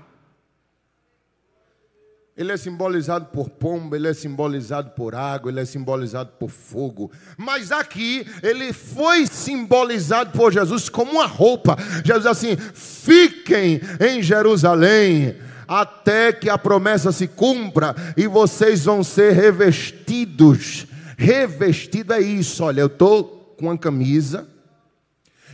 Ele 2.37 2.51
é 2.51 2.57
simbolizado 2.57 3.27
por 3.27 3.49
pomba, 3.49 3.95
ele 3.95 4.09
é 4.09 4.15
simbolizado 4.15 4.91
por 4.91 5.15
água, 5.15 5.53
ele 5.53 5.61
é 5.61 5.65
simbolizado 5.65 6.33
por 6.37 6.51
fogo. 6.51 7.13
Mas 7.37 7.71
aqui 7.71 8.27
ele 8.43 8.73
foi 8.73 9.25
simbolizado 9.27 10.33
por 10.37 10.53
Jesus 10.53 10.89
como 10.89 11.13
uma 11.13 11.27
roupa. 11.27 11.77
Jesus 12.05 12.27
assim: 12.27 12.57
fiquem 12.57 13.81
em 14.01 14.21
Jerusalém 14.21 15.37
até 15.69 16.33
que 16.33 16.51
a 16.51 16.59
promessa 16.59 17.13
se 17.13 17.29
cumpra 17.29 17.95
e 18.17 18.27
vocês 18.27 18.85
vão 18.85 19.05
ser 19.05 19.33
revestidos. 19.33 20.89
Revestido 21.17 22.13
é 22.13 22.21
isso, 22.21 22.65
olha, 22.65 22.81
eu 22.81 22.87
estou 22.87 23.55
com 23.59 23.71
a 23.71 23.79
camisa 23.79 24.49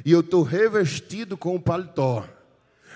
e 0.05 0.13
eu 0.13 0.21
estou 0.21 0.43
revestido 0.43 1.37
com 1.37 1.55
o 1.55 1.61
paletó. 1.61 2.27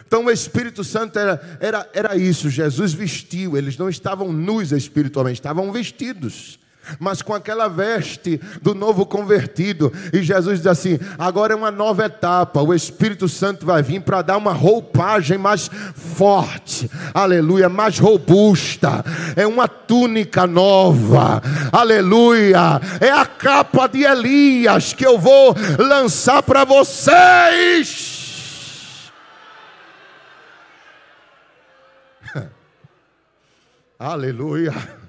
Então 0.06 0.26
o 0.26 0.30
Espírito 0.30 0.82
Santo 0.84 1.18
era, 1.18 1.58
era, 1.60 1.90
era 1.92 2.16
isso, 2.16 2.50
Jesus 2.50 2.92
vestiu, 2.92 3.56
eles 3.56 3.76
não 3.76 3.88
estavam 3.88 4.32
nus 4.32 4.72
espiritualmente, 4.72 5.40
estavam 5.40 5.70
vestidos 5.72 6.58
mas 6.98 7.22
com 7.22 7.32
aquela 7.34 7.68
veste 7.68 8.40
do 8.60 8.74
novo 8.74 9.06
convertido. 9.06 9.92
E 10.12 10.22
Jesus 10.22 10.58
diz 10.58 10.66
assim: 10.66 10.98
agora 11.18 11.52
é 11.52 11.56
uma 11.56 11.70
nova 11.70 12.04
etapa. 12.06 12.62
O 12.62 12.74
Espírito 12.74 13.28
Santo 13.28 13.64
vai 13.66 13.82
vir 13.82 14.00
para 14.00 14.22
dar 14.22 14.36
uma 14.36 14.52
roupagem 14.52 15.38
mais 15.38 15.70
forte, 15.94 16.90
aleluia, 17.12 17.68
mais 17.68 17.98
robusta. 17.98 19.04
É 19.36 19.46
uma 19.46 19.68
túnica 19.68 20.46
nova, 20.46 21.42
aleluia. 21.72 22.80
É 23.00 23.10
a 23.10 23.26
capa 23.26 23.86
de 23.86 24.02
Elias 24.04 24.92
que 24.92 25.06
eu 25.06 25.18
vou 25.18 25.54
lançar 25.78 26.42
para 26.42 26.64
vocês. 26.64 28.12
aleluia. 33.98 35.03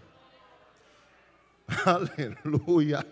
Aleluia. 1.86 3.06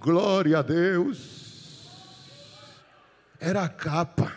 Glória 0.00 0.58
a 0.58 0.62
Deus. 0.62 1.44
Era 3.38 3.64
a 3.64 3.68
capa 3.68 4.32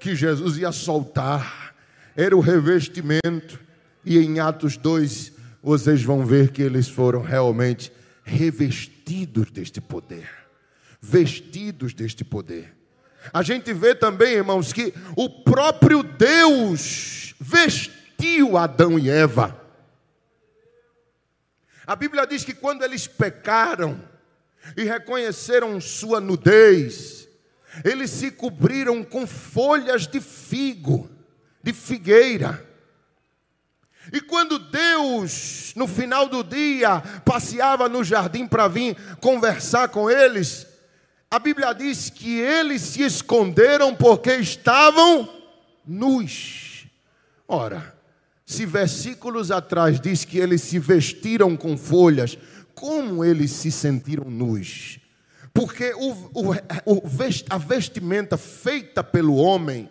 que 0.00 0.14
Jesus 0.14 0.58
ia 0.58 0.72
soltar, 0.72 1.74
era 2.16 2.36
o 2.36 2.40
revestimento. 2.40 3.60
E 4.04 4.18
em 4.18 4.38
Atos 4.40 4.76
2, 4.76 5.32
vocês 5.62 6.02
vão 6.02 6.24
ver 6.24 6.50
que 6.50 6.62
eles 6.62 6.88
foram 6.88 7.22
realmente 7.22 7.92
revestidos 8.24 9.50
deste 9.50 9.80
poder. 9.80 10.28
Vestidos 11.00 11.94
deste 11.94 12.24
poder. 12.24 12.74
A 13.32 13.42
gente 13.42 13.72
vê 13.72 13.94
também, 13.94 14.34
irmãos, 14.34 14.72
que 14.72 14.94
o 15.16 15.28
próprio 15.28 16.02
Deus 16.02 17.34
vestiu 17.38 18.56
Adão 18.56 18.98
e 18.98 19.10
Eva. 19.10 19.67
A 21.88 21.96
Bíblia 21.96 22.26
diz 22.26 22.44
que 22.44 22.52
quando 22.52 22.84
eles 22.84 23.06
pecaram 23.06 23.98
e 24.76 24.84
reconheceram 24.84 25.80
sua 25.80 26.20
nudez, 26.20 27.26
eles 27.82 28.10
se 28.10 28.30
cobriram 28.30 29.02
com 29.02 29.26
folhas 29.26 30.06
de 30.06 30.20
figo, 30.20 31.08
de 31.62 31.72
figueira. 31.72 32.62
E 34.12 34.20
quando 34.20 34.58
Deus, 34.58 35.72
no 35.76 35.88
final 35.88 36.28
do 36.28 36.44
dia, 36.44 37.00
passeava 37.24 37.88
no 37.88 38.04
jardim 38.04 38.46
para 38.46 38.68
vir 38.68 38.94
conversar 39.18 39.88
com 39.88 40.10
eles, 40.10 40.66
a 41.30 41.38
Bíblia 41.38 41.72
diz 41.72 42.10
que 42.10 42.38
eles 42.38 42.82
se 42.82 43.02
esconderam 43.02 43.94
porque 43.94 44.34
estavam 44.34 45.26
nus. 45.86 46.86
Ora, 47.48 47.97
se 48.48 48.64
versículos 48.64 49.50
atrás 49.50 50.00
diz 50.00 50.24
que 50.24 50.38
eles 50.38 50.62
se 50.62 50.78
vestiram 50.78 51.54
com 51.54 51.76
folhas, 51.76 52.38
como 52.74 53.22
eles 53.22 53.50
se 53.50 53.70
sentiram 53.70 54.30
nus? 54.30 54.98
Porque 55.52 55.92
o, 55.92 56.30
o, 56.32 56.54
o, 56.86 57.02
a 57.50 57.58
vestimenta 57.58 58.38
feita 58.38 59.04
pelo 59.04 59.36
homem, 59.36 59.90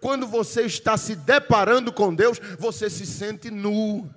quando 0.00 0.24
você 0.24 0.62
está 0.62 0.96
se 0.96 1.16
deparando 1.16 1.92
com 1.92 2.14
Deus, 2.14 2.40
você 2.60 2.88
se 2.88 3.04
sente 3.04 3.50
nu. 3.50 4.08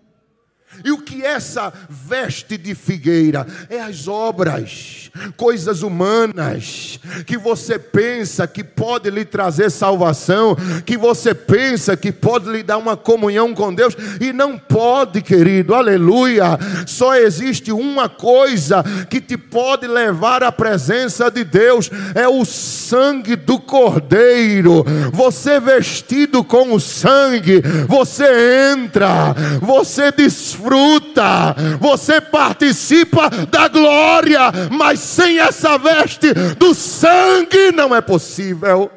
E 0.84 0.92
o 0.92 1.00
que 1.00 1.26
essa 1.26 1.74
veste 1.90 2.58
de 2.58 2.74
figueira? 2.74 3.46
É 3.70 3.82
as 3.82 4.08
obras, 4.08 5.12
coisas 5.36 5.82
humanas, 5.82 7.00
que 7.26 7.38
você 7.38 7.78
pensa 7.78 8.48
que 8.48 8.64
pode 8.64 9.10
lhe 9.10 9.26
trazer 9.26 9.72
salvação, 9.72 10.56
que 10.86 10.96
você 10.96 11.34
pensa 11.34 11.98
que 11.98 12.12
pode 12.12 12.50
lhe 12.50 12.64
dar 12.64 12.78
uma 12.78 12.96
comunhão 12.96 13.54
com 13.54 13.74
Deus, 13.74 13.96
e 14.22 14.32
não 14.32 14.58
pode, 14.58 15.22
querido, 15.22 15.74
aleluia. 15.74 16.58
Só 16.86 17.16
existe 17.16 17.72
uma 17.72 18.08
coisa 18.08 18.84
que 19.10 19.20
te 19.20 19.38
pode 19.38 19.88
levar 19.88 20.44
à 20.44 20.52
presença 20.52 21.30
de 21.30 21.44
Deus: 21.44 21.90
é 22.16 22.28
o 22.28 22.46
sangue 22.46 23.36
do 23.36 23.60
Cordeiro. 23.60 24.86
Você 25.12 25.60
vestido 25.60 26.44
com 26.44 26.74
o 26.74 26.80
sangue, 26.80 27.62
você 27.88 28.72
entra, 28.74 29.34
você 29.62 30.12
desfruta 30.12 30.59
desfruta, 30.60 31.56
você 31.80 32.20
participa 32.20 33.30
da 33.30 33.68
glória, 33.68 34.52
mas 34.70 35.00
sem 35.00 35.40
essa 35.40 35.78
veste 35.78 36.34
do 36.58 36.74
sangue 36.74 37.72
não 37.72 37.96
é 37.96 38.02
possível. 38.02 38.92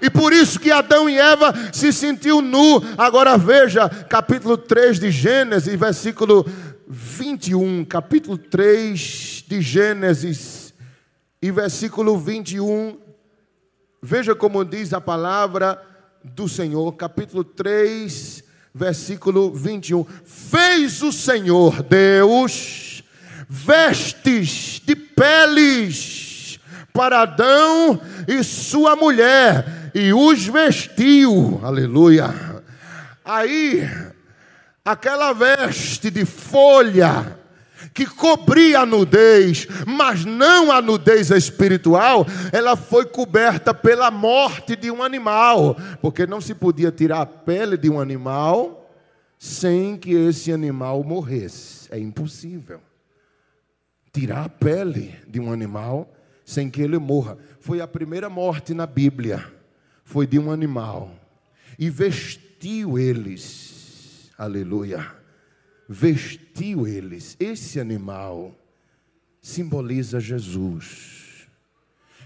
E 0.00 0.08
por 0.10 0.32
isso 0.32 0.60
que 0.60 0.70
Adão 0.70 1.08
e 1.08 1.18
Eva 1.18 1.52
se 1.72 1.92
sentiu 1.92 2.40
nu. 2.40 2.80
Agora 2.96 3.36
veja, 3.36 3.88
capítulo 3.88 4.56
3 4.56 5.00
de 5.00 5.10
Gênesis, 5.10 5.74
versículo 5.78 6.46
21, 6.86 7.84
capítulo 7.84 8.38
3 8.38 9.44
de 9.46 9.60
Gênesis 9.60 10.72
e 11.42 11.50
versículo 11.50 12.16
21. 12.16 12.96
Veja 14.00 14.36
como 14.36 14.64
diz 14.64 14.92
a 14.92 15.00
palavra 15.00 15.82
do 16.22 16.48
Senhor, 16.48 16.92
capítulo 16.92 17.42
3, 17.42 18.44
versículo 18.78 19.52
21. 19.52 20.06
Fez 20.24 21.02
o 21.02 21.12
Senhor 21.12 21.82
Deus 21.82 23.02
vestes 23.48 24.80
de 24.84 24.94
peles 24.94 26.60
para 26.92 27.22
Adão 27.22 28.00
e 28.26 28.44
sua 28.44 28.94
mulher 28.94 29.90
e 29.94 30.12
os 30.12 30.46
vestiu. 30.46 31.60
Aleluia. 31.62 32.62
Aí, 33.24 33.88
aquela 34.84 35.32
veste 35.32 36.10
de 36.10 36.24
folha 36.24 37.37
que 37.98 38.06
cobria 38.06 38.82
a 38.82 38.86
nudez, 38.86 39.66
mas 39.84 40.24
não 40.24 40.70
a 40.70 40.80
nudez 40.80 41.32
espiritual, 41.32 42.24
ela 42.52 42.76
foi 42.76 43.04
coberta 43.04 43.74
pela 43.74 44.08
morte 44.08 44.76
de 44.76 44.88
um 44.88 45.02
animal, 45.02 45.76
porque 46.00 46.24
não 46.24 46.40
se 46.40 46.54
podia 46.54 46.92
tirar 46.92 47.22
a 47.22 47.26
pele 47.26 47.76
de 47.76 47.90
um 47.90 47.98
animal 47.98 48.88
sem 49.36 49.96
que 49.96 50.12
esse 50.12 50.52
animal 50.52 51.02
morresse. 51.02 51.88
É 51.92 51.98
impossível. 51.98 52.80
Tirar 54.12 54.44
a 54.44 54.48
pele 54.48 55.16
de 55.26 55.40
um 55.40 55.52
animal 55.52 56.08
sem 56.44 56.70
que 56.70 56.80
ele 56.80 56.98
morra. 56.98 57.36
Foi 57.58 57.80
a 57.80 57.88
primeira 57.88 58.30
morte 58.30 58.74
na 58.74 58.86
Bíblia. 58.86 59.44
Foi 60.04 60.24
de 60.24 60.38
um 60.38 60.52
animal. 60.52 61.10
E 61.76 61.90
vestiu 61.90 62.96
eles. 62.96 64.30
Aleluia 64.38 65.17
vestiu 65.88 66.86
eles. 66.86 67.36
Esse 67.40 67.80
animal 67.80 68.54
simboliza 69.40 70.20
Jesus, 70.20 71.48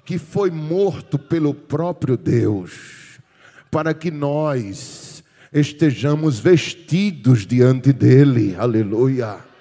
que 0.04 0.18
foi 0.18 0.50
morto 0.50 1.18
pelo 1.18 1.54
próprio 1.54 2.16
Deus, 2.16 3.20
para 3.70 3.94
que 3.94 4.10
nós 4.10 5.22
estejamos 5.52 6.40
vestidos 6.40 7.46
diante 7.46 7.92
dele. 7.92 8.56
Aleluia. 8.56 9.51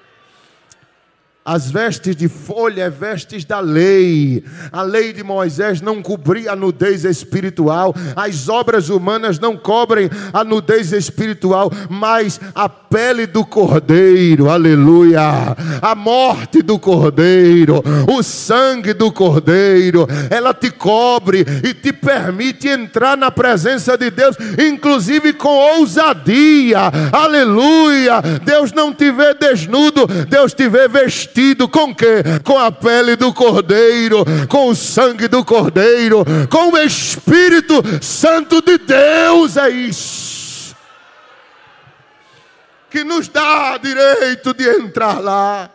As 1.43 1.71
vestes 1.71 2.15
de 2.15 2.27
folha 2.27 2.83
é 2.83 2.89
vestes 2.89 3.43
da 3.43 3.59
lei. 3.59 4.43
A 4.71 4.83
lei 4.83 5.11
de 5.11 5.23
Moisés 5.23 5.81
não 5.81 5.99
cobria 5.99 6.51
a 6.51 6.55
nudez 6.55 7.03
espiritual. 7.03 7.95
As 8.15 8.47
obras 8.47 8.89
humanas 8.89 9.39
não 9.39 9.57
cobrem 9.57 10.07
a 10.31 10.43
nudez 10.43 10.93
espiritual, 10.93 11.71
mas 11.89 12.39
a 12.53 12.69
pele 12.69 13.25
do 13.25 13.43
cordeiro, 13.43 14.51
aleluia. 14.51 15.57
A 15.81 15.95
morte 15.95 16.61
do 16.61 16.77
cordeiro, 16.77 17.83
o 18.07 18.21
sangue 18.21 18.93
do 18.93 19.11
cordeiro, 19.11 20.07
ela 20.29 20.53
te 20.53 20.69
cobre 20.69 21.43
e 21.63 21.73
te 21.73 21.91
permite 21.91 22.67
entrar 22.67 23.17
na 23.17 23.31
presença 23.31 23.97
de 23.97 24.11
Deus, 24.11 24.35
inclusive 24.59 25.33
com 25.33 25.49
ousadia. 25.49 26.81
Aleluia. 27.11 28.21
Deus 28.45 28.71
não 28.71 28.93
te 28.93 29.11
vê 29.11 29.33
desnudo, 29.33 30.05
Deus 30.29 30.53
te 30.53 30.69
vê 30.69 30.87
vestido 30.87 31.30
vestido 31.31 31.67
com 31.67 31.95
que? 31.95 32.23
Com 32.43 32.57
a 32.57 32.71
pele 32.71 33.15
do 33.15 33.33
cordeiro, 33.33 34.23
com 34.47 34.69
o 34.69 34.75
sangue 34.75 35.27
do 35.27 35.43
cordeiro, 35.43 36.23
com 36.49 36.71
o 36.71 36.77
Espírito 36.77 37.81
Santo 38.01 38.61
de 38.61 38.77
Deus. 38.77 39.57
É 39.57 39.69
isso 39.69 40.75
que 42.89 43.05
nos 43.05 43.29
dá 43.29 43.77
direito 43.77 44.53
de 44.53 44.67
entrar 44.67 45.19
lá. 45.21 45.69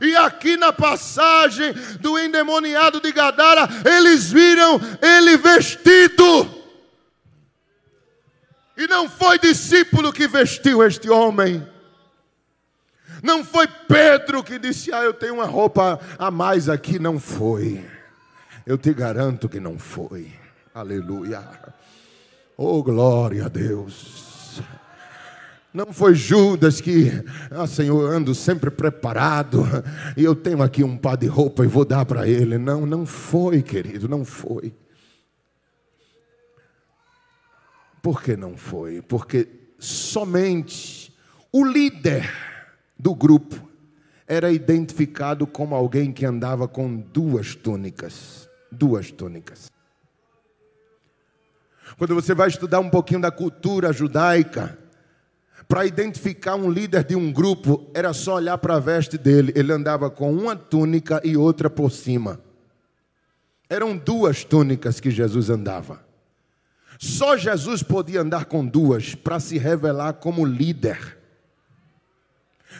E 0.00 0.16
aqui 0.16 0.56
na 0.56 0.72
passagem 0.72 1.72
do 2.00 2.18
endemoniado 2.18 3.00
de 3.00 3.12
Gadara, 3.12 3.68
eles 3.84 4.32
viram 4.32 4.80
ele 5.00 5.36
vestido. 5.36 6.62
E 8.76 8.88
não 8.88 9.08
foi 9.08 9.38
discípulo 9.38 10.12
que 10.12 10.26
vestiu 10.26 10.82
este 10.82 11.08
homem. 11.08 11.73
Não 13.24 13.42
foi 13.42 13.66
Pedro 13.66 14.44
que 14.44 14.58
disse: 14.58 14.92
Ah, 14.92 15.02
eu 15.02 15.14
tenho 15.14 15.36
uma 15.36 15.46
roupa 15.46 15.98
a 16.18 16.30
mais 16.30 16.68
aqui. 16.68 16.98
Não 16.98 17.18
foi. 17.18 17.82
Eu 18.66 18.76
te 18.76 18.92
garanto 18.92 19.48
que 19.48 19.58
não 19.58 19.78
foi. 19.78 20.30
Aleluia. 20.74 21.42
Oh, 22.54 22.82
glória 22.82 23.46
a 23.46 23.48
Deus. 23.48 24.60
Não 25.72 25.90
foi 25.90 26.14
Judas 26.14 26.82
que, 26.82 27.10
ah, 27.50 27.66
Senhor, 27.66 28.12
ando 28.12 28.34
sempre 28.34 28.70
preparado 28.70 29.64
e 30.18 30.22
eu 30.22 30.34
tenho 30.36 30.62
aqui 30.62 30.84
um 30.84 30.96
par 30.96 31.16
de 31.16 31.26
roupa 31.26 31.64
e 31.64 31.66
vou 31.66 31.86
dar 31.86 32.04
para 32.04 32.28
ele. 32.28 32.58
Não, 32.58 32.84
não 32.84 33.06
foi, 33.06 33.62
querido, 33.62 34.06
não 34.06 34.22
foi. 34.22 34.74
Por 38.02 38.22
que 38.22 38.36
não 38.36 38.54
foi? 38.54 39.00
Porque 39.00 39.48
somente 39.78 41.10
o 41.50 41.64
líder 41.64 42.53
do 42.98 43.14
grupo 43.14 43.68
era 44.26 44.50
identificado 44.50 45.46
como 45.46 45.74
alguém 45.74 46.12
que 46.12 46.24
andava 46.24 46.66
com 46.66 46.96
duas 46.96 47.54
túnicas. 47.54 48.48
Duas 48.70 49.10
túnicas. 49.10 49.70
Quando 51.98 52.14
você 52.14 52.34
vai 52.34 52.48
estudar 52.48 52.80
um 52.80 52.90
pouquinho 52.90 53.20
da 53.20 53.30
cultura 53.30 53.92
judaica, 53.92 54.78
para 55.68 55.86
identificar 55.86 56.56
um 56.56 56.70
líder 56.70 57.04
de 57.04 57.14
um 57.14 57.32
grupo, 57.32 57.88
era 57.94 58.12
só 58.12 58.36
olhar 58.36 58.58
para 58.58 58.76
a 58.76 58.80
veste 58.80 59.16
dele. 59.16 59.52
Ele 59.54 59.72
andava 59.72 60.10
com 60.10 60.32
uma 60.32 60.54
túnica 60.54 61.20
e 61.24 61.36
outra 61.36 61.70
por 61.70 61.90
cima. 61.90 62.40
Eram 63.68 63.96
duas 63.96 64.44
túnicas 64.44 65.00
que 65.00 65.10
Jesus 65.10 65.48
andava. 65.48 66.04
Só 66.98 67.36
Jesus 67.36 67.82
podia 67.82 68.20
andar 68.20 68.44
com 68.44 68.64
duas 68.64 69.14
para 69.14 69.40
se 69.40 69.58
revelar 69.58 70.14
como 70.14 70.44
líder. 70.44 71.18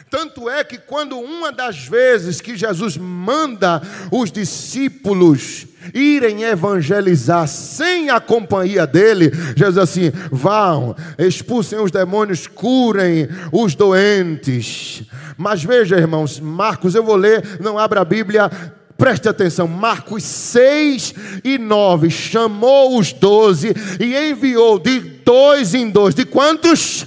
Tanto 0.09 0.49
é 0.49 0.63
que 0.63 0.77
quando 0.77 1.19
uma 1.19 1.51
das 1.51 1.85
vezes 1.85 2.39
que 2.39 2.55
Jesus 2.55 2.97
manda 2.97 3.81
os 4.11 4.31
discípulos 4.31 5.67
irem 5.93 6.43
evangelizar 6.43 7.47
sem 7.47 8.09
a 8.09 8.19
companhia 8.19 8.87
dele, 8.87 9.31
Jesus 9.55 9.77
assim: 9.77 10.11
vão, 10.31 10.95
expulsem 11.17 11.79
os 11.79 11.91
demônios, 11.91 12.47
curem 12.47 13.27
os 13.51 13.75
doentes. 13.75 15.03
Mas 15.37 15.63
veja, 15.63 15.97
irmãos, 15.97 16.39
Marcos, 16.39 16.95
eu 16.95 17.03
vou 17.03 17.15
ler, 17.15 17.59
não 17.59 17.77
abra 17.77 18.01
a 18.01 18.05
Bíblia, 18.05 18.49
Preste 18.97 19.27
atenção, 19.27 19.67
Marcos 19.67 20.23
6 20.23 21.13
e 21.43 21.57
9. 21.57 22.09
Chamou 22.09 22.97
os 22.97 23.11
doze 23.11 23.73
e 23.99 24.15
enviou 24.29 24.79
de 24.79 24.99
dois 24.99 25.73
em 25.73 25.89
dois. 25.89 26.15
De 26.15 26.25
quantos? 26.25 27.05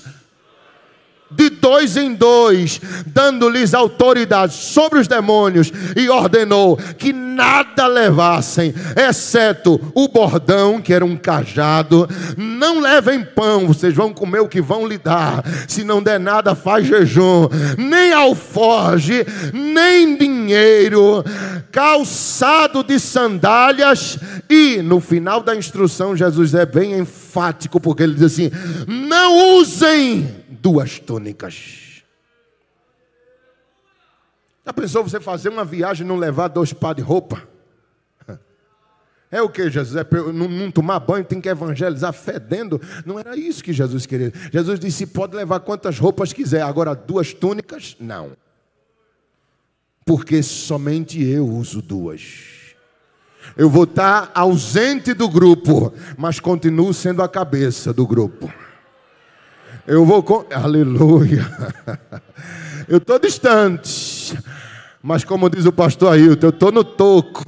De 1.39 1.51
dois 1.51 1.97
em 1.97 2.13
dois, 2.13 2.81
dando-lhes 3.07 3.73
autoridade 3.73 4.55
sobre 4.55 4.99
os 4.99 5.07
demônios, 5.07 5.73
e 5.95 6.09
ordenou 6.11 6.77
que 6.99 7.13
nada 7.13 7.87
levassem, 7.87 8.75
exceto 8.97 9.81
o 9.95 10.09
bordão, 10.09 10.81
que 10.81 10.93
era 10.93 11.05
um 11.05 11.17
cajado. 11.17 12.09
Não 12.37 12.81
levem 12.81 13.23
pão, 13.23 13.69
vocês 13.69 13.95
vão 13.95 14.13
comer 14.13 14.41
o 14.41 14.49
que 14.49 14.61
vão 14.61 14.89
lhe 14.89 14.99
dar. 14.99 15.45
Se 15.69 15.85
não 15.85 16.03
der 16.03 16.19
nada, 16.19 16.57
faz 16.57 16.89
jejum. 16.89 17.49
Nem 17.79 18.13
alforge, 18.13 19.25
nem 19.53 20.17
dinheiro, 20.17 21.25
calçado 21.71 22.83
de 22.83 22.99
sandálias. 22.99 24.19
E 24.51 24.83
no 24.83 24.99
final 24.99 25.41
da 25.41 25.55
instrução, 25.55 26.17
Jesus 26.17 26.55
é 26.55 26.67
bem 26.67 26.99
enfático, 26.99 27.81
porque 27.81 28.03
ele 28.03 28.15
diz 28.15 28.25
assim: 28.25 28.51
não 28.89 29.59
usem 29.59 30.38
duas 30.61 30.99
túnicas. 30.99 32.03
Já 34.65 34.73
pensou 34.73 35.03
você 35.03 35.19
fazer 35.19 35.49
uma 35.49 35.65
viagem 35.65 36.05
e 36.05 36.09
não 36.09 36.17
levar 36.17 36.49
dois 36.49 36.73
par 36.73 36.95
de 36.95 37.03
roupa? 37.03 37.43
É 39.31 39.43
o 39.43 39.49
que, 39.49 39.71
Jesus? 39.71 39.97
É 39.97 40.07
não, 40.33 40.49
não, 40.49 40.71
tomar 40.71 41.01
banho, 41.01 41.25
tem 41.25 41.41
que 41.41 41.49
evangelizar 41.49 42.13
fedendo? 42.13 42.81
Não 43.05 43.19
era 43.19 43.37
isso 43.37 43.63
que 43.63 43.73
Jesus 43.73 44.07
queria. 44.07 44.33
Jesus 44.51 44.81
disse: 44.81 45.07
pode 45.07 45.37
levar 45.37 45.61
quantas 45.61 45.99
roupas 45.99 46.33
quiser, 46.33 46.63
agora 46.63 46.95
duas 46.95 47.35
túnicas? 47.35 47.97
Não. 48.01 48.33
Porque 50.05 50.43
somente 50.43 51.23
eu 51.23 51.47
uso 51.47 51.83
duas. 51.83 52.67
Eu 53.57 53.69
vou 53.69 53.85
estar 53.85 54.31
ausente 54.35 55.13
do 55.13 55.29
grupo, 55.29 55.93
mas 56.17 56.41
continuo 56.41 56.93
sendo 56.95 57.23
a 57.23 57.29
cabeça 57.29 57.93
do 57.93 58.07
grupo. 58.07 58.51
Eu 59.89 60.05
vou 60.05 60.23
com. 60.23 60.45
Aleluia. 60.53 61.47
Eu 62.87 62.99
estou 62.99 63.19
distante. 63.19 64.39
Mas 65.01 65.23
como 65.23 65.49
diz 65.49 65.65
o 65.65 65.71
pastor 65.71 66.15
Ailton, 66.15 66.49
eu 66.49 66.51
estou 66.51 66.73
no 66.73 66.83
toco. 66.83 67.45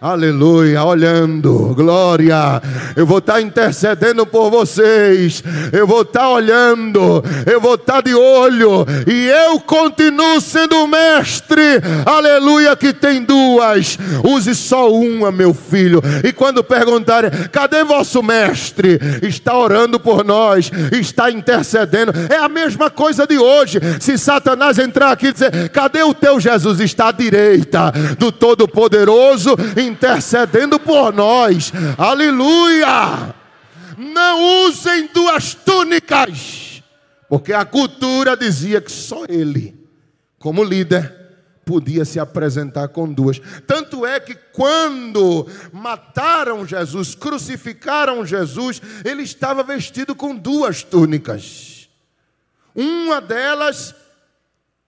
Aleluia, 0.00 0.82
olhando, 0.82 1.74
glória. 1.74 2.62
Eu 2.96 3.04
vou 3.04 3.18
estar 3.18 3.34
tá 3.34 3.40
intercedendo 3.42 4.24
por 4.24 4.50
vocês. 4.50 5.44
Eu 5.70 5.86
vou 5.86 6.00
estar 6.00 6.20
tá 6.20 6.28
olhando, 6.30 7.22
eu 7.44 7.60
vou 7.60 7.74
estar 7.74 7.94
tá 7.94 8.00
de 8.00 8.14
olho. 8.14 8.86
E 9.06 9.26
eu 9.26 9.60
continuo 9.60 10.40
sendo 10.40 10.86
mestre. 10.86 11.82
Aleluia, 12.06 12.74
que 12.74 12.90
tem 12.94 13.22
duas. 13.22 13.98
Use 14.24 14.54
só 14.54 14.90
uma, 14.90 15.30
meu 15.30 15.52
filho. 15.52 16.00
E 16.24 16.32
quando 16.32 16.64
perguntarem, 16.64 17.30
cadê 17.52 17.84
vosso 17.84 18.22
mestre? 18.22 18.98
Está 19.22 19.54
orando 19.54 20.00
por 20.00 20.24
nós, 20.24 20.70
está 20.90 21.30
intercedendo. 21.30 22.12
É 22.30 22.38
a 22.38 22.48
mesma 22.48 22.88
coisa 22.88 23.26
de 23.26 23.36
hoje. 23.36 23.78
Se 24.00 24.16
Satanás 24.16 24.78
entrar 24.78 25.12
aqui 25.12 25.26
e 25.26 25.32
dizer, 25.34 25.68
cadê 25.68 26.02
o 26.02 26.14
teu 26.14 26.40
Jesus? 26.40 26.93
Está 26.94 27.08
à 27.08 27.12
direita 27.12 27.92
do 28.18 28.30
Todo-Poderoso, 28.30 29.56
intercedendo 29.76 30.78
por 30.78 31.12
nós. 31.12 31.72
Aleluia! 31.98 33.34
Não 33.98 34.66
usem 34.66 35.08
duas 35.12 35.54
túnicas, 35.54 36.82
porque 37.28 37.52
a 37.52 37.64
cultura 37.64 38.36
dizia 38.36 38.80
que 38.80 38.90
só 38.90 39.24
ele, 39.28 39.74
como 40.38 40.62
líder, 40.64 41.12
podia 41.64 42.04
se 42.04 42.20
apresentar 42.20 42.88
com 42.88 43.12
duas. 43.12 43.40
Tanto 43.66 44.06
é 44.06 44.20
que 44.20 44.34
quando 44.52 45.46
mataram 45.72 46.66
Jesus, 46.66 47.14
crucificaram 47.14 48.24
Jesus, 48.24 48.80
ele 49.04 49.22
estava 49.22 49.62
vestido 49.62 50.14
com 50.14 50.34
duas 50.36 50.82
túnicas. 50.82 51.88
Uma 52.74 53.20
delas 53.20 53.94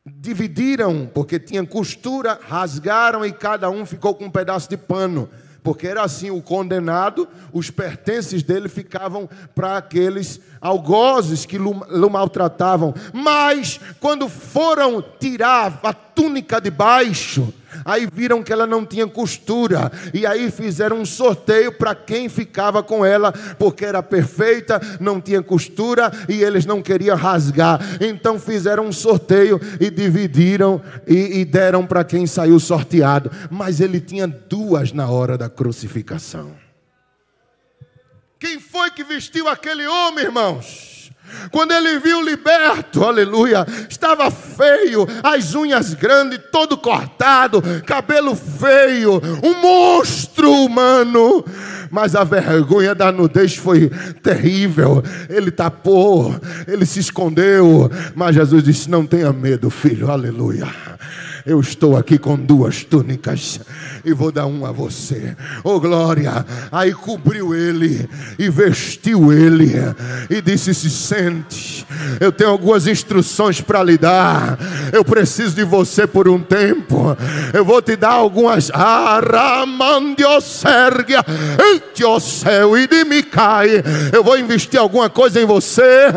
dividiram, 0.06 1.10
porque 1.12 1.38
tinha 1.38 1.66
costura, 1.66 2.38
rasgaram 2.40 3.24
e 3.24 3.32
cada 3.32 3.68
um 3.68 3.84
ficou 3.84 4.14
com 4.14 4.26
um 4.26 4.30
pedaço 4.30 4.68
de 4.68 4.76
pano. 4.76 5.28
Porque 5.62 5.88
era 5.88 6.02
assim: 6.04 6.30
o 6.30 6.40
condenado, 6.40 7.28
os 7.52 7.70
pertences 7.70 8.42
dele 8.44 8.68
ficavam 8.68 9.28
para 9.54 9.76
aqueles 9.76 10.40
algozes 10.60 11.44
que 11.44 11.58
o 11.58 12.10
maltratavam. 12.10 12.94
Mas, 13.12 13.80
quando 14.00 14.28
foram 14.28 15.02
tirar 15.18 15.80
a 15.82 15.92
túnica 15.92 16.60
de 16.60 16.70
baixo, 16.70 17.52
Aí 17.84 18.08
viram 18.10 18.42
que 18.42 18.52
ela 18.52 18.66
não 18.66 18.84
tinha 18.84 19.06
costura, 19.06 19.90
e 20.14 20.26
aí 20.26 20.50
fizeram 20.50 21.00
um 21.00 21.04
sorteio 21.04 21.72
para 21.72 21.94
quem 21.94 22.28
ficava 22.28 22.82
com 22.82 23.04
ela, 23.04 23.32
porque 23.58 23.84
era 23.84 24.02
perfeita, 24.02 24.80
não 25.00 25.20
tinha 25.20 25.42
costura 25.42 26.10
e 26.28 26.42
eles 26.42 26.64
não 26.64 26.80
queriam 26.80 27.16
rasgar. 27.16 27.80
Então 28.00 28.38
fizeram 28.38 28.86
um 28.86 28.92
sorteio 28.92 29.60
e 29.80 29.90
dividiram 29.90 30.80
e, 31.06 31.40
e 31.40 31.44
deram 31.44 31.86
para 31.86 32.04
quem 32.04 32.26
saiu 32.26 32.58
sorteado. 32.58 33.30
Mas 33.50 33.80
ele 33.80 34.00
tinha 34.00 34.26
duas 34.26 34.92
na 34.92 35.10
hora 35.10 35.36
da 35.36 35.48
crucificação. 35.48 36.65
Quem 38.46 38.60
foi 38.60 38.92
que 38.92 39.02
vestiu 39.02 39.48
aquele 39.48 39.84
homem, 39.88 40.26
irmãos? 40.26 41.10
Quando 41.50 41.72
ele 41.72 41.98
viu 41.98 42.22
liberto, 42.22 43.02
aleluia, 43.02 43.66
estava 43.90 44.30
feio, 44.30 45.04
as 45.20 45.56
unhas 45.56 45.94
grandes, 45.94 46.38
todo 46.52 46.76
cortado, 46.76 47.60
cabelo 47.84 48.36
feio, 48.36 49.20
um 49.42 49.60
monstro 49.60 50.48
humano. 50.52 51.44
Mas 51.90 52.14
a 52.14 52.22
vergonha 52.22 52.94
da 52.94 53.10
nudez 53.10 53.56
foi 53.56 53.90
terrível. 54.22 55.02
Ele 55.28 55.50
tapou, 55.50 56.32
ele 56.68 56.86
se 56.86 57.00
escondeu. 57.00 57.90
Mas 58.14 58.36
Jesus 58.36 58.62
disse: 58.62 58.88
Não 58.88 59.04
tenha 59.04 59.32
medo, 59.32 59.70
filho, 59.70 60.08
aleluia. 60.08 60.68
Eu 61.46 61.60
estou 61.60 61.96
aqui 61.96 62.18
com 62.18 62.36
duas 62.36 62.82
túnicas 62.82 63.60
e 64.04 64.12
vou 64.12 64.32
dar 64.32 64.46
uma 64.46 64.70
a 64.70 64.72
você. 64.72 65.36
Oh 65.62 65.78
glória! 65.78 66.44
Aí 66.72 66.92
cobriu 66.92 67.54
ele 67.54 68.08
e 68.36 68.50
vestiu 68.50 69.32
ele 69.32 69.72
e 70.28 70.42
disse: 70.42 70.74
Se 70.74 70.90
sente. 70.90 71.86
Eu 72.20 72.32
tenho 72.32 72.50
algumas 72.50 72.88
instruções 72.88 73.60
para 73.60 73.84
lhe 73.84 73.96
dar. 73.96 74.58
Eu 74.92 75.04
preciso 75.04 75.54
de 75.54 75.62
você 75.62 76.04
por 76.06 76.28
um 76.28 76.40
tempo. 76.40 77.16
Eu 77.52 77.64
vou 77.64 77.80
te 77.80 77.94
dar 77.94 78.12
algumas. 78.12 78.72
Aramandiosergia, 78.72 81.24
céu 82.20 82.76
e 82.76 82.88
de 82.88 83.04
me 83.04 83.22
cai. 83.22 83.84
Eu 84.12 84.24
vou 84.24 84.36
investir 84.38 84.80
alguma 84.80 85.08
coisa 85.08 85.40
em 85.40 85.44
você. 85.44 86.08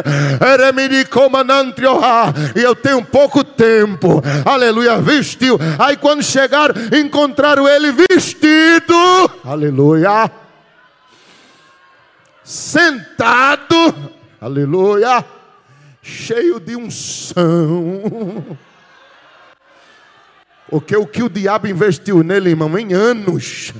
E 2.56 2.62
eu 2.62 2.76
tenho 2.76 3.04
pouco 3.04 3.44
tempo. 3.44 4.24
Aleluia. 4.44 4.98
Vestiu. 5.20 5.60
Aí 5.78 5.98
quando 5.98 6.24
chegaram, 6.24 6.74
encontraram 6.98 7.68
ele 7.68 7.92
vestido. 7.92 8.94
Aleluia. 9.44 10.32
Sentado. 12.44 14.12
Aleluia. 14.40 15.26
Cheio 16.02 16.60
de 16.60 16.76
unção. 16.76 18.58
Porque 20.70 20.96
o 20.96 21.06
que 21.06 21.22
o 21.22 21.30
diabo 21.30 21.68
investiu 21.68 22.24
nele, 22.24 22.52
irmão, 22.52 22.78
em 22.78 22.94
anos 22.94 23.74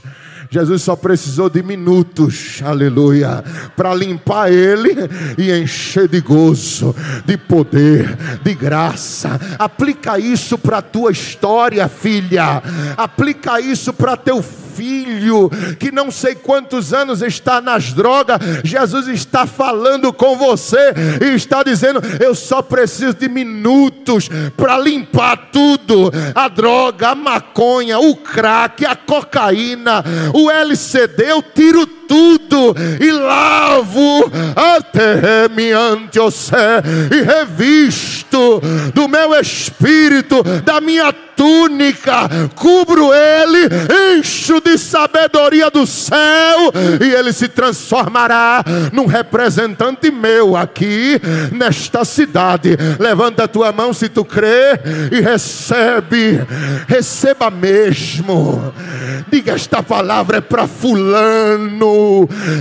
Jesus 0.50 0.82
só 0.82 0.96
precisou 0.96 1.48
de 1.48 1.62
minutos, 1.62 2.60
aleluia, 2.66 3.44
para 3.76 3.94
limpar 3.94 4.52
ele 4.52 4.96
e 5.38 5.52
encher 5.52 6.08
de 6.08 6.20
gozo, 6.22 6.96
de 7.24 7.38
poder, 7.38 8.18
de 8.42 8.56
graça. 8.56 9.40
Aplica 9.60 10.18
isso 10.18 10.58
para 10.58 10.80
a 10.80 10.82
tua 10.82 11.12
história, 11.12 11.88
filha. 11.88 12.64
Aplica 12.98 13.62
isso 13.62 13.94
para 13.94 14.18
teu 14.18 14.42
filho 14.42 14.69
filho 14.80 15.52
que 15.78 15.92
não 15.92 16.10
sei 16.10 16.36
quantos 16.36 16.94
anos 16.94 17.22
está 17.22 17.60
nas 17.60 17.92
drogas, 17.92 18.40
Jesus 18.64 19.08
está 19.10 19.46
falando 19.46 20.14
com 20.14 20.38
você 20.38 20.94
e 21.22 21.36
está 21.36 21.62
dizendo: 21.62 22.02
Eu 22.20 22.34
só 22.34 22.62
preciso 22.62 23.14
de 23.14 23.28
minutos 23.28 24.30
para 24.56 24.80
limpar 24.80 25.50
tudo: 25.52 26.12
a 26.34 26.48
droga, 26.48 27.10
a 27.10 27.16
maconha, 27.16 28.00
o 28.00 28.16
crack, 28.16 28.86
a 28.86 28.96
cocaína, 28.96 30.04
o 30.34 30.50
LCD. 30.50 31.30
Eu 31.30 31.44
tiro 31.44 31.86
tudo 31.86 31.99
e 33.00 33.12
lavo 33.12 34.32
até 34.56 35.48
me 35.50 35.72
ante 35.72 36.20
e 37.12 37.22
revisto 37.22 38.62
do 38.94 39.08
meu 39.08 39.34
espírito, 39.40 40.44
da 40.64 40.82
minha 40.82 41.12
túnica, 41.40 42.30
cubro 42.54 43.12
ele, 43.14 43.70
encho 44.18 44.60
de 44.60 44.78
sabedoria 44.78 45.70
do 45.70 45.88
céu 45.88 46.74
e 47.00 47.10
ele 47.14 47.32
se 47.32 47.48
transformará 47.48 48.64
num 48.92 49.06
representante 49.06 50.12
meu 50.12 50.58
aqui 50.58 51.20
nesta 51.52 52.04
cidade. 52.04 52.78
Levanta 53.00 53.46
a 53.46 53.48
tua 53.48 53.72
mão 53.72 53.94
se 53.94 54.10
tu 54.10 54.26
crê 54.26 54.80
e 55.12 55.22
recebe, 55.22 56.46
receba 56.88 57.50
mesmo. 57.50 58.74
Diga 59.32 59.54
esta 59.54 59.82
palavra 59.82 60.38
é 60.38 60.42
para 60.42 60.68
fulano. 60.68 61.99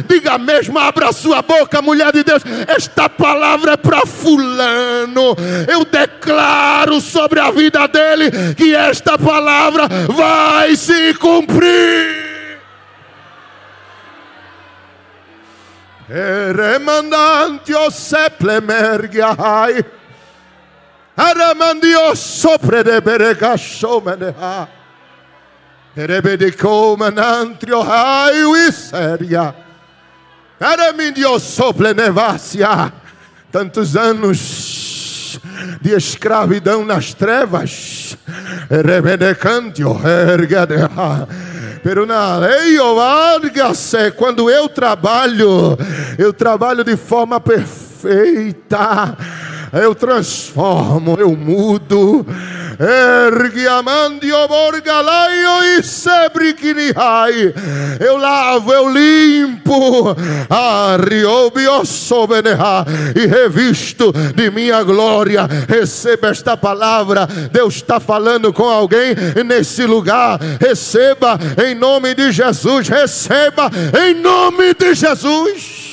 Diga 0.06 0.38
mesmo, 0.38 0.78
abra 0.78 1.12
sua 1.12 1.42
boca, 1.42 1.82
mulher 1.82 2.12
de 2.12 2.24
Deus. 2.24 2.42
Esta 2.66 3.08
palavra 3.08 3.72
é 3.72 3.76
para 3.76 4.06
Fulano. 4.06 5.36
Eu 5.68 5.84
declaro 5.84 7.00
sobre 7.00 7.40
a 7.40 7.50
vida 7.50 7.86
dele 7.88 8.54
que 8.54 8.74
esta 8.74 9.18
palavra 9.18 9.88
vai 10.08 10.76
se 10.76 11.14
cumprir. 11.14 12.28
Sopre 22.16 22.82
de. 24.16 24.77
Rebedicoumanantrio 25.96 27.80
raio 27.80 28.56
e 28.56 28.72
séria. 28.72 29.54
Aramindio 30.60 31.38
sople 31.38 31.94
nevácia. 31.94 32.92
Tantos 33.50 33.96
anos 33.96 35.40
de 35.80 35.94
escravidão 35.94 36.84
nas 36.84 37.14
trevas. 37.14 38.16
Rebedecantio 38.70 40.00
ergadeha. 40.04 41.28
Pero 41.82 42.04
na 42.06 42.36
lei 42.38 42.76
varga-se, 42.76 44.10
quando 44.12 44.50
eu 44.50 44.68
trabalho, 44.68 45.78
eu 46.18 46.32
trabalho 46.32 46.84
de 46.84 46.96
forma 46.96 47.40
perfeita 47.40 49.16
eu 49.72 49.94
transformo, 49.94 51.16
eu 51.18 51.36
mudo. 51.36 52.26
Eu 57.98 58.16
lavo, 58.16 58.72
eu 58.72 58.88
limpo. 58.88 60.16
E 63.16 63.26
revisto 63.26 64.12
de 64.34 64.50
minha 64.50 64.82
glória. 64.84 65.48
Receba 65.68 66.28
esta 66.28 66.56
palavra. 66.56 67.26
Deus 67.50 67.74
está 67.74 67.98
falando 67.98 68.52
com 68.52 68.68
alguém 68.68 69.14
nesse 69.44 69.84
lugar. 69.84 70.38
Receba 70.60 71.38
em 71.66 71.74
nome 71.74 72.14
de 72.14 72.30
Jesus. 72.30 72.88
Receba 72.88 73.70
em 74.06 74.14
nome 74.14 74.72
de 74.74 74.94
Jesus. 74.94 75.87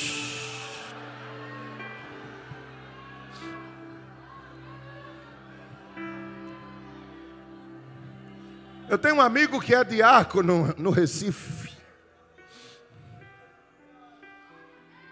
Eu 8.96 9.00
tenho 9.00 9.16
um 9.16 9.22
amigo 9.22 9.60
que 9.60 9.76
é 9.76 9.84
diácono 9.84 10.74
no 10.78 10.90
Recife. 10.90 11.70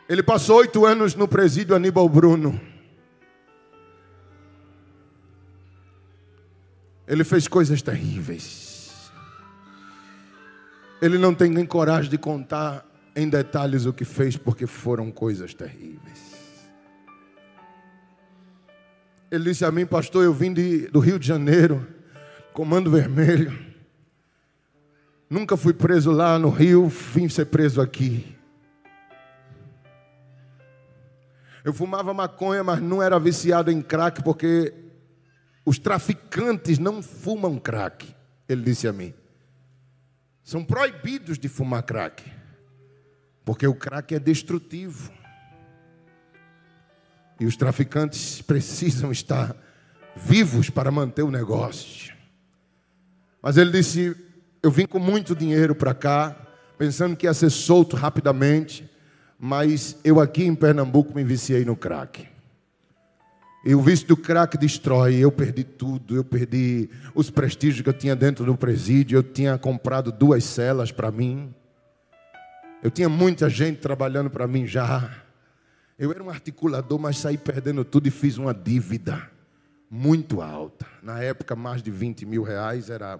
Ele 0.07 0.23
passou 0.23 0.59
oito 0.59 0.85
anos 0.85 1.15
no 1.15 1.27
presídio 1.27 1.75
Aníbal 1.75 2.07
Bruno. 2.07 2.61
Ele 7.05 7.25
fez 7.25 7.45
coisas 7.45 7.81
terríveis. 7.81 9.11
Ele 11.01 11.17
não 11.17 11.35
tem 11.35 11.51
nem 11.51 11.65
coragem 11.65 12.09
de 12.09 12.17
contar 12.17 12.85
em 13.13 13.27
detalhes 13.27 13.85
o 13.85 13.91
que 13.91 14.05
fez, 14.05 14.37
porque 14.37 14.65
foram 14.65 15.11
coisas 15.11 15.53
terríveis. 15.53 16.21
Ele 19.29 19.43
disse 19.43 19.65
a 19.65 19.71
mim, 19.73 19.85
pastor, 19.85 20.23
eu 20.23 20.33
vim 20.33 20.53
de, 20.53 20.87
do 20.87 21.01
Rio 21.01 21.19
de 21.19 21.27
Janeiro 21.27 21.85
Comando 22.53 22.89
Vermelho. 22.89 23.72
Nunca 25.29 25.57
fui 25.57 25.73
preso 25.73 26.11
lá 26.11 26.37
no 26.37 26.49
Rio, 26.49 26.87
vim 26.87 27.27
ser 27.27 27.45
preso 27.45 27.81
aqui. 27.81 28.35
Eu 31.63 31.73
fumava 31.73 32.13
maconha, 32.13 32.63
mas 32.63 32.81
não 32.81 33.01
era 33.01 33.17
viciado 33.17 33.71
em 33.71 33.81
crack, 33.81 34.21
porque 34.21 34.73
os 35.65 35.79
traficantes 35.79 36.77
não 36.77 37.01
fumam 37.01 37.57
crack, 37.57 38.13
ele 38.49 38.63
disse 38.63 38.87
a 38.87 38.91
mim. 38.91 39.13
São 40.43 40.63
proibidos 40.63 41.39
de 41.39 41.47
fumar 41.47 41.83
crack, 41.83 42.21
porque 43.45 43.65
o 43.65 43.73
crack 43.73 44.13
é 44.13 44.19
destrutivo. 44.19 45.11
E 47.39 47.45
os 47.45 47.55
traficantes 47.55 48.41
precisam 48.41 49.11
estar 49.11 49.55
vivos 50.15 50.69
para 50.69 50.91
manter 50.91 51.23
o 51.23 51.31
negócio. 51.31 52.13
Mas 53.41 53.57
ele 53.57 53.71
disse: 53.71 54.15
Eu 54.63 54.71
vim 54.71 54.85
com 54.85 54.97
muito 54.97 55.35
dinheiro 55.35 55.75
para 55.75 55.93
cá, 55.93 56.33
pensando 56.77 57.17
que 57.17 57.25
ia 57.25 57.33
ser 57.33 57.49
solto 57.49 57.97
rapidamente, 57.97 58.89
mas 59.37 59.97
eu 60.05 60.21
aqui 60.21 60.45
em 60.45 60.55
Pernambuco 60.55 61.13
me 61.13 61.21
viciei 61.21 61.65
no 61.65 61.75
crack. 61.75 62.29
E 63.65 63.75
o 63.75 63.81
vício 63.81 64.07
do 64.07 64.15
crack 64.15 64.57
destrói. 64.57 65.15
Eu 65.15 65.31
perdi 65.31 65.65
tudo. 65.65 66.15
Eu 66.15 66.23
perdi 66.23 66.89
os 67.13 67.29
prestígios 67.29 67.81
que 67.81 67.89
eu 67.89 67.93
tinha 67.93 68.15
dentro 68.15 68.45
do 68.45 68.55
presídio. 68.55 69.17
Eu 69.17 69.23
tinha 69.23 69.57
comprado 69.57 70.11
duas 70.13 70.45
celas 70.45 70.93
para 70.93 71.11
mim. 71.11 71.53
Eu 72.81 72.91
tinha 72.91 73.07
muita 73.07 73.49
gente 73.49 73.79
trabalhando 73.79 74.29
para 74.29 74.47
mim 74.47 74.65
já. 74.65 75.09
Eu 75.99 76.11
era 76.11 76.23
um 76.23 76.29
articulador, 76.29 76.99
mas 76.99 77.17
saí 77.17 77.37
perdendo 77.37 77.85
tudo 77.85 78.07
e 78.07 78.11
fiz 78.11 78.37
uma 78.37 78.53
dívida 78.53 79.29
muito 79.89 80.41
alta. 80.41 80.85
Na 81.01 81.21
época, 81.21 81.55
mais 81.55 81.81
de 81.81 81.91
20 81.91 82.25
mil 82.25 82.43
reais 82.43 82.89
era 82.89 83.19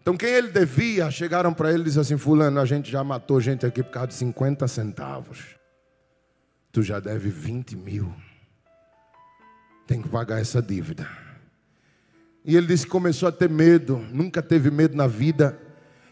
então, 0.00 0.16
quem 0.16 0.30
ele 0.30 0.48
devia, 0.48 1.10
chegaram 1.10 1.52
para 1.52 1.70
ele 1.70 1.82
e 1.82 1.84
disseram 1.84 2.02
assim: 2.02 2.16
Fulano, 2.16 2.58
a 2.58 2.64
gente 2.64 2.90
já 2.90 3.04
matou 3.04 3.40
gente 3.40 3.66
aqui 3.66 3.82
por 3.82 3.90
causa 3.90 4.08
de 4.08 4.14
50 4.14 4.66
centavos. 4.66 5.56
Tu 6.72 6.82
já 6.82 6.98
deve 6.98 7.28
20 7.28 7.76
mil. 7.76 8.14
Tem 9.86 10.00
que 10.00 10.08
pagar 10.08 10.40
essa 10.40 10.62
dívida. 10.62 11.06
E 12.44 12.56
ele 12.56 12.66
disse 12.66 12.84
que 12.84 12.90
começou 12.90 13.28
a 13.28 13.32
ter 13.32 13.50
medo, 13.50 13.98
nunca 14.10 14.40
teve 14.40 14.70
medo 14.70 14.96
na 14.96 15.06
vida. 15.06 15.58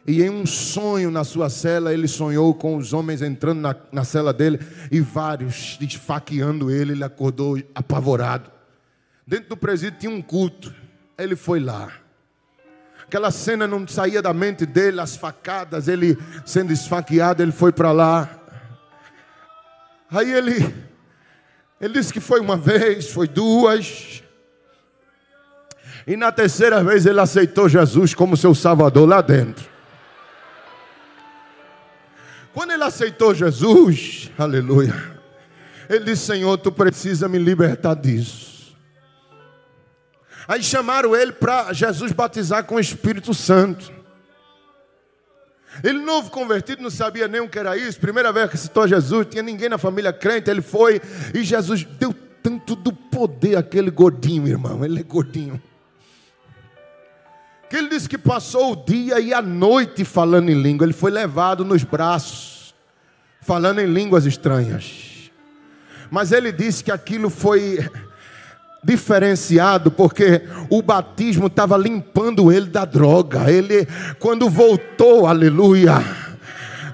E 0.06 0.22
em 0.22 0.30
um 0.30 0.44
sonho 0.44 1.10
na 1.10 1.24
sua 1.24 1.48
cela, 1.48 1.92
ele 1.92 2.08
sonhou 2.08 2.54
com 2.54 2.76
os 2.76 2.92
homens 2.92 3.22
entrando 3.22 3.60
na, 3.60 3.76
na 3.92 4.04
cela 4.04 4.32
dele 4.32 4.58
e 4.90 5.00
vários 5.00 5.78
esfaqueando 5.80 6.70
ele. 6.70 6.92
Ele 6.92 7.04
acordou 7.04 7.58
apavorado. 7.74 8.50
Dentro 9.26 9.50
do 9.50 9.56
presídio 9.56 10.00
tinha 10.00 10.12
um 10.12 10.20
culto. 10.20 10.74
Ele 11.16 11.36
foi 11.36 11.60
lá. 11.60 11.92
Aquela 13.08 13.30
cena 13.30 13.66
não 13.66 13.88
saía 13.88 14.20
da 14.20 14.34
mente 14.34 14.66
dele, 14.66 15.00
as 15.00 15.16
facadas, 15.16 15.88
ele 15.88 16.18
sendo 16.44 16.74
esfaqueado, 16.74 17.42
ele 17.42 17.52
foi 17.52 17.72
para 17.72 17.90
lá. 17.90 18.28
Aí 20.10 20.30
ele, 20.30 20.74
ele 21.80 21.94
disse 21.94 22.12
que 22.12 22.20
foi 22.20 22.38
uma 22.38 22.54
vez, 22.54 23.10
foi 23.10 23.26
duas. 23.26 24.22
E 26.06 26.18
na 26.18 26.30
terceira 26.30 26.84
vez 26.84 27.06
ele 27.06 27.18
aceitou 27.18 27.66
Jesus 27.66 28.12
como 28.12 28.36
seu 28.36 28.54
Salvador 28.54 29.08
lá 29.08 29.22
dentro. 29.22 29.66
Quando 32.52 32.72
ele 32.72 32.84
aceitou 32.84 33.34
Jesus, 33.34 34.30
aleluia, 34.36 34.94
ele 35.88 36.04
disse: 36.04 36.26
Senhor, 36.26 36.58
tu 36.58 36.70
precisa 36.70 37.26
me 37.26 37.38
libertar 37.38 37.94
disso. 37.94 38.57
Aí 40.48 40.62
chamaram 40.62 41.14
ele 41.14 41.30
para 41.30 41.72
Jesus 41.72 42.10
batizar 42.10 42.64
com 42.64 42.76
o 42.76 42.80
Espírito 42.80 43.34
Santo. 43.34 43.92
Ele, 45.84 46.00
novo 46.00 46.30
convertido, 46.30 46.82
não 46.82 46.90
sabia 46.90 47.28
nem 47.28 47.40
o 47.40 47.48
que 47.48 47.58
era 47.58 47.76
isso. 47.76 48.00
Primeira 48.00 48.32
vez 48.32 48.50
que 48.50 48.56
citou 48.56 48.88
Jesus, 48.88 49.26
tinha 49.30 49.42
ninguém 49.42 49.68
na 49.68 49.78
família 49.78 50.12
crente. 50.12 50.50
Ele 50.50 50.62
foi 50.62 51.00
e 51.34 51.44
Jesus 51.44 51.84
deu 51.84 52.14
tanto 52.42 52.74
do 52.74 52.92
poder 52.92 53.56
àquele 53.56 53.90
gordinho, 53.90 54.48
irmão. 54.48 54.82
Ele 54.82 54.98
é 54.98 55.02
gordinho 55.02 55.62
que 57.68 57.76
ele 57.76 57.88
disse 57.88 58.08
que 58.08 58.16
passou 58.16 58.72
o 58.72 58.76
dia 58.76 59.20
e 59.20 59.34
a 59.34 59.42
noite 59.42 60.04
falando 60.04 60.48
em 60.48 60.60
língua. 60.60 60.86
Ele 60.86 60.92
foi 60.92 61.10
levado 61.10 61.64
nos 61.64 61.84
braços, 61.84 62.74
falando 63.42 63.80
em 63.80 63.86
línguas 63.86 64.24
estranhas. 64.24 65.30
Mas 66.10 66.32
ele 66.32 66.50
disse 66.50 66.82
que 66.82 66.90
aquilo 66.90 67.28
foi 67.28 67.78
diferenciado 68.82 69.90
porque 69.90 70.42
o 70.70 70.80
batismo 70.82 71.48
estava 71.48 71.76
limpando 71.76 72.52
ele 72.52 72.66
da 72.66 72.84
droga. 72.84 73.50
Ele, 73.50 73.86
quando 74.18 74.48
voltou, 74.48 75.26
aleluia. 75.26 76.02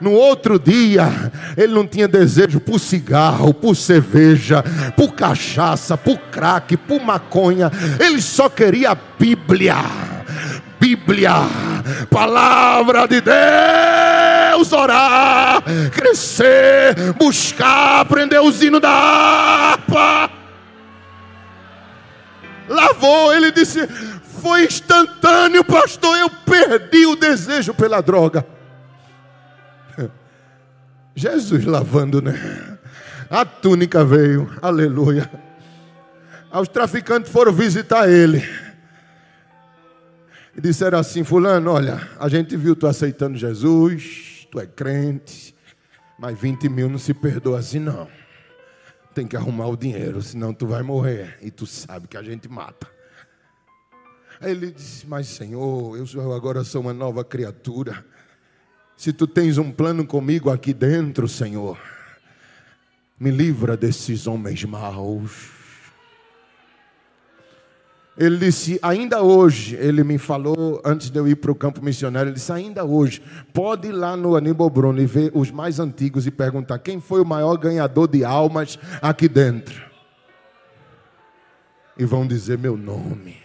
No 0.00 0.12
outro 0.12 0.58
dia, 0.58 1.08
ele 1.56 1.72
não 1.72 1.86
tinha 1.86 2.08
desejo 2.08 2.60
por 2.60 2.78
cigarro, 2.78 3.54
por 3.54 3.74
cerveja, 3.74 4.62
por 4.96 5.12
cachaça, 5.12 5.96
por 5.96 6.18
crack, 6.18 6.76
por 6.76 7.00
maconha. 7.00 7.70
Ele 7.98 8.20
só 8.20 8.48
queria 8.48 8.90
a 8.90 8.98
Bíblia. 9.18 9.76
Bíblia, 10.78 11.32
palavra 12.10 13.06
de 13.08 13.22
Deus, 13.22 14.70
orar, 14.70 15.62
crescer, 15.90 17.14
buscar, 17.18 18.00
aprender 18.00 18.38
o 18.38 18.50
hino 18.50 18.78
da 18.78 18.90
harpa. 18.90 20.43
Lavou, 22.68 23.34
ele 23.34 23.50
disse: 23.50 23.86
Foi 24.40 24.64
instantâneo, 24.64 25.64
pastor. 25.64 26.16
Eu 26.16 26.30
perdi 26.30 27.06
o 27.06 27.16
desejo 27.16 27.74
pela 27.74 28.00
droga. 28.00 28.46
Jesus 31.14 31.64
lavando, 31.64 32.20
né? 32.22 32.78
A 33.30 33.44
túnica 33.44 34.04
veio, 34.04 34.50
aleluia. 34.62 35.30
Os 36.52 36.68
traficantes 36.68 37.32
foram 37.32 37.52
visitar 37.52 38.08
ele 38.08 38.42
e 40.56 40.60
disseram 40.60 40.98
assim: 40.98 41.24
Fulano, 41.24 41.70
olha, 41.72 42.08
a 42.18 42.28
gente 42.28 42.56
viu 42.56 42.76
tu 42.76 42.86
aceitando 42.86 43.36
Jesus, 43.36 44.46
tu 44.50 44.60
é 44.60 44.66
crente, 44.66 45.54
mas 46.18 46.38
20 46.38 46.68
mil 46.68 46.88
não 46.88 46.98
se 46.98 47.12
perdoa 47.12 47.58
assim, 47.58 47.80
não. 47.80 48.08
Tem 49.14 49.26
que 49.26 49.36
arrumar 49.36 49.68
o 49.68 49.76
dinheiro, 49.76 50.20
senão 50.20 50.52
tu 50.52 50.66
vai 50.66 50.82
morrer. 50.82 51.38
E 51.40 51.50
tu 51.50 51.66
sabe 51.66 52.08
que 52.08 52.16
a 52.16 52.22
gente 52.22 52.48
mata. 52.48 52.90
Aí 54.40 54.50
ele 54.50 54.72
disse: 54.72 55.06
Mas 55.06 55.28
Senhor, 55.28 55.96
eu 55.96 56.32
agora 56.32 56.64
sou 56.64 56.80
uma 56.80 56.92
nova 56.92 57.24
criatura. 57.24 58.04
Se 58.96 59.12
tu 59.12 59.26
tens 59.26 59.58
um 59.58 59.70
plano 59.70 60.06
comigo 60.06 60.50
aqui 60.50 60.72
dentro, 60.72 61.28
Senhor, 61.28 61.78
me 63.18 63.30
livra 63.30 63.76
desses 63.76 64.26
homens 64.26 64.64
maus. 64.64 65.63
Ele 68.16 68.36
disse, 68.36 68.78
ainda 68.80 69.22
hoje, 69.22 69.74
ele 69.74 70.04
me 70.04 70.18
falou, 70.18 70.80
antes 70.84 71.10
de 71.10 71.18
eu 71.18 71.26
ir 71.26 71.34
para 71.34 71.50
o 71.50 71.54
campo 71.54 71.84
missionário, 71.84 72.28
ele 72.28 72.36
disse, 72.36 72.52
ainda 72.52 72.84
hoje, 72.84 73.20
pode 73.52 73.88
ir 73.88 73.92
lá 73.92 74.16
no 74.16 74.36
Aníbal 74.36 74.70
Bruno 74.70 75.00
e 75.00 75.06
ver 75.06 75.32
os 75.34 75.50
mais 75.50 75.80
antigos 75.80 76.24
e 76.24 76.30
perguntar 76.30 76.78
quem 76.78 77.00
foi 77.00 77.20
o 77.20 77.24
maior 77.24 77.56
ganhador 77.56 78.06
de 78.06 78.24
almas 78.24 78.78
aqui 79.02 79.28
dentro. 79.28 79.82
E 81.98 82.04
vão 82.04 82.26
dizer 82.26 82.56
meu 82.56 82.76
nome. 82.76 83.43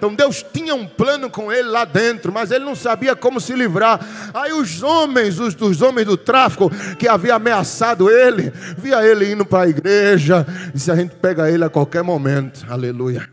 Então 0.00 0.14
Deus 0.14 0.42
tinha 0.42 0.74
um 0.74 0.86
plano 0.86 1.28
com 1.28 1.52
ele 1.52 1.68
lá 1.68 1.84
dentro, 1.84 2.32
mas 2.32 2.50
ele 2.50 2.64
não 2.64 2.74
sabia 2.74 3.14
como 3.14 3.38
se 3.38 3.52
livrar. 3.52 4.00
Aí 4.32 4.50
os 4.50 4.82
homens, 4.82 5.38
os 5.38 5.54
dos 5.54 5.82
homens 5.82 6.06
do 6.06 6.16
tráfico 6.16 6.70
que 6.98 7.06
havia 7.06 7.34
ameaçado 7.34 8.08
ele, 8.08 8.50
via 8.78 9.04
ele 9.04 9.30
indo 9.30 9.44
para 9.44 9.64
a 9.64 9.68
igreja, 9.68 10.46
disse 10.72 10.90
a 10.90 10.96
gente 10.96 11.16
pega 11.16 11.50
ele 11.50 11.64
a 11.64 11.68
qualquer 11.68 12.02
momento. 12.02 12.64
Aleluia. 12.66 13.28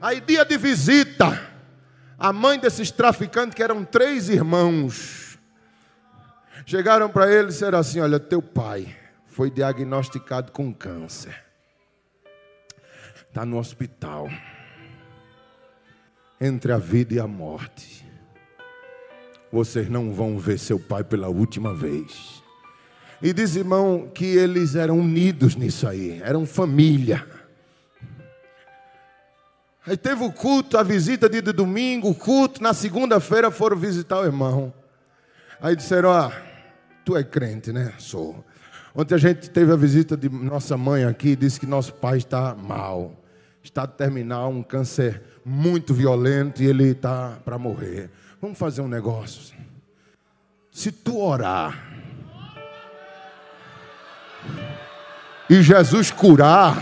Aí 0.00 0.20
dia 0.20 0.44
de 0.44 0.56
visita, 0.56 1.40
a 2.16 2.32
mãe 2.32 2.56
desses 2.56 2.92
traficantes 2.92 3.56
que 3.56 3.62
eram 3.62 3.84
três 3.84 4.28
irmãos, 4.28 5.36
chegaram 6.64 7.08
para 7.08 7.28
ele 7.32 7.46
e 7.46 7.48
disseram 7.48 7.80
assim: 7.80 7.98
"Olha, 7.98 8.20
teu 8.20 8.40
pai 8.40 8.94
foi 9.26 9.50
diagnosticado 9.50 10.52
com 10.52 10.72
câncer. 10.72 11.34
Está 13.28 13.44
no 13.44 13.58
hospital 13.58 14.28
entre 16.42 16.72
a 16.72 16.76
vida 16.78 17.14
e 17.14 17.20
a 17.20 17.26
morte. 17.28 18.04
Vocês 19.52 19.88
não 19.88 20.12
vão 20.12 20.36
ver 20.38 20.58
seu 20.58 20.80
pai 20.80 21.04
pela 21.04 21.28
última 21.28 21.72
vez. 21.72 22.42
E 23.22 23.32
diz, 23.32 23.54
irmão, 23.54 24.10
que 24.12 24.24
eles 24.24 24.74
eram 24.74 24.98
unidos 24.98 25.54
nisso 25.54 25.86
aí, 25.86 26.20
eram 26.20 26.44
família. 26.44 27.24
Aí 29.86 29.96
teve 29.96 30.24
o 30.24 30.32
culto, 30.32 30.76
a 30.76 30.82
visita 30.82 31.28
de 31.28 31.40
domingo, 31.40 32.10
o 32.10 32.14
culto, 32.14 32.60
na 32.60 32.74
segunda-feira 32.74 33.48
foram 33.52 33.76
visitar 33.76 34.20
o 34.20 34.24
irmão. 34.24 34.74
Aí 35.60 35.76
disseram: 35.76 36.08
Ó, 36.08 36.12
ah, 36.12 36.32
tu 37.04 37.16
é 37.16 37.22
crente, 37.22 37.72
né? 37.72 37.92
Sou. 37.98 38.44
Ontem 38.94 39.14
a 39.14 39.18
gente 39.18 39.48
teve 39.48 39.72
a 39.72 39.76
visita 39.76 40.16
de 40.16 40.28
nossa 40.28 40.76
mãe 40.76 41.04
aqui, 41.04 41.34
disse 41.34 41.58
que 41.58 41.66
nosso 41.66 41.94
pai 41.94 42.18
está 42.18 42.54
mal, 42.54 43.21
está 43.62 43.86
terminal, 43.86 44.50
um 44.50 44.62
câncer 44.62 45.22
muito 45.44 45.94
violento 45.94 46.62
e 46.62 46.66
ele 46.66 46.90
está 46.90 47.38
para 47.44 47.58
morrer. 47.58 48.10
Vamos 48.40 48.58
fazer 48.58 48.80
um 48.80 48.88
negócio. 48.88 49.54
Se 50.70 50.90
tu 50.90 51.20
orar 51.20 51.92
e 55.48 55.62
Jesus 55.62 56.10
curar, 56.10 56.76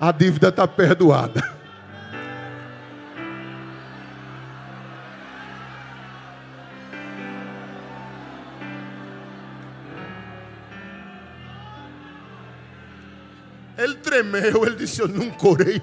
a 0.00 0.10
dívida 0.10 0.48
está 0.48 0.66
perdoada. 0.66 1.61
Ele 14.22 14.40
tremeu, 14.40 14.64
ele 14.64 14.76
disse: 14.76 15.00
Eu 15.00 15.08
nunca 15.08 15.48
orei 15.48 15.82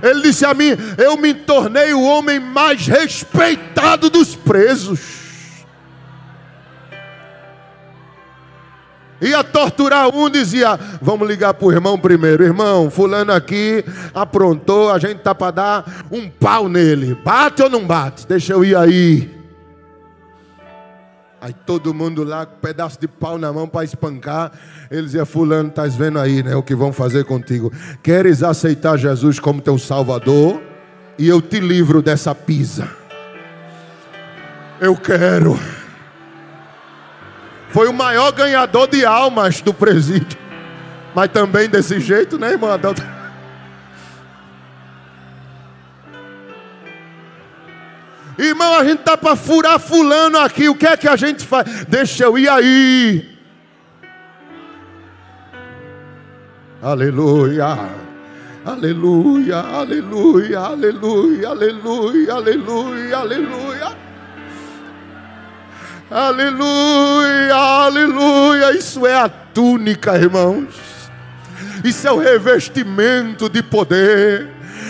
Ele 0.02 0.22
disse 0.22 0.46
a 0.46 0.54
mim: 0.54 0.78
Eu 0.98 1.18
me 1.18 1.34
tornei 1.34 1.94
o 1.94 2.04
homem 2.04 2.40
mais 2.40 2.88
respeitado 2.88 4.10
dos 4.10 4.34
presos. 4.34 5.17
Ia 9.22 9.44
torturar 9.44 10.14
um, 10.14 10.30
dizia: 10.30 10.78
Vamos 11.02 11.28
ligar 11.28 11.54
para 11.54 11.68
o 11.68 11.72
irmão 11.72 11.98
primeiro. 11.98 12.44
Irmão, 12.44 12.90
Fulano 12.90 13.32
aqui 13.32 13.84
aprontou, 14.14 14.92
a 14.92 15.00
gente 15.00 15.18
está 15.18 15.34
para 15.34 15.52
dar 15.52 16.06
um 16.12 16.30
pau 16.30 16.70
nele. 16.70 17.16
Bate 17.16 17.64
ou 17.64 17.70
não 17.70 17.86
bate? 17.86 18.28
Deixa 18.28 18.54
eu 18.54 18.64
ir 18.64 18.76
aí. 18.76 19.38
Aí 21.40 21.54
todo 21.66 21.94
mundo 21.94 22.24
lá 22.24 22.46
com 22.46 22.56
um 22.56 22.60
pedaço 22.60 23.00
de 23.00 23.08
pau 23.08 23.38
na 23.38 23.54
mão 23.54 23.68
para 23.68 23.84
espancar. 23.84 24.52
Ele 24.92 25.04
dizia: 25.04 25.26
Fulano, 25.26 25.70
estás 25.70 25.96
vendo 25.96 26.20
aí 26.20 26.44
né, 26.44 26.56
o 26.56 26.64
que 26.64 26.76
vão 26.76 26.94
fazer 26.94 27.26
contigo? 27.26 27.72
Queres 28.04 28.44
aceitar 28.44 28.98
Jesus 28.98 29.40
como 29.40 29.62
teu 29.62 29.78
Salvador? 29.78 30.62
E 31.18 31.28
eu 31.28 31.42
te 31.42 31.60
livro 31.60 32.02
dessa 32.02 32.36
pisa. 32.36 32.88
Eu 34.80 34.96
quero. 34.96 35.58
Foi 37.78 37.88
o 37.88 37.94
maior 37.94 38.32
ganhador 38.32 38.88
de 38.88 39.06
almas 39.06 39.62
do 39.62 39.72
presídio. 39.72 40.40
Mas 41.14 41.30
também 41.30 41.70
desse 41.70 42.00
jeito, 42.00 42.36
né, 42.36 42.54
irmã? 42.54 42.70
Irmão, 48.36 48.74
a 48.80 48.84
gente 48.84 49.04
tá 49.04 49.16
para 49.16 49.36
furar 49.36 49.80
fulano 49.80 50.40
aqui. 50.40 50.68
O 50.68 50.74
que 50.74 50.88
é 50.88 50.98
que 50.98 51.08
a 51.08 51.16
gente 51.16 51.46
faz? 51.46 51.86
Deixa 51.86 52.24
eu 52.24 52.36
ir 52.36 52.50
aí. 52.50 53.38
Aleluia. 56.82 57.92
Aleluia, 58.66 59.58
aleluia, 59.60 60.60
aleluia, 60.62 61.50
aleluia, 61.50 62.34
aleluia, 62.34 63.18
aleluia. 63.18 64.07
Aleluia, 66.10 67.54
aleluia. 67.54 68.72
Isso 68.72 69.06
é 69.06 69.16
a 69.16 69.28
túnica, 69.28 70.16
irmãos. 70.16 70.74
Isso 71.84 72.08
é 72.08 72.12
o 72.12 72.18
revestimento 72.18 73.50
de 73.50 73.62
poder. 73.62 74.48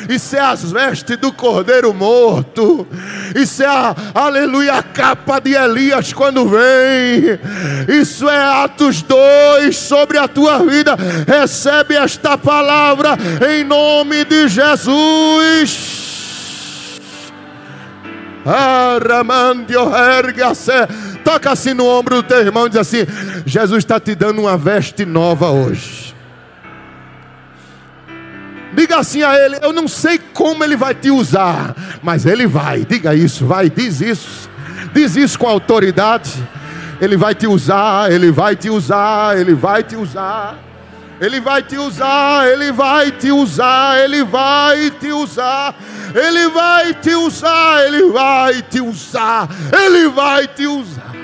Isso 0.08 0.36
é 0.36 0.40
as 0.40 0.72
vestes 0.72 1.18
do 1.18 1.34
cordeiro 1.34 1.92
morto. 1.94 2.88
Isso 3.36 3.64
é 3.64 3.66
a, 3.66 3.96
aleluia, 4.14 4.76
a 4.76 4.84
capa 4.84 5.40
de 5.40 5.54
Elias 5.54 6.14
quando 6.14 6.48
vem. 6.48 7.40
Isso 8.00 8.30
é 8.30 8.64
Atos 8.64 9.02
2 9.02 9.76
sobre 9.76 10.20
a 10.20 10.28
tua 10.28 10.60
vida. 10.60 10.96
Recebe 11.28 11.96
esta 11.96 12.38
palavra 12.38 13.18
em 13.52 13.64
nome 13.64 14.24
de 14.24 14.48
Jesus. 14.48 16.07
Aramandio. 18.48 19.82
Toca 21.24 21.52
assim 21.52 21.74
no 21.74 21.86
ombro 21.86 22.18
do 22.18 22.24
teu 22.24 22.40
irmão 22.40 22.68
e 22.68 22.70
diz 22.70 22.80
assim: 22.80 23.06
Jesus 23.46 23.80
está 23.84 24.00
te 24.00 24.16
dando 24.16 24.42
uma 24.42 24.58
veste 24.58 25.06
nova 25.06 25.50
hoje. 25.50 26.16
Diga 28.74 29.00
assim 29.00 29.24
a 29.24 29.36
ele: 29.36 29.58
Eu 29.62 29.74
não 29.74 29.88
sei 29.88 30.20
como 30.34 30.64
ele 30.64 30.76
vai 30.76 30.94
te 30.94 31.10
usar, 31.10 31.76
mas 32.02 32.26
ele 32.26 32.46
vai. 32.48 32.86
Diga 32.86 33.16
isso, 33.16 33.46
vai, 33.46 33.70
diz 33.70 34.02
isso. 34.02 34.50
Diz 34.94 35.16
isso 35.16 35.38
com 35.38 35.48
autoridade. 35.48 36.32
Ele 37.02 37.18
vai 37.18 37.36
te 37.36 37.46
usar, 37.46 38.12
ele 38.12 38.32
vai 38.32 38.56
te 38.56 38.70
usar, 38.70 39.38
ele 39.38 39.54
vai 39.54 39.84
te 39.84 39.96
usar. 39.96 40.67
Ele 41.20 41.40
vai 41.40 41.64
te 41.64 41.78
usar, 41.78 42.48
ele 42.48 42.72
vai 42.72 43.12
te 43.12 43.32
usar, 43.32 44.00
ele 44.00 44.24
vai 44.24 44.92
te 44.92 45.12
usar, 45.12 45.76
ele 46.14 46.48
vai 46.50 46.94
te 46.94 47.16
usar, 47.16 47.86
ele 47.86 48.12
vai 48.12 48.62
te 48.62 48.82
usar, 48.82 49.48
ele 49.74 50.08
vai 50.10 50.48
te 50.48 50.68
usar. 50.68 51.16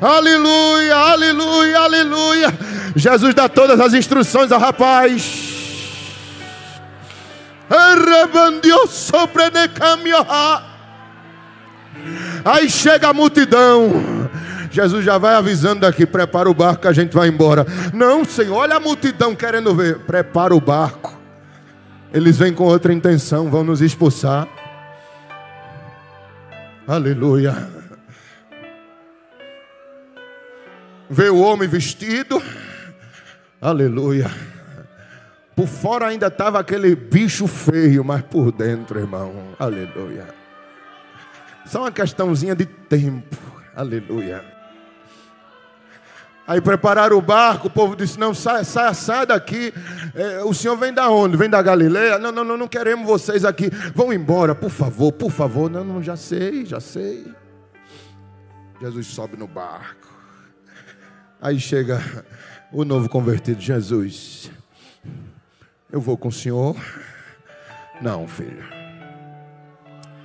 Aleluia, 0.00 0.94
aleluia, 0.94 1.78
aleluia. 1.80 2.58
Jesus 2.94 3.34
dá 3.34 3.48
todas 3.48 3.80
as 3.80 3.94
instruções 3.94 4.52
ao 4.52 4.60
rapaz. 4.60 5.50
Aí 12.44 12.68
chega 12.68 13.08
a 13.08 13.14
multidão. 13.14 13.90
Jesus 14.70 15.04
já 15.04 15.18
vai 15.18 15.34
avisando 15.34 15.86
aqui: 15.86 16.06
prepara 16.06 16.48
o 16.48 16.54
barco 16.54 16.82
que 16.82 16.88
a 16.88 16.92
gente 16.92 17.14
vai 17.14 17.28
embora. 17.28 17.66
Não, 17.92 18.24
Senhor, 18.24 18.56
olha 18.56 18.76
a 18.76 18.80
multidão 18.80 19.34
querendo 19.34 19.74
ver. 19.74 19.98
Prepara 20.00 20.54
o 20.54 20.60
barco. 20.60 21.18
Eles 22.12 22.38
vêm 22.38 22.52
com 22.52 22.64
outra 22.64 22.92
intenção, 22.92 23.50
vão 23.50 23.62
nos 23.62 23.80
expulsar. 23.80 24.48
Aleluia. 26.86 27.68
Vê 31.08 31.28
o 31.28 31.40
homem 31.40 31.68
vestido. 31.68 32.42
Aleluia. 33.60 34.30
Por 35.54 35.66
fora 35.66 36.06
ainda 36.06 36.28
estava 36.28 36.58
aquele 36.58 36.96
bicho 36.96 37.46
feio, 37.46 38.02
mas 38.02 38.22
por 38.22 38.50
dentro, 38.50 38.98
irmão. 38.98 39.54
Aleluia. 39.58 40.39
Só 41.70 41.82
uma 41.82 41.92
questãozinha 41.92 42.52
de 42.56 42.66
tempo. 42.66 43.36
Aleluia. 43.76 44.44
Aí 46.44 46.60
prepararam 46.60 47.16
o 47.16 47.22
barco, 47.22 47.68
o 47.68 47.70
povo 47.70 47.94
disse: 47.94 48.18
Não, 48.18 48.34
sai, 48.34 48.64
sai, 48.64 49.24
daqui. 49.24 49.72
É, 50.12 50.42
o 50.42 50.52
senhor 50.52 50.76
vem 50.76 50.92
da 50.92 51.08
onde? 51.08 51.36
Vem 51.36 51.48
da 51.48 51.62
Galileia? 51.62 52.18
Não, 52.18 52.32
não, 52.32 52.42
não, 52.42 52.56
não 52.56 52.66
queremos 52.66 53.06
vocês 53.06 53.44
aqui. 53.44 53.70
Vão 53.94 54.12
embora, 54.12 54.52
por 54.52 54.68
favor, 54.68 55.12
por 55.12 55.30
favor. 55.30 55.70
Não, 55.70 55.84
não, 55.84 56.02
já 56.02 56.16
sei, 56.16 56.66
já 56.66 56.80
sei. 56.80 57.32
Jesus 58.80 59.06
sobe 59.06 59.36
no 59.36 59.46
barco. 59.46 60.12
Aí 61.40 61.60
chega 61.60 62.02
o 62.72 62.84
novo 62.84 63.08
convertido, 63.08 63.60
Jesus. 63.60 64.50
Eu 65.88 66.00
vou 66.00 66.16
com 66.16 66.26
o 66.26 66.32
senhor. 66.32 66.74
Não, 68.02 68.26
filho. 68.26 68.69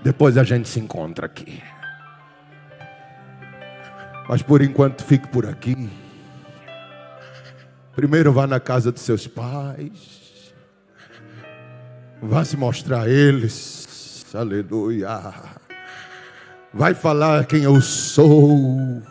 Depois 0.06 0.38
a 0.38 0.44
gente 0.44 0.70
se 0.70 0.80
encontra 0.80 1.26
aqui. 1.26 1.64
Mas 4.30 4.44
por 4.44 4.62
enquanto 4.62 5.04
fique 5.04 5.28
por 5.28 5.48
aqui. 5.48 5.90
Primeiro 7.96 8.32
vá 8.32 8.46
na 8.46 8.60
casa 8.60 8.92
de 8.92 9.00
seus 9.00 9.26
pais. 9.26 10.54
Vá 12.22 12.46
se 12.46 12.56
mostrar 12.56 13.02
a 13.02 13.10
eles. 13.10 14.28
Aleluia. 14.32 15.34
Vai 16.72 16.94
falar 16.94 17.44
quem 17.46 17.64
eu 17.64 17.82
sou. 17.82 19.02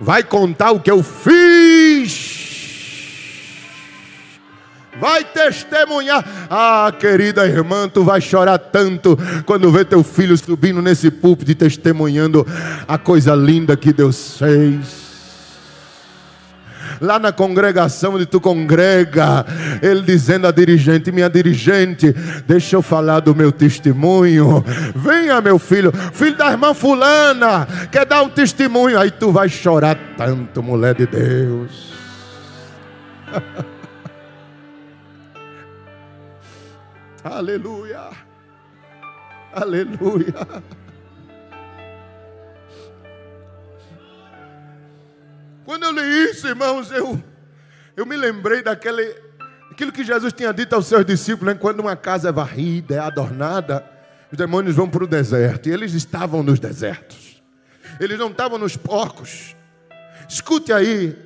Vai 0.00 0.24
contar 0.24 0.72
o 0.72 0.80
que 0.80 0.90
eu 0.90 1.04
fiz. 1.04 1.73
Vai 5.00 5.24
testemunhar. 5.24 6.24
Ah, 6.50 6.92
querida 6.98 7.46
irmã, 7.46 7.88
tu 7.88 8.04
vai 8.04 8.20
chorar 8.20 8.58
tanto 8.58 9.18
quando 9.46 9.70
vê 9.70 9.84
teu 9.84 10.02
filho 10.02 10.36
subindo 10.36 10.80
nesse 10.82 11.10
púlpito 11.10 11.50
e 11.50 11.54
testemunhando 11.54 12.46
a 12.86 12.98
coisa 12.98 13.34
linda 13.34 13.76
que 13.76 13.92
Deus 13.92 14.38
fez 14.38 15.04
lá 17.00 17.18
na 17.18 17.32
congregação 17.32 18.14
onde 18.14 18.26
tu 18.26 18.40
congrega, 18.40 19.44
ele 19.82 20.02
dizendo 20.02 20.46
à 20.46 20.50
dirigente: 20.50 21.12
Minha 21.12 21.28
dirigente, 21.28 22.12
deixa 22.46 22.76
eu 22.76 22.82
falar 22.82 23.20
do 23.20 23.34
meu 23.34 23.52
testemunho. 23.52 24.64
Venha, 24.94 25.40
meu 25.40 25.58
filho, 25.58 25.92
filho 26.12 26.36
da 26.36 26.50
irmã 26.50 26.74
Fulana, 26.74 27.66
quer 27.90 28.06
dar 28.06 28.22
um 28.22 28.28
testemunho. 28.28 28.98
Aí 28.98 29.10
tu 29.10 29.30
vai 29.30 29.48
chorar 29.48 29.98
tanto, 30.16 30.62
mulher 30.62 30.94
de 30.94 31.06
Deus. 31.06 31.94
Aleluia. 37.24 38.10
Aleluia. 39.50 40.62
Quando 45.64 45.84
eu 45.84 45.92
li 45.92 46.30
isso, 46.30 46.46
irmãos, 46.46 46.92
eu, 46.92 47.18
eu 47.96 48.04
me 48.04 48.14
lembrei 48.14 48.62
daquele, 48.62 49.16
aquilo 49.70 49.90
que 49.90 50.04
Jesus 50.04 50.34
tinha 50.34 50.52
dito 50.52 50.74
aos 50.74 50.84
seus 50.84 51.06
discípulos, 51.06 51.54
né? 51.54 51.58
quando 51.58 51.80
uma 51.80 51.96
casa 51.96 52.28
é 52.28 52.32
varrida, 52.32 52.96
é 52.96 52.98
adornada, 52.98 53.82
os 54.30 54.36
demônios 54.36 54.76
vão 54.76 54.86
para 54.86 55.04
o 55.04 55.06
deserto. 55.06 55.70
E 55.70 55.72
eles 55.72 55.94
estavam 55.94 56.42
nos 56.42 56.60
desertos. 56.60 57.42
Eles 57.98 58.18
não 58.18 58.30
estavam 58.30 58.58
nos 58.58 58.76
porcos. 58.76 59.56
Escute 60.28 60.74
aí, 60.74 61.16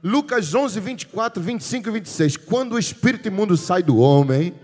Lucas 0.00 0.54
11, 0.54 0.78
24, 0.78 1.42
25 1.42 1.88
e 1.88 1.92
26. 1.92 2.36
Quando 2.36 2.74
o 2.74 2.78
espírito 2.78 3.26
imundo 3.26 3.56
sai 3.56 3.82
do 3.82 3.96
homem, 3.98 4.54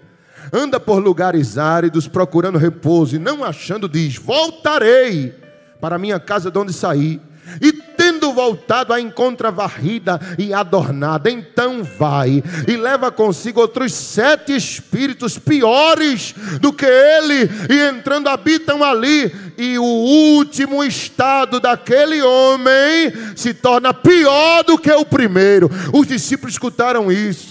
anda 0.52 0.78
por 0.80 1.02
lugares 1.02 1.58
áridos, 1.58 2.08
procurando 2.08 2.58
repouso, 2.58 3.16
e 3.16 3.18
não 3.18 3.44
achando, 3.44 3.88
diz: 3.88 4.16
Voltarei 4.16 5.34
para 5.80 5.98
minha 5.98 6.20
casa 6.20 6.50
de 6.50 6.58
onde 6.58 6.72
saí. 6.72 7.20
E 7.60 7.72
tendo 7.72 8.32
voltado, 8.32 8.92
a 8.92 9.00
encontra 9.00 9.50
varrida 9.50 10.20
e 10.38 10.52
adornada. 10.52 11.30
Então 11.30 11.82
vai 11.82 12.42
e 12.68 12.76
leva 12.76 13.10
consigo 13.10 13.60
outros 13.60 13.92
sete 13.92 14.54
espíritos 14.54 15.38
piores 15.38 16.34
do 16.60 16.72
que 16.72 16.86
ele, 16.86 17.50
e 17.68 17.88
entrando 17.88 18.28
habitam 18.28 18.84
ali. 18.84 19.32
E 19.58 19.78
o 19.78 19.84
último 19.84 20.84
estado 20.84 21.58
daquele 21.58 22.22
homem 22.22 23.12
se 23.34 23.52
torna 23.52 23.92
pior 23.92 24.62
do 24.62 24.78
que 24.78 24.92
o 24.92 25.04
primeiro. 25.04 25.70
Os 25.92 26.06
discípulos 26.06 26.54
escutaram 26.54 27.10
isso. 27.10 27.49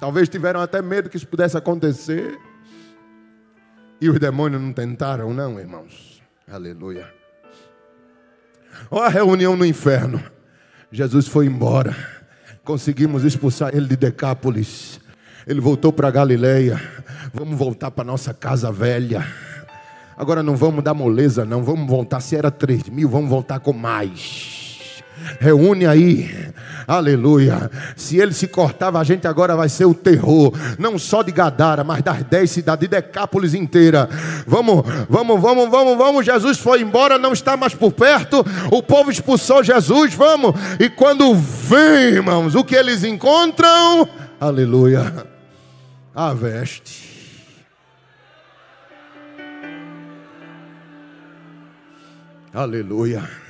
Talvez 0.00 0.28
tiveram 0.28 0.60
até 0.60 0.80
medo 0.80 1.10
que 1.10 1.16
isso 1.16 1.26
pudesse 1.26 1.56
acontecer. 1.56 2.38
E 4.00 4.08
os 4.08 4.18
demônios 4.18 4.62
não 4.62 4.72
tentaram, 4.72 5.34
não, 5.34 5.58
irmãos. 5.58 6.22
Aleluia. 6.50 7.12
Olha 8.90 9.06
a 9.06 9.08
reunião 9.08 9.56
no 9.56 9.66
inferno. 9.66 10.22
Jesus 10.92 11.26
foi 11.26 11.46
embora. 11.46 11.96
Conseguimos 12.64 13.24
expulsar 13.24 13.74
ele 13.74 13.88
de 13.88 13.96
Decápolis. 13.96 15.00
Ele 15.46 15.60
voltou 15.60 15.92
para 15.92 16.10
Galileia. 16.10 16.80
Vamos 17.34 17.58
voltar 17.58 17.90
para 17.90 18.04
nossa 18.04 18.32
casa 18.32 18.70
velha. 18.70 19.26
Agora 20.16 20.42
não 20.42 20.54
vamos 20.54 20.84
dar 20.84 20.94
moleza, 20.94 21.44
não. 21.44 21.62
Vamos 21.62 21.88
voltar. 21.88 22.20
Se 22.20 22.36
era 22.36 22.50
três 22.50 22.88
mil, 22.88 23.08
vamos 23.08 23.28
voltar 23.28 23.58
com 23.58 23.72
mais. 23.72 24.67
Reúne 25.40 25.86
aí, 25.86 26.48
aleluia. 26.86 27.70
Se 27.96 28.18
ele 28.18 28.32
se 28.32 28.48
cortava, 28.48 28.98
a 28.98 29.04
gente 29.04 29.26
agora 29.26 29.54
vai 29.56 29.68
ser 29.68 29.84
o 29.84 29.94
terror, 29.94 30.52
não 30.78 30.98
só 30.98 31.22
de 31.22 31.32
Gadara, 31.32 31.84
mas 31.84 32.02
das 32.02 32.22
dez 32.24 32.50
cidades, 32.50 32.80
de 32.80 32.88
Decápolis 32.88 33.54
inteira. 33.54 34.08
Vamos, 34.46 34.84
vamos, 35.08 35.40
vamos, 35.40 35.70
vamos, 35.70 35.98
vamos. 35.98 36.26
Jesus 36.26 36.58
foi 36.58 36.82
embora, 36.82 37.18
não 37.18 37.32
está 37.32 37.56
mais 37.56 37.74
por 37.74 37.92
perto. 37.92 38.44
O 38.70 38.82
povo 38.82 39.10
expulsou 39.10 39.62
Jesus, 39.62 40.14
vamos. 40.14 40.54
E 40.80 40.88
quando 40.88 41.34
vem, 41.34 42.14
irmãos, 42.14 42.54
o 42.54 42.64
que 42.64 42.74
eles 42.74 43.04
encontram? 43.04 44.08
Aleluia. 44.40 45.26
A 46.14 46.32
veste. 46.34 47.08
Aleluia. 52.52 53.47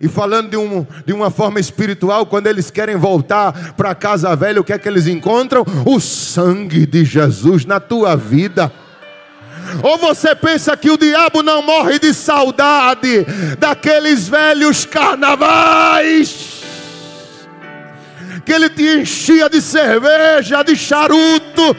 E 0.00 0.08
falando 0.08 0.50
de, 0.50 0.56
um, 0.56 0.86
de 1.06 1.12
uma 1.12 1.30
forma 1.30 1.60
espiritual, 1.60 2.26
quando 2.26 2.46
eles 2.46 2.70
querem 2.70 2.96
voltar 2.96 3.74
para 3.74 3.94
casa 3.94 4.34
velha, 4.34 4.60
o 4.60 4.64
que 4.64 4.72
é 4.72 4.78
que 4.78 4.88
eles 4.88 5.06
encontram? 5.06 5.64
O 5.86 6.00
sangue 6.00 6.84
de 6.84 7.04
Jesus 7.04 7.64
na 7.64 7.78
tua 7.78 8.16
vida. 8.16 8.72
Ou 9.82 9.96
você 9.98 10.34
pensa 10.34 10.76
que 10.76 10.90
o 10.90 10.98
diabo 10.98 11.42
não 11.42 11.62
morre 11.62 11.98
de 11.98 12.12
saudade 12.12 13.24
daqueles 13.58 14.28
velhos 14.28 14.84
carnavais? 14.84 16.62
Que 18.44 18.52
ele 18.52 18.68
te 18.68 18.82
enchia 18.82 19.48
de 19.48 19.60
cerveja, 19.62 20.62
de 20.62 20.76
charuto, 20.76 21.74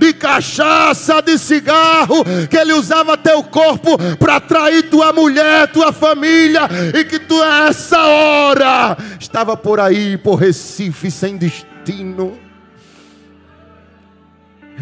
de 0.00 0.14
cachaça, 0.14 1.20
de 1.20 1.38
cigarro, 1.38 2.24
que 2.48 2.56
ele 2.56 2.72
usava 2.72 3.18
teu 3.18 3.42
corpo 3.42 3.98
para 4.16 4.36
atrair 4.36 4.88
tua 4.88 5.12
mulher, 5.12 5.68
tua 5.68 5.92
família, 5.92 6.62
e 6.98 7.04
que 7.04 7.18
tu, 7.18 7.40
essa 7.44 8.02
hora, 8.02 8.96
estava 9.20 9.58
por 9.58 9.78
aí, 9.78 10.16
por 10.16 10.36
Recife, 10.36 11.10
sem 11.10 11.36
destino. 11.36 12.38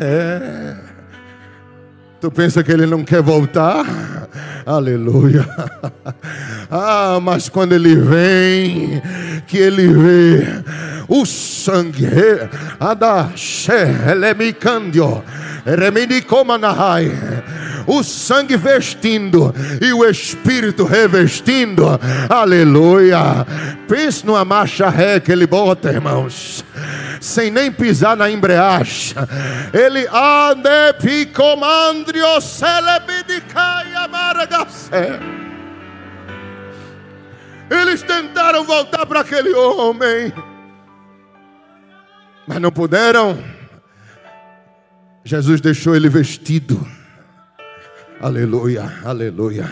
É. 0.01 0.77
Tu 2.21 2.31
pensa 2.31 2.63
que 2.63 2.71
ele 2.71 2.87
não 2.87 3.03
quer 3.03 3.21
voltar? 3.23 3.85
Aleluia. 4.65 5.45
Ah, 6.71 7.19
mas 7.23 7.49
quando 7.49 7.73
ele 7.73 7.97
vem, 7.97 9.01
que 9.47 9.57
ele 9.57 9.89
vê 9.89 10.63
o 11.09 11.25
sangue, 11.25 12.07
o 17.87 18.03
sangue 18.03 18.57
vestindo 18.57 19.55
e 19.81 19.93
o 19.93 20.05
Espírito 20.05 20.85
revestindo, 20.85 21.99
aleluia. 22.29 23.47
Pense 23.89 24.27
numa 24.27 24.45
marcha 24.45 24.91
ré 24.91 25.19
que 25.19 25.33
ele 25.33 25.47
bota, 25.47 25.91
irmãos, 25.91 26.63
sem 27.19 27.51
nem 27.51 27.73
pisar 27.73 28.15
na 28.15 28.31
embreagem. 28.31 29.15
Ele 29.73 30.07
ande 30.07 30.93
picomandrio 31.01 32.41
celebidicaia 32.43 34.07
maragacé. 34.07 35.19
Eles 37.71 38.03
tentaram 38.03 38.65
voltar 38.65 39.05
para 39.07 39.21
aquele 39.21 39.53
homem 39.55 40.33
mas 42.49 42.61
não 42.61 42.73
puderam. 42.73 43.39
Jesus 45.23 45.61
deixou 45.61 45.95
ele 45.95 46.09
vestido. 46.09 46.85
Aleluia, 48.19 48.91
aleluia. 49.05 49.71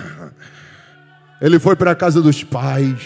Ele 1.40 1.58
foi 1.58 1.74
para 1.74 1.92
a 1.92 1.94
casa 1.94 2.20
dos 2.20 2.44
pais. 2.44 3.00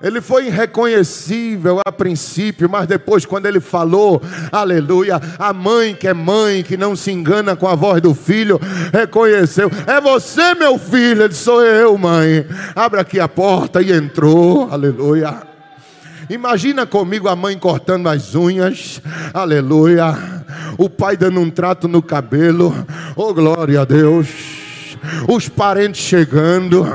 Ele 0.00 0.20
foi 0.20 0.46
irreconhecível 0.46 1.80
a 1.84 1.90
princípio, 1.90 2.68
mas 2.68 2.86
depois, 2.86 3.26
quando 3.26 3.46
ele 3.46 3.58
falou, 3.58 4.22
aleluia, 4.52 5.20
a 5.38 5.52
mãe 5.52 5.92
que 5.92 6.06
é 6.06 6.14
mãe, 6.14 6.62
que 6.62 6.76
não 6.76 6.94
se 6.94 7.10
engana 7.10 7.56
com 7.56 7.66
a 7.66 7.74
voz 7.74 8.00
do 8.00 8.14
filho, 8.14 8.60
reconheceu: 8.92 9.68
É 9.86 10.00
você, 10.00 10.54
meu 10.54 10.78
filho? 10.78 11.24
Ele 11.24 11.34
sou 11.34 11.64
eu, 11.64 11.98
mãe. 11.98 12.46
Abre 12.76 13.00
aqui 13.00 13.18
a 13.18 13.26
porta 13.26 13.82
e 13.82 13.90
entrou, 13.90 14.70
aleluia. 14.70 15.47
Imagina 16.30 16.86
comigo 16.86 17.28
a 17.28 17.34
mãe 17.34 17.58
cortando 17.58 18.08
as 18.08 18.34
unhas, 18.34 19.00
aleluia. 19.32 20.14
O 20.76 20.88
pai 20.90 21.16
dando 21.16 21.40
um 21.40 21.50
trato 21.50 21.88
no 21.88 22.02
cabelo, 22.02 22.74
oh 23.16 23.32
glória 23.32 23.80
a 23.80 23.84
Deus 23.84 24.57
os 25.28 25.48
parentes 25.48 26.00
chegando, 26.00 26.86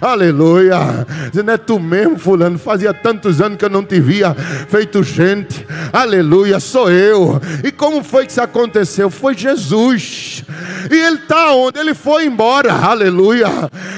aleluia, 0.00 1.06
dizendo: 1.30 1.50
É 1.50 1.56
tu 1.56 1.78
mesmo, 1.78 2.18
Fulano, 2.18 2.58
fazia 2.58 2.92
tantos 2.92 3.40
anos 3.40 3.58
que 3.58 3.64
eu 3.64 3.70
não 3.70 3.84
te 3.84 4.00
via, 4.00 4.34
feito 4.68 5.02
gente, 5.02 5.66
aleluia, 5.92 6.60
sou 6.60 6.90
eu. 6.90 7.40
E 7.64 7.72
como 7.72 8.02
foi 8.02 8.26
que 8.26 8.32
isso 8.32 8.40
aconteceu? 8.40 9.10
Foi 9.10 9.34
Jesus. 9.34 10.44
E 10.90 10.94
ele 10.94 11.16
está 11.16 11.52
onde? 11.52 11.78
Ele 11.78 11.94
foi 11.94 12.26
embora, 12.26 12.72
aleluia. 12.72 13.48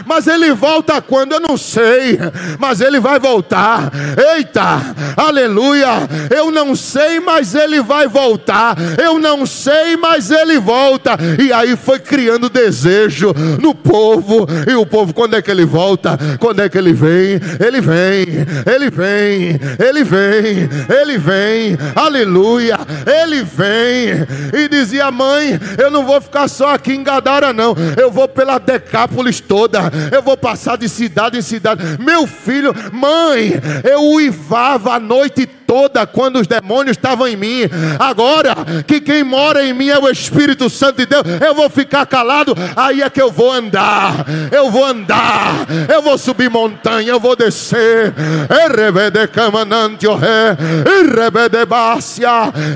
Mas 0.06 0.26
ele 0.26 0.52
volta 0.52 1.00
quando? 1.00 1.32
Eu 1.32 1.40
não 1.40 1.56
sei, 1.56 2.18
mas 2.58 2.80
ele 2.80 3.00
vai 3.00 3.18
voltar. 3.18 3.90
Eita, 4.36 4.94
aleluia. 5.16 5.88
Eu 6.34 6.50
não 6.50 6.74
sei, 6.74 7.20
mas 7.20 7.54
ele 7.54 7.80
vai 7.80 8.08
voltar. 8.08 8.76
Eu 9.02 9.18
não 9.18 9.46
sei, 9.46 9.96
mas 9.96 10.30
ele 10.30 10.58
volta. 10.58 11.16
E 11.38 11.52
aí 11.52 11.76
foi 11.76 11.98
criando 11.98 12.48
desejo 12.48 13.32
no 13.60 13.74
povo. 13.74 14.46
E 14.68 14.74
o 14.74 14.86
povo, 14.86 15.12
quando 15.14 15.36
é 15.36 15.42
que 15.42 15.50
ele 15.50 15.64
volta? 15.64 16.18
Quando 16.38 16.60
é 16.60 16.68
que 16.68 16.78
ele 16.78 16.92
vem? 16.92 17.40
Ele 17.60 17.80
vem, 17.80 18.26
ele 18.66 18.90
vem, 18.90 19.60
ele 19.78 20.04
vem, 20.04 20.68
ele 21.00 21.18
vem, 21.18 21.78
aleluia. 21.94 22.78
Ele 23.22 23.42
vem 23.42 24.26
e 24.52 24.68
dizia: 24.68 25.10
Mãe, 25.10 25.58
eu 25.78 25.90
não 25.90 26.04
vou 26.04 26.20
ficar 26.20 26.48
só 26.48 26.74
aqui 26.74 26.92
em 26.92 27.02
Gadara, 27.02 27.52
não. 27.52 27.74
Eu 27.96 28.10
vou 28.10 28.28
pela 28.28 28.58
Decápolis 28.58 29.40
toda. 29.40 29.90
Eu 30.10 30.22
vou 30.22 30.36
passar 30.36 30.76
de 30.76 30.88
cidade 30.88 31.38
em 31.38 31.42
cidade. 31.42 31.82
Meu 31.98 32.26
filho, 32.26 32.74
mãe, 32.92 33.60
eu 33.84 34.02
uivava 34.12 34.94
a 34.94 35.00
noite 35.00 35.46
toda 35.46 35.61
quando 36.12 36.40
os 36.40 36.46
demônios 36.46 36.96
estavam 36.96 37.26
em 37.26 37.36
mim. 37.36 37.62
Agora 37.98 38.54
que 38.86 39.00
quem 39.00 39.22
mora 39.22 39.64
em 39.64 39.72
mim 39.72 39.88
é 39.88 39.98
o 39.98 40.08
Espírito 40.08 40.68
Santo 40.68 40.98
de 40.98 41.06
Deus, 41.06 41.22
eu 41.44 41.54
vou 41.54 41.68
ficar 41.70 42.06
calado. 42.06 42.54
Aí 42.76 43.02
é 43.02 43.10
que 43.10 43.20
eu 43.20 43.30
vou 43.30 43.52
andar. 43.52 44.24
Eu 44.50 44.70
vou 44.70 44.84
andar. 44.84 45.66
Eu 45.92 46.02
vou 46.02 46.18
subir 46.18 46.50
montanha. 46.50 47.10
Eu 47.10 47.20
vou 47.20 47.36
descer. 47.36 48.14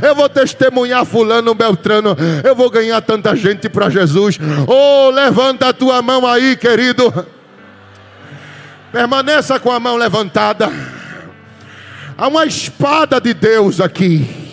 Eu 0.02 0.14
vou 0.14 0.28
testemunhar 0.28 1.04
fulano 1.04 1.54
Beltrano. 1.54 2.16
Eu 2.42 2.54
vou 2.54 2.70
ganhar 2.70 3.00
tanta 3.00 3.34
gente 3.34 3.68
para 3.68 3.90
Jesus. 3.90 4.38
Oh, 4.66 5.10
levanta 5.10 5.68
a 5.68 5.72
tua 5.72 6.02
mão 6.02 6.26
aí, 6.26 6.56
querido. 6.56 7.26
Permaneça 8.92 9.60
com 9.60 9.70
a 9.70 9.80
mão 9.80 9.96
levantada. 9.96 10.95
Há 12.18 12.28
uma 12.28 12.46
espada 12.46 13.20
de 13.20 13.34
Deus 13.34 13.78
aqui. 13.78 14.45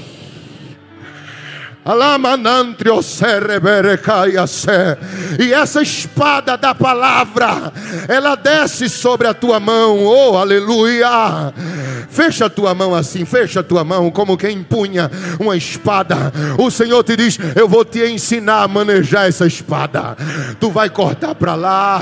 E 5.37 5.53
essa 5.53 5.81
espada 5.81 6.55
da 6.55 6.73
palavra, 6.73 7.73
ela 8.07 8.35
desce 8.35 8.87
sobre 8.87 9.27
a 9.27 9.33
tua 9.33 9.59
mão, 9.59 10.05
oh 10.05 10.37
aleluia. 10.37 11.53
Fecha 12.09 12.45
a 12.45 12.49
tua 12.49 12.73
mão 12.73 12.95
assim, 12.95 13.25
fecha 13.25 13.59
a 13.59 13.63
tua 13.63 13.83
mão, 13.83 14.09
como 14.11 14.37
quem 14.37 14.59
empunha 14.59 15.11
uma 15.39 15.57
espada. 15.57 16.31
O 16.57 16.71
Senhor 16.71 17.03
te 17.03 17.17
diz: 17.17 17.37
Eu 17.55 17.67
vou 17.67 17.83
te 17.83 18.05
ensinar 18.05 18.63
a 18.63 18.67
manejar 18.67 19.27
essa 19.27 19.45
espada. 19.45 20.15
Tu 20.59 20.69
vai 20.69 20.89
cortar 20.89 21.35
para 21.35 21.55
lá, 21.55 22.01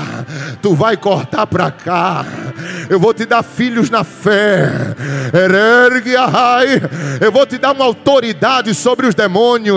tu 0.60 0.74
vai 0.74 0.96
cortar 0.96 1.46
para 1.46 1.70
cá. 1.70 2.24
Eu 2.88 3.00
vou 3.00 3.14
te 3.14 3.24
dar 3.24 3.42
filhos 3.42 3.90
na 3.90 4.04
fé. 4.04 4.70
Eu 7.20 7.32
vou 7.32 7.46
te 7.46 7.56
dar 7.58 7.72
uma 7.72 7.84
autoridade 7.84 8.74
sobre 8.74 9.06
os 9.06 9.14
demônios 9.14 9.71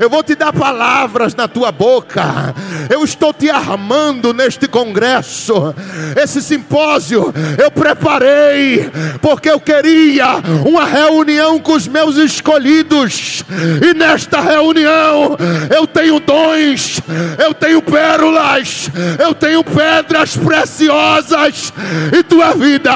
eu 0.00 0.08
vou 0.08 0.22
te 0.22 0.34
dar 0.34 0.52
palavras 0.52 1.34
na 1.34 1.48
tua 1.48 1.72
boca. 1.72 2.54
Eu 2.88 3.04
estou 3.04 3.32
te 3.32 3.50
armando 3.50 4.32
neste 4.32 4.68
congresso. 4.68 5.74
Esse 6.16 6.42
simpósio 6.42 7.32
eu 7.58 7.70
preparei 7.70 8.90
porque 9.20 9.50
eu 9.50 9.60
queria 9.60 10.26
uma 10.66 10.84
reunião 10.84 11.58
com 11.58 11.72
os 11.72 11.88
meus 11.88 12.16
escolhidos. 12.16 13.44
E 13.82 13.94
nesta 13.94 14.40
reunião 14.40 15.36
eu 15.74 15.86
tenho 15.86 16.20
dons, 16.20 17.00
eu 17.38 17.54
tenho 17.54 17.82
pérolas, 17.82 18.90
eu 19.18 19.34
tenho 19.34 19.64
pedras 19.64 20.36
preciosas. 20.36 21.72
E 22.16 22.22
tua 22.22 22.52
vida 22.52 22.92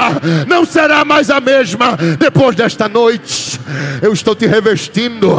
não 0.47 0.65
será 0.65 1.03
mais 1.03 1.29
a 1.29 1.39
mesma 1.39 1.97
depois 2.17 2.55
desta 2.55 2.87
noite. 2.87 3.59
Eu 4.01 4.13
estou 4.13 4.35
te 4.35 4.45
revestindo 4.45 5.35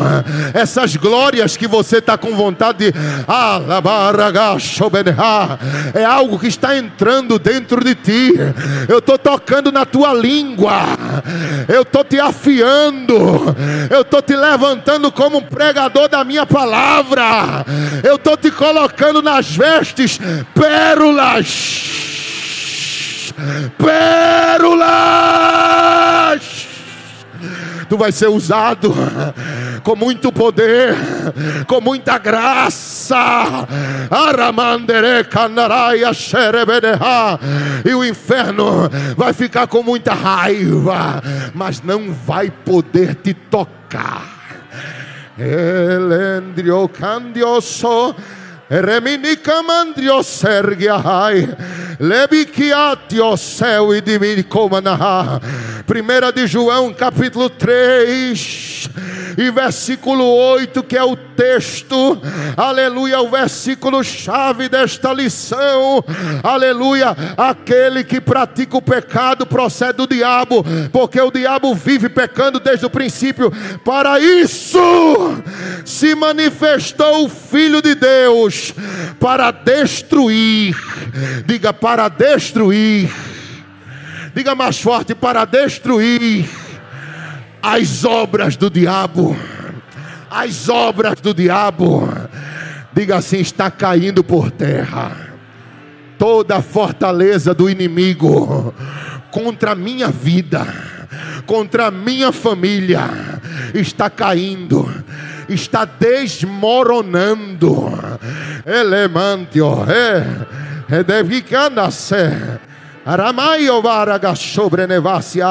essas 0.67 0.97
glórias 0.97 1.57
que 1.57 1.69
você 1.69 1.99
está 1.99 2.19
com 2.19 2.35
vontade 2.35 2.91
de 2.91 2.95
é 5.95 6.05
algo 6.05 6.39
que 6.39 6.49
está 6.49 6.77
entrando 6.77 7.39
dentro 7.39 7.85
de 7.85 7.95
ti. 7.95 8.33
Eu 8.89 8.99
estou 8.99 9.17
tocando 9.17 9.71
na 9.71 9.87
tua 9.87 10.13
língua, 10.13 10.81
eu 11.69 11.83
estou 11.83 12.03
te 12.03 12.19
afiando, 12.19 13.15
eu 13.89 14.01
estou 14.01 14.21
te 14.21 14.35
levantando 14.35 15.13
como 15.13 15.39
um 15.39 15.43
pregador 15.43 16.09
da 16.09 16.25
minha 16.25 16.45
palavra, 16.45 17.65
eu 18.03 18.17
estou 18.17 18.37
te 18.37 18.51
colocando 18.51 19.23
nas 19.23 19.49
vestes 19.49 20.19
pérolas, 20.53 21.95
pérolas 23.79 25.37
tu 27.89 27.97
vai 27.97 28.13
ser 28.13 28.29
usado 28.29 28.95
com 29.83 29.97
muito 29.97 30.33
poder, 30.33 30.95
com 31.67 31.81
muita 31.81 32.19
graça. 32.19 33.67
E 37.85 37.95
o 37.95 38.05
inferno 38.05 38.91
vai 39.17 39.33
ficar 39.33 39.67
com 39.67 39.83
muita 39.83 40.13
raiva, 40.13 41.23
mas 41.55 41.83
não 41.83 42.13
vai 42.13 42.51
poder 42.51 43.15
te 43.15 43.33
tocar. 43.35 44.37
Elendrio 45.39 46.89
candioso 46.89 48.15
Reminica 48.69 49.63
mandrio 49.63 50.23
sergia 50.25 50.97
hai. 50.97 51.49
Lebiquiatio 52.01 53.37
céu 53.37 53.95
e 53.95 54.01
diminicomanahá. 54.01 55.41
Primeira 55.87 56.33
de 56.33 56.47
João, 56.49 56.93
capítulo 56.93 57.49
3, 57.49 58.91
e 59.39 59.51
versículo 59.51 60.25
8, 60.25 60.83
que 60.83 60.97
é 60.97 61.05
o 61.05 61.15
texto, 61.15 62.19
aleluia, 62.57 63.21
o 63.21 63.29
versículo 63.29 64.03
chave 64.03 64.69
desta 64.69 65.13
lição, 65.13 66.03
aleluia, 66.43 67.15
aquele 67.37 68.03
que 68.03 68.21
pratica 68.21 68.77
o 68.79 68.83
pecado 68.83 69.47
procede 69.47 69.99
do 69.99 70.07
diabo, 70.07 70.65
porque 70.91 71.21
o 71.21 71.31
diabo 71.31 71.75
vive 71.75 72.09
pecando 72.09 72.59
desde 72.59 72.87
o 72.87 72.91
princípio, 72.91 73.53
para 73.85 74.19
isso 74.19 74.81
se 75.85 76.15
manifestou 76.15 77.27
o 77.27 77.29
Filho 77.29 77.83
de 77.83 77.95
Deus, 77.95 78.55
para 79.19 79.51
destruir, 79.51 80.77
diga 81.45 81.73
para 81.73 82.09
destruir, 82.09 83.11
diga 84.35 84.55
mais 84.55 84.81
forte, 84.81 85.15
para 85.15 85.45
destruir 85.45 86.49
as 87.63 88.05
obras 88.05 88.57
do 88.57 88.71
diabo, 88.71 89.37
as 90.31 90.69
obras 90.69 91.21
do 91.21 91.35
diabo, 91.35 92.09
diga 92.93 93.17
assim: 93.17 93.39
está 93.39 93.71
caindo 93.71 94.23
por 94.23 94.51
terra, 94.51 95.17
toda 96.19 96.57
a 96.57 96.63
fortaleza 96.63 97.53
do 97.55 97.69
inimigo 97.69 98.75
contra 99.31 99.73
a 99.73 99.75
minha 99.75 100.09
vida, 100.09 100.67
contra 101.47 101.87
a 101.87 101.91
minha 101.91 102.33
família, 102.33 103.09
está 103.75 104.11
caindo 104.11 104.87
está 105.49 105.85
desmoronando. 105.85 107.93
Elemantio, 108.65 109.85
é, 109.89 110.27
é 110.99 111.03
deve. 111.03 111.45
Aramaio 113.05 113.81
varaga 113.81 114.35
sobrenevácia. 114.35 115.47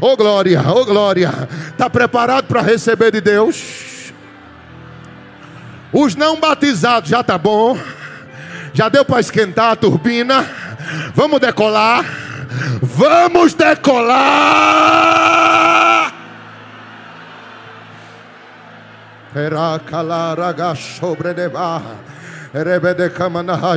Oh 0.00 0.16
glória, 0.16 0.62
oh 0.66 0.84
glória. 0.84 1.32
Está 1.68 1.88
preparado 1.88 2.46
para 2.46 2.62
receber 2.62 3.12
de 3.12 3.20
Deus? 3.20 4.12
Os 5.92 6.16
não 6.16 6.40
batizados 6.40 7.10
já 7.10 7.22
tá 7.22 7.38
bom. 7.38 7.78
Já 8.72 8.88
deu 8.88 9.04
para 9.04 9.20
esquentar 9.20 9.72
a 9.72 9.76
turbina. 9.76 10.44
Vamos 11.14 11.40
decolar. 11.40 12.04
Vamos 12.82 13.54
decolar. 13.54 14.50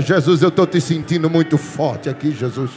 Jesus, 0.01 0.41
eu 0.41 0.49
estou 0.49 0.65
te 0.65 0.81
sentindo 0.81 1.29
muito 1.29 1.57
forte 1.59 2.09
aqui, 2.09 2.31
Jesus. 2.31 2.71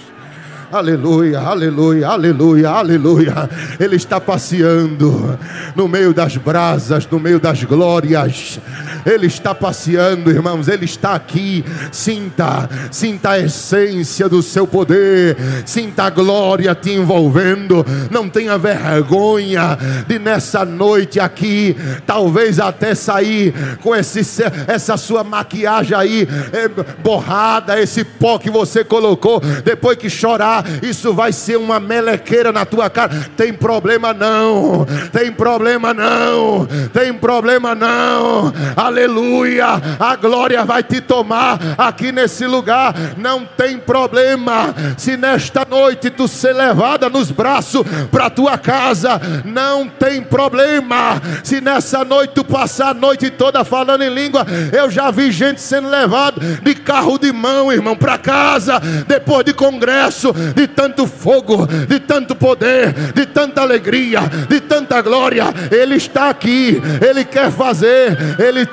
Aleluia, 0.72 1.38
aleluia, 1.40 2.08
aleluia, 2.08 2.70
aleluia. 2.70 3.50
Ele 3.78 3.94
está 3.96 4.20
passeando 4.20 5.38
no 5.76 5.86
meio 5.86 6.12
das 6.12 6.36
brasas, 6.36 7.06
no 7.10 7.20
meio 7.20 7.38
das 7.38 7.62
glórias. 7.62 8.58
Ele 9.04 9.26
está 9.26 9.54
passeando, 9.54 10.30
irmãos. 10.30 10.66
Ele 10.66 10.84
está 10.84 11.14
aqui. 11.14 11.64
Sinta, 11.92 12.68
sinta 12.90 13.30
a 13.30 13.38
essência 13.38 14.28
do 14.28 14.42
seu 14.42 14.66
poder. 14.66 15.36
Sinta 15.64 16.04
a 16.04 16.10
glória 16.10 16.74
te 16.74 16.90
envolvendo. 16.90 17.86
Não 18.10 18.28
tenha 18.28 18.58
vergonha 18.58 19.78
de 20.06 20.18
nessa 20.18 20.64
noite 20.64 21.20
aqui, 21.20 21.76
talvez 22.04 22.58
até 22.58 22.94
sair 22.94 23.54
com 23.82 23.94
esse, 23.94 24.20
essa 24.66 24.96
sua 24.96 25.22
maquiagem 25.22 25.96
aí 25.96 26.28
é, 26.52 26.68
borrada, 27.02 27.80
esse 27.80 28.02
pó 28.02 28.38
que 28.38 28.50
você 28.50 28.82
colocou. 28.82 29.40
Depois 29.64 29.96
que 29.96 30.10
chorar, 30.10 30.55
isso 30.82 31.12
vai 31.12 31.32
ser 31.32 31.56
uma 31.56 31.80
melequeira 31.80 32.52
na 32.52 32.64
tua 32.64 32.88
cara. 32.90 33.28
Tem 33.36 33.52
problema 33.52 34.12
não, 34.12 34.86
tem 35.12 35.32
problema 35.32 35.92
não, 35.92 36.66
tem 36.92 37.12
problema 37.12 37.74
não. 37.74 38.52
Aleluia, 38.76 39.66
a 39.98 40.16
glória 40.16 40.64
vai 40.64 40.82
te 40.82 41.00
tomar 41.00 41.58
aqui 41.76 42.12
nesse 42.12 42.46
lugar. 42.46 42.94
Não 43.16 43.44
tem 43.44 43.78
problema 43.78 44.74
se 44.96 45.16
nesta 45.16 45.66
noite 45.68 46.10
tu 46.10 46.28
ser 46.28 46.52
levada 46.52 47.08
nos 47.08 47.30
braços 47.30 47.82
para 48.10 48.30
tua 48.30 48.58
casa. 48.58 49.20
Não 49.44 49.88
tem 49.88 50.22
problema 50.22 51.20
se 51.42 51.60
nessa 51.60 52.04
noite 52.04 52.34
tu 52.34 52.44
passar 52.44 52.90
a 52.90 52.94
noite 52.94 53.30
toda 53.30 53.64
falando 53.64 54.02
em 54.02 54.14
língua. 54.14 54.46
Eu 54.72 54.90
já 54.90 55.10
vi 55.10 55.30
gente 55.30 55.60
sendo 55.60 55.88
levado 55.88 56.40
de 56.62 56.74
carro 56.74 57.18
de 57.18 57.32
mão, 57.32 57.72
irmão, 57.72 57.96
para 57.96 58.18
casa 58.18 58.80
depois 59.06 59.44
de 59.44 59.52
congresso, 59.52 60.32
de 60.54 60.66
tanto 60.66 61.06
fogo, 61.06 61.66
de 61.66 62.00
tanto 62.00 62.34
poder, 62.34 62.92
de 63.12 63.26
tanta 63.26 63.62
alegria, 63.62 64.20
de 64.48 64.60
tanta 64.60 65.00
glória. 65.02 65.44
Ele 65.70 65.96
está 65.96 66.30
aqui, 66.30 66.80
ele 67.06 67.24
quer 67.24 67.50
fazer, 67.50 68.16
ele 68.38 68.66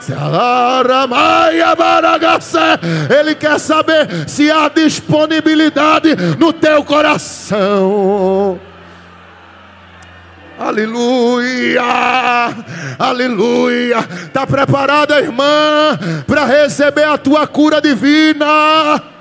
ele 3.19 3.35
quer 3.35 3.59
saber 3.59 4.07
se 4.27 4.51
há 4.51 4.69
disponibilidade 4.69 6.15
no 6.37 6.51
teu 6.53 6.83
coração. 6.83 8.59
Aleluia, 10.59 11.83
aleluia. 12.97 13.99
Está 14.27 14.45
preparada, 14.45 15.19
irmã, 15.19 15.97
para 16.27 16.45
receber 16.45 17.03
a 17.03 17.17
tua 17.17 17.47
cura 17.47 17.81
divina? 17.81 19.12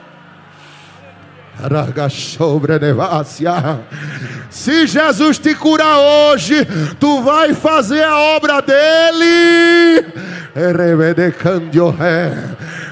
Se 4.51 4.87
Jesus 4.87 5.39
te 5.39 5.55
curar 5.55 5.99
hoje, 5.99 6.67
tu 6.99 7.23
vai 7.23 7.55
fazer 7.55 8.05
a 8.05 8.37
obra 8.37 8.61
dele. 8.61 10.07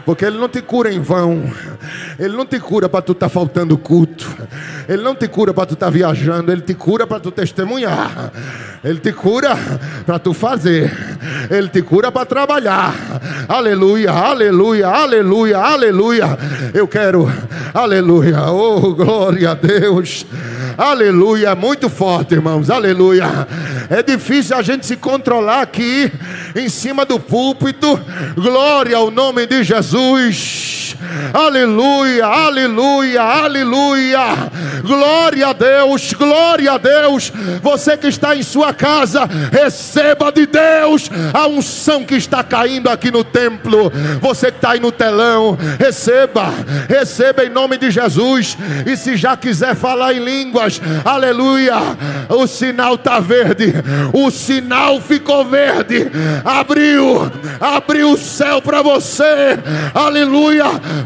Porque 0.04 0.24
ele 0.24 0.38
não 0.38 0.48
te 0.48 0.62
cura 0.62 0.92
em 0.92 1.00
vão. 1.00 1.42
Ele 2.18 2.36
não 2.36 2.46
te 2.46 2.58
cura 2.58 2.88
para 2.88 3.02
tu 3.02 3.12
estar 3.12 3.26
tá 3.26 3.30
faltando 3.30 3.76
culto. 3.78 4.26
Ele 4.88 5.02
não 5.02 5.14
te 5.14 5.28
cura 5.28 5.54
para 5.54 5.66
tu 5.66 5.74
estar 5.74 5.86
tá 5.86 5.90
viajando. 5.90 6.50
Ele 6.50 6.62
te 6.62 6.74
cura 6.74 7.06
para 7.06 7.20
tu 7.20 7.30
testemunhar. 7.30 8.32
Ele 8.82 8.98
te 8.98 9.12
cura 9.12 9.56
para 10.06 10.18
tu 10.18 10.32
fazer. 10.32 10.90
Ele 11.50 11.68
te 11.68 11.82
cura 11.82 12.10
para 12.10 12.26
trabalhar. 12.26 12.94
Aleluia, 13.48 14.10
aleluia, 14.10 14.88
aleluia, 14.88 15.58
aleluia. 15.58 16.38
Eu 16.72 16.88
quero, 16.88 17.30
aleluia. 17.74 18.50
Oh, 18.50 18.94
glória 18.94 19.50
a 19.50 19.54
Deus. 19.54 20.26
Aleluia, 20.76 21.54
muito 21.54 21.90
forte, 21.90 22.34
irmãos. 22.34 22.70
Aleluia. 22.70 23.46
É 23.90 24.02
difícil 24.02 24.56
a 24.56 24.62
gente 24.62 24.86
se 24.86 24.96
controlar 24.96 25.60
aqui 25.60 26.10
em 26.56 26.68
cima 26.70 27.04
do 27.04 27.20
púlpito. 27.20 28.00
Glória 28.34 28.96
ao 28.96 29.10
nome 29.10 29.46
de 29.46 29.62
Jesus. 29.62 29.89
Jesus. 29.90 30.89
Aleluia, 31.32 32.26
aleluia, 32.26 33.22
aleluia. 33.22 34.20
Glória 34.82 35.48
a 35.48 35.52
Deus, 35.52 36.12
glória 36.12 36.72
a 36.72 36.78
Deus. 36.78 37.32
Você 37.62 37.96
que 37.96 38.08
está 38.08 38.34
em 38.34 38.42
sua 38.42 38.72
casa, 38.72 39.28
receba 39.52 40.32
de 40.32 40.46
Deus 40.46 41.10
a 41.32 41.46
unção 41.46 42.04
que 42.04 42.14
está 42.14 42.42
caindo 42.42 42.88
aqui 42.88 43.10
no 43.10 43.22
templo. 43.24 43.92
Você 44.20 44.50
que 44.50 44.58
está 44.58 44.72
aí 44.72 44.80
no 44.80 44.92
telão, 44.92 45.56
receba, 45.78 46.52
receba 46.88 47.44
em 47.44 47.50
nome 47.50 47.76
de 47.76 47.90
Jesus. 47.90 48.56
E 48.86 48.96
se 48.96 49.16
já 49.16 49.36
quiser 49.36 49.74
falar 49.74 50.14
em 50.14 50.24
línguas, 50.24 50.80
aleluia. 51.04 51.76
O 52.28 52.46
sinal 52.46 52.94
está 52.94 53.20
verde, 53.20 53.74
o 54.12 54.30
sinal 54.30 55.00
ficou 55.00 55.44
verde. 55.44 56.10
Abriu, 56.44 57.30
abriu 57.60 58.12
o 58.12 58.18
céu 58.18 58.62
para 58.62 58.82
você, 58.82 59.58
aleluia. 59.94 60.64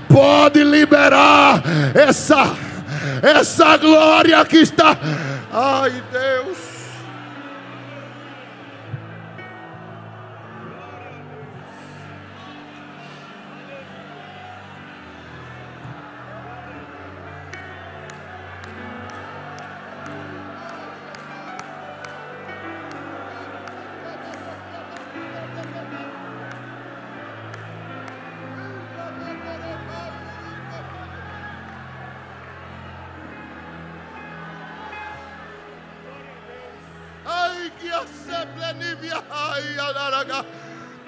Pode 0.08 0.62
liberar 0.64 1.62
essa, 1.94 2.54
essa 3.22 3.76
glória 3.76 4.44
que 4.44 4.58
está. 4.58 4.96
Ai, 5.52 5.92
Deus. 6.12 6.63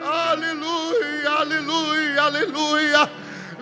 Aleluia, 0.01 1.31
aleluia, 1.31 2.23
aleluia. 2.23 3.11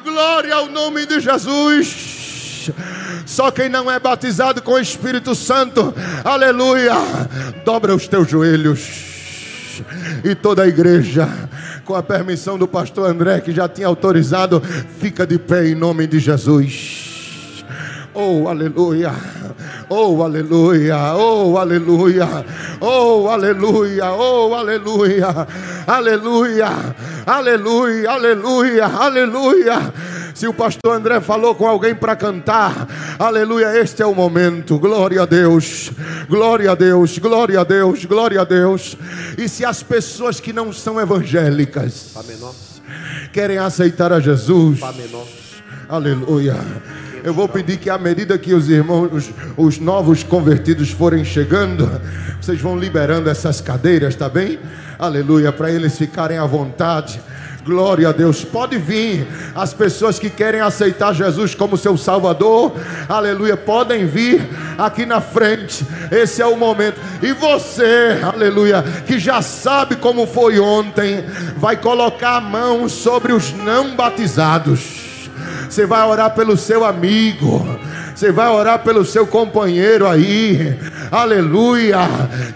Glória 0.03 0.55
ao 0.55 0.69
nome 0.69 1.07
de 1.07 1.21
Jesus. 1.21 2.71
Só 3.27 3.51
quem 3.51 3.69
não 3.69 3.91
é 3.91 3.99
batizado 3.99 4.61
com 4.63 4.73
o 4.73 4.79
Espírito 4.79 5.35
Santo, 5.35 5.95
aleluia, 6.25 6.95
dobra 7.65 7.95
os 7.95 8.07
teus 8.09 8.29
joelhos. 8.29 9.05
E 10.23 10.35
toda 10.35 10.63
a 10.63 10.69
igreja, 10.69 11.29
com 11.85 11.95
a 11.95 12.03
permissão 12.03 12.59
do 12.59 12.67
pastor 12.67 13.09
André, 13.09 13.41
que 13.41 13.53
já 13.53 13.69
tinha 13.69 13.87
autorizado, 13.87 14.63
fica 14.99 15.27
de 15.27 15.39
pé 15.39 15.67
em 15.67 15.75
nome 15.75 16.07
de 16.07 16.19
Jesus. 16.19 17.65
Oh, 18.15 18.49
aleluia. 18.49 19.13
Oh, 19.89 20.23
aleluia, 20.23 21.15
oh, 21.15 21.59
aleluia, 21.59 22.27
oh, 22.85 23.29
aleluia, 23.29 24.13
oh, 24.13 24.55
aleluia, 24.55 25.47
aleluia, 25.87 26.69
aleluia, 27.27 28.11
aleluia, 28.11 28.87
aleluia. 28.87 29.93
Se 30.35 30.49
o 30.49 30.53
pastor 30.53 30.97
André 30.97 31.21
falou 31.21 31.55
com 31.55 31.67
alguém 31.67 31.95
para 31.95 32.17
cantar, 32.17 32.89
aleluia, 33.19 33.77
este 33.79 34.03
é 34.03 34.07
o 34.07 34.15
momento. 34.15 34.79
Glória 34.79 35.23
a 35.23 35.27
Deus, 35.27 35.91
glória 36.29 36.73
a 36.73 36.75
Deus, 36.75 37.19
glória 37.19 37.61
a 37.61 37.65
Deus, 37.65 38.05
glória 38.05 38.41
a 38.41 38.45
Deus. 38.45 38.97
E 39.39 39.49
se 39.49 39.65
as 39.65 39.83
pessoas 39.83 40.41
que 40.41 40.53
não 40.53 40.73
são 40.73 41.01
evangélicas 41.01 42.15
querem 43.33 43.59
aceitar 43.59 44.13
a 44.13 44.21
Jesus, 44.21 44.81
aleluia 45.89 46.57
eu 47.25 47.33
vou 47.33 47.49
pedir 47.49 47.79
que 47.79 47.89
à 47.89 47.97
medida 47.97 48.37
que 48.37 48.53
os 48.53 48.69
irmãos, 48.69 49.11
os, 49.11 49.31
os 49.57 49.79
novos 49.79 50.23
convertidos 50.23 50.91
forem 50.91 51.25
chegando, 51.25 51.91
vocês 52.39 52.61
vão 52.61 52.79
liberando 52.79 53.31
essas 53.31 53.63
cadeiras, 53.63 54.15
tá 54.15 54.29
bem? 54.29 54.59
Aleluia, 54.99 55.51
para 55.51 55.71
eles 55.71 55.97
ficarem 55.97 56.37
à 56.37 56.45
vontade. 56.45 57.19
Glória 57.65 58.11
a 58.11 58.13
Deus. 58.13 58.45
Pode 58.45 58.77
vir 58.77 59.27
as 59.55 59.73
pessoas 59.73 60.19
que 60.19 60.29
querem 60.29 60.61
aceitar 60.61 61.15
Jesus 61.15 61.55
como 61.55 61.79
seu 61.79 61.97
Salvador. 61.97 62.73
Aleluia. 63.09 63.57
Podem 63.57 64.05
vir 64.05 64.47
aqui 64.77 65.07
na 65.07 65.23
frente. 65.23 65.83
Esse 66.13 66.43
é 66.43 66.47
o 66.47 66.59
momento. 66.59 67.01
E 67.23 67.33
você, 67.33 68.21
aleluia, 68.23 68.85
que 69.07 69.19
já 69.19 69.41
sabe 69.41 69.97
como 69.97 70.27
foi 70.27 70.61
ontem, 70.61 71.25
vai 71.57 71.79
colocar 71.79 72.37
a 72.37 72.41
mão 72.43 72.87
sobre 72.87 73.33
os 73.33 73.51
não 73.55 73.97
batizados. 73.97 74.94
Você 75.75 75.87
vai 75.87 76.07
orar 76.07 76.33
pelo 76.33 76.57
seu 76.57 76.85
amigo. 76.85 77.67
Você 78.15 78.31
vai 78.31 78.49
orar 78.49 78.79
pelo 78.79 79.05
seu 79.05 79.27
companheiro 79.27 80.07
aí, 80.07 80.79
aleluia, 81.11 81.99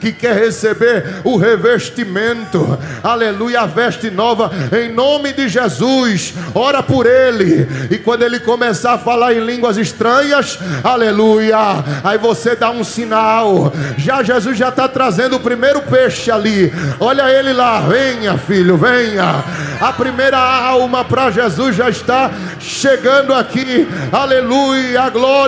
que 0.01 0.13
quer 0.13 0.37
receber 0.37 1.21
o 1.25 1.37
revestimento, 1.37 2.79
aleluia, 3.03 3.63
a 3.63 3.67
veste 3.67 4.09
nova, 4.09 4.53
em 4.73 4.93
nome 4.93 5.33
de 5.33 5.49
Jesus. 5.49 6.33
Ora 6.55 6.81
por 6.81 7.07
ele, 7.07 7.67
e 7.91 7.99
quando 7.99 8.23
ele 8.23 8.39
começar 8.39 8.95
a 8.95 8.99
falar 8.99 9.35
em 9.35 9.45
línguas 9.45 9.77
estranhas, 9.77 10.61
aleluia, 10.85 11.59
aí 12.05 12.19
você 12.19 12.55
dá 12.55 12.71
um 12.71 12.85
sinal. 12.85 13.73
Já 13.97 14.23
Jesus 14.23 14.57
já 14.57 14.69
está 14.69 14.87
trazendo 14.87 15.37
o 15.37 15.41
primeiro 15.41 15.83
peixe 15.83 16.31
ali, 16.31 16.73
olha 17.01 17.29
ele 17.31 17.53
lá, 17.53 17.81
venha 17.81 18.39
filho, 18.39 18.77
venha. 18.77 19.43
A 19.81 19.93
primeira 19.93 20.39
alma 20.39 21.05
para 21.05 21.33
Jesus 21.33 21.75
já 21.75 21.91
está 21.91 22.31
chegando 22.61 23.35
aqui, 23.35 23.89
aleluia, 24.13 25.09
glória, 25.09 25.48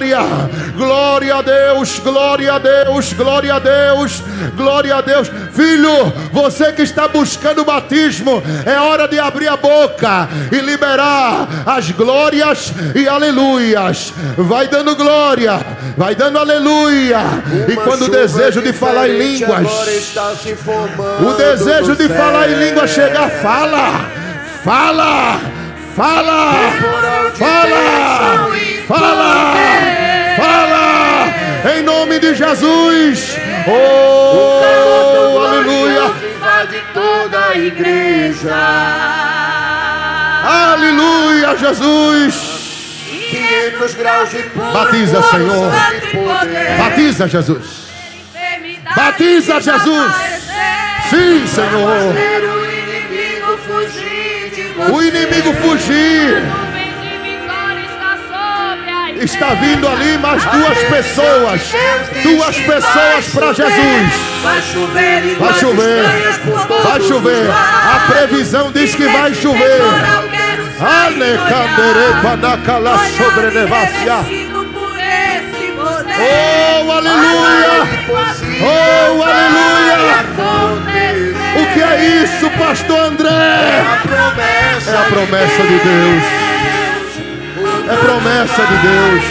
glória 0.77 1.37
a 1.37 1.43
Deus, 1.43 1.99
glória 1.99 2.55
a 2.55 2.59
Deus, 2.59 3.13
glória 3.13 3.55
a 3.55 3.59
Deus, 3.59 4.23
glória 4.57 4.97
a 4.97 5.01
Deus, 5.01 5.31
filho, 5.53 6.13
você 6.33 6.73
que 6.73 6.83
está 6.83 7.07
buscando 7.07 7.63
o 7.63 7.65
batismo, 7.65 8.43
é 8.65 8.79
hora 8.81 9.07
de 9.07 9.19
abrir 9.19 9.49
a 9.49 9.57
boca 9.57 10.29
e 10.51 10.57
liberar 10.61 11.47
as 11.67 11.91
glórias 11.91 12.73
e 12.95 13.07
aleluias, 13.07 14.13
vai 14.39 14.69
dando 14.69 14.97
glória, 14.97 15.61
vai 15.97 16.15
dando 16.15 16.39
aleluia, 16.39 17.21
e 17.69 17.77
quando 17.77 18.07
o 18.07 18.11
desejo 18.11 18.63
de 18.63 18.73
falar 18.73 19.09
em 19.09 19.19
línguas, 19.19 19.67
o 21.21 21.33
desejo 21.35 21.95
de 21.95 22.09
falar 22.09 22.51
em 22.51 22.55
línguas 22.55 22.91
chegar, 22.91 23.31
fala, 23.31 24.01
fala, 24.65 25.41
fala, 25.95 26.59
fala, 27.35 27.81
fala, 28.47 28.80
fala, 28.91 29.55
em 31.77 31.83
nome 31.83 32.19
de 32.19 32.35
Jesus. 32.35 33.37
Oh, 33.69 35.39
aleluia. 35.47 36.13
de 36.69 36.81
toda 36.93 37.49
a 37.51 37.57
igreja. 37.57 38.57
Aleluia, 40.43 41.57
Jesus. 41.57 42.35
500 43.31 43.95
graus 43.95 44.31
de 44.31 44.43
puro 44.43 44.73
Batiza, 44.73 45.23
Senhor. 45.23 45.73
Batiza, 46.79 47.29
Jesus. 47.29 47.91
Batiza, 48.97 49.61
Jesus. 49.61 50.13
Sim, 51.11 51.47
Senhor. 51.47 52.15
O 54.93 55.03
inimigo 55.03 55.53
fugir 55.55 56.70
Está 59.21 59.53
vindo 59.53 59.87
ali 59.87 60.17
mais 60.17 60.43
duas 60.47 60.79
pessoas. 60.79 61.61
Duas 62.23 62.57
pessoas 62.57 63.29
para 63.35 63.53
Jesus. 63.53 64.13
Vai 64.43 64.63
chover, 64.63 65.37
Vai 65.39 65.55
chover. 65.55 66.05
Vai 66.83 67.01
chover. 67.03 67.51
A 67.51 68.01
previsão 68.11 68.73
diz 68.73 68.95
que 68.95 69.07
vai 69.07 69.35
chover. 69.35 69.61
temporal 69.61 70.25
quero 70.31 70.65
sair 70.79 71.07
Ale 71.07 71.39
candere 71.39 71.99
olhar. 71.99 72.23
panacala 72.23 72.91
Olhar 72.93 73.11
sobre 73.11 73.51
nevacia. 73.51 74.17
Oh, 76.23 76.93
aleluia. 76.93 77.89
Oh, 78.63 79.23
aleluia. 79.23 79.71
O 81.57 81.75
que 81.75 81.83
é 81.83 82.23
isso, 82.23 82.51
pastor 82.59 83.01
André? 83.01 83.29
É 83.29 84.97
a 84.97 85.05
promessa 85.11 85.63
de 85.63 85.79
Deus. 85.79 86.51
É 87.89 87.97
promessa 87.97 88.67
de 88.67 88.77
Deus. 88.77 89.23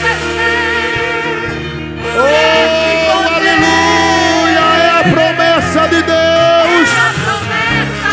Oh, 2.17 3.35
aleluia. 3.35 4.65
É 4.77 4.79
a 4.99 5.03
promessa 5.03 5.87
de 5.87 6.01
Deus. 6.01 6.89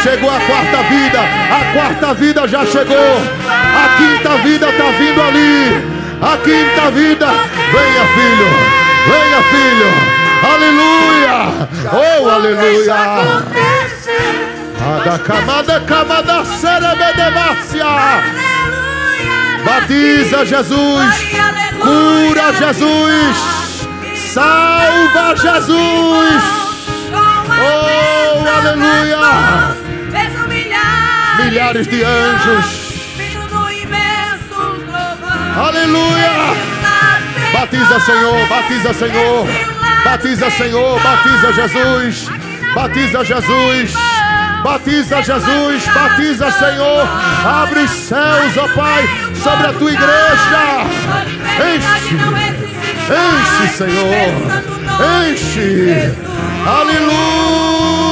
Chegou 0.02 0.30
a 0.30 0.40
quarta 0.40 0.82
vida. 0.84 1.20
A 1.20 1.64
quarta 1.72 2.14
vida 2.14 2.46
já 2.46 2.64
chegou. 2.64 3.20
A 3.48 3.88
quinta 3.96 4.36
vida 4.38 4.68
está 4.68 4.84
vindo 4.84 5.22
ali. 5.22 5.84
A 6.22 6.36
quinta 6.38 6.90
vida. 6.90 7.26
Venha, 7.72 8.06
filho. 8.14 8.48
Venha, 9.06 9.42
filho. 9.50 9.92
Aleluia. 10.52 11.36
Oh, 11.92 12.28
aleluia. 12.30 12.96
Ada 14.86 15.18
camada 15.18 15.80
camada 15.80 16.44
cerebedemácia. 16.44 17.86
Batiza 19.66 20.44
Jesus. 20.46 21.14
Cura 21.82 22.52
Jesus. 22.52 23.36
Salva 24.32 25.34
Jesus. 25.34 26.42
Oh, 27.58 28.44
aleluia. 28.56 29.74
Milhares 31.38 31.86
de 31.88 32.04
anjos. 32.04 32.66
Aleluia. 35.56 36.36
Batiza, 37.52 38.00
Senhor. 38.00 38.46
Batiza, 38.48 38.94
Senhor. 38.94 39.46
Batiza, 40.04 40.50
Senhor. 40.50 41.00
Batiza, 41.00 41.52
Jesus. 41.52 42.28
Batiza, 42.74 43.24
Jesus. 43.24 44.05
Batiza, 44.66 45.22
Jesus. 45.22 45.86
Batiza, 45.94 46.50
Senhor. 46.50 47.08
Abre 47.44 47.82
os 47.82 47.90
céus, 47.90 48.56
ó 48.56 48.66
Pai, 48.74 49.04
sobre 49.40 49.64
a 49.68 49.72
tua 49.72 49.92
igreja. 49.92 50.82
Enche. 51.62 52.16
Enche, 53.14 53.68
Senhor. 53.76 54.34
Enche. 55.30 56.12
Aleluia. 56.66 58.06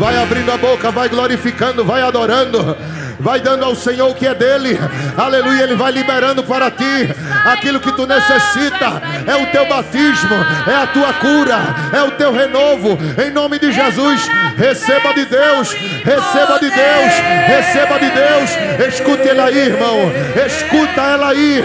Vai 0.00 0.20
abrindo 0.20 0.50
a 0.50 0.56
boca, 0.58 0.90
vai 0.90 1.08
glorificando, 1.08 1.84
vai 1.84 2.02
adorando. 2.02 2.76
Vai 3.18 3.40
dando 3.40 3.64
ao 3.64 3.74
Senhor 3.74 4.10
o 4.10 4.14
que 4.14 4.26
é 4.26 4.34
dele, 4.34 4.78
aleluia. 5.16 5.62
Ele 5.62 5.74
vai 5.74 5.92
liberando 5.92 6.42
para 6.42 6.70
ti 6.70 7.08
aquilo 7.44 7.80
que 7.80 7.92
tu 7.92 8.06
necessita. 8.06 9.02
É 9.26 9.34
o 9.36 9.46
teu 9.46 9.66
batismo, 9.66 10.34
é 10.66 10.74
a 10.82 10.86
tua 10.86 11.12
cura, 11.14 11.58
é 11.92 12.02
o 12.02 12.10
teu 12.12 12.32
renovo. 12.32 12.98
Em 13.24 13.30
nome 13.30 13.58
de 13.58 13.72
Jesus, 13.72 14.28
receba 14.56 15.14
de 15.14 15.24
Deus, 15.24 15.70
receba 15.72 16.58
de 16.58 16.70
Deus, 16.70 17.12
receba 17.46 17.98
de 17.98 18.10
Deus. 18.10 18.86
Escute 18.88 19.28
ela 19.28 19.44
aí, 19.44 19.58
irmão, 19.58 20.12
escuta 20.46 21.00
ela 21.00 21.30
aí, 21.30 21.64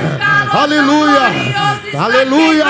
aleluia, 0.52 1.22
aleluia. 2.00 2.66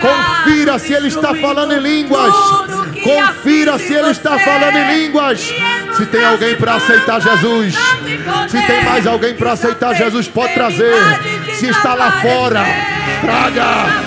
Confira 0.00 0.78
se 0.78 0.92
ele 0.92 1.08
está 1.08 1.34
falando 1.34 1.72
em 1.72 1.80
línguas, 1.80 2.34
confira 3.06 3.78
se 3.78 3.94
ele 3.94 4.10
está 4.10 4.38
falando 4.38 4.76
em 4.76 4.98
línguas. 4.98 5.40
Se 5.96 6.06
tem 6.06 6.24
alguém 6.24 6.56
para 6.56 6.74
aceitar 6.74 7.20
Jesus, 7.20 7.74
se 8.48 8.62
tem 8.62 8.84
mais 8.84 9.06
alguém 9.06 9.34
para 9.34 9.52
aceitar 9.52 9.94
Jesus, 9.94 10.28
pode 10.28 10.54
trazer. 10.54 10.94
Se 11.54 11.68
está 11.68 11.94
lá 11.94 12.10
fora, 12.20 12.64
traga. 13.20 14.06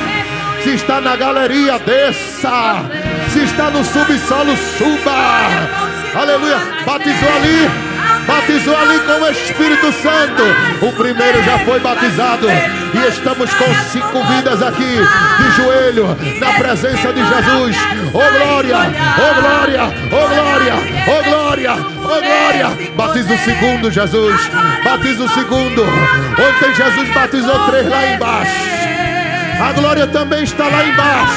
Se 0.64 0.72
está 0.72 1.00
na 1.00 1.16
galeria, 1.16 1.80
desça. 1.80 2.84
Se 3.32 3.44
está 3.44 3.70
no 3.72 3.84
subsolo, 3.84 4.56
suba. 4.78 6.20
Aleluia. 6.20 6.58
Batizou 6.86 7.30
ali. 7.30 7.89
Batizou 8.30 8.78
ali 8.78 9.00
com 9.00 9.24
o 9.24 9.30
Espírito 9.32 9.92
Santo. 9.92 10.44
O 10.86 10.94
primeiro 10.94 11.44
já 11.44 11.58
foi 11.66 11.80
batizado. 11.80 12.48
E 12.48 13.08
estamos 13.10 13.52
com 13.56 13.74
cinco 13.92 14.24
vidas 14.28 14.62
aqui, 14.62 14.84
de 14.84 15.52
joelho, 15.56 16.16
na 16.40 16.54
presença 16.54 17.12
de 17.12 17.26
Jesus. 17.26 17.76
Oh 18.14 18.38
glória, 18.38 18.78
oh 19.18 19.42
glória, 19.42 19.82
oh 20.12 20.28
glória, 20.28 20.74
oh 21.08 21.24
glória, 21.24 21.74
oh 21.74 22.22
glória. 22.22 22.92
Batiza 22.96 23.34
o 23.34 23.38
segundo, 23.40 23.92
Jesus. 23.92 24.40
Batiza 24.84 25.24
o 25.24 25.30
segundo. 25.30 25.82
Ontem 25.82 26.76
Jesus 26.76 27.10
batizou 27.12 27.68
três 27.68 27.90
lá 27.90 28.06
embaixo. 28.06 28.52
A 29.60 29.74
glória 29.74 30.06
também 30.06 30.44
está 30.44 30.68
lá 30.68 30.86
embaixo. 30.86 31.34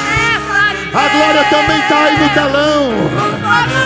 A 0.93 1.09
glória 1.09 1.43
também 1.49 1.79
está 1.79 2.03
aí 2.03 2.17
no 2.19 2.29
telão. 2.29 2.93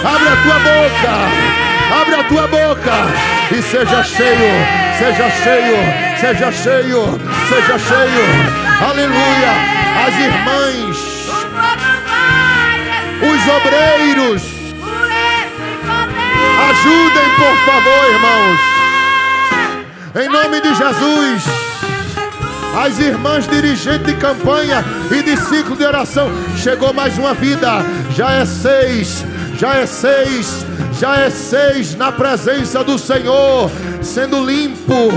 Abre 0.03 0.27
a 0.27 0.35
tua 0.43 0.59
boca. 0.59 1.66
Abre 2.01 2.13
a 2.13 2.23
tua 2.25 2.47
boca 2.47 2.93
e 3.51 3.61
seja 3.61 4.03
cheio, 4.03 4.53
seja 4.99 5.29
cheio, 5.31 5.77
seja 6.19 6.51
cheio, 6.51 7.19
seja 7.49 7.79
cheio. 7.79 8.25
Aleluia. 8.87 9.53
As 10.05 10.13
irmãs, 10.19 10.97
os 13.19 13.47
obreiros, 13.57 14.43
ajudem, 16.69 17.29
por 17.35 17.55
favor, 17.65 18.03
irmãos. 18.13 18.59
Em 20.23 20.29
nome 20.29 20.61
de 20.61 20.75
Jesus. 20.75 21.43
As 22.79 22.99
irmãs 22.99 23.47
dirigentes 23.47 24.05
de 24.05 24.13
campanha 24.13 24.85
e 25.09 25.23
de 25.23 25.35
ciclo 25.35 25.75
de 25.75 25.83
oração. 25.83 26.29
Chegou 26.57 26.93
mais 26.93 27.17
uma 27.17 27.33
vida. 27.33 27.83
Já 28.15 28.33
é 28.33 28.45
seis. 28.45 29.25
Já 29.57 29.75
é 29.75 29.85
seis. 29.85 30.65
Já 30.99 31.15
é 31.17 31.29
seis 31.29 31.95
na 31.95 32.11
presença 32.11 32.83
do 32.83 32.97
Senhor. 32.97 33.71
Sendo 34.01 34.45
limpo. 34.45 35.09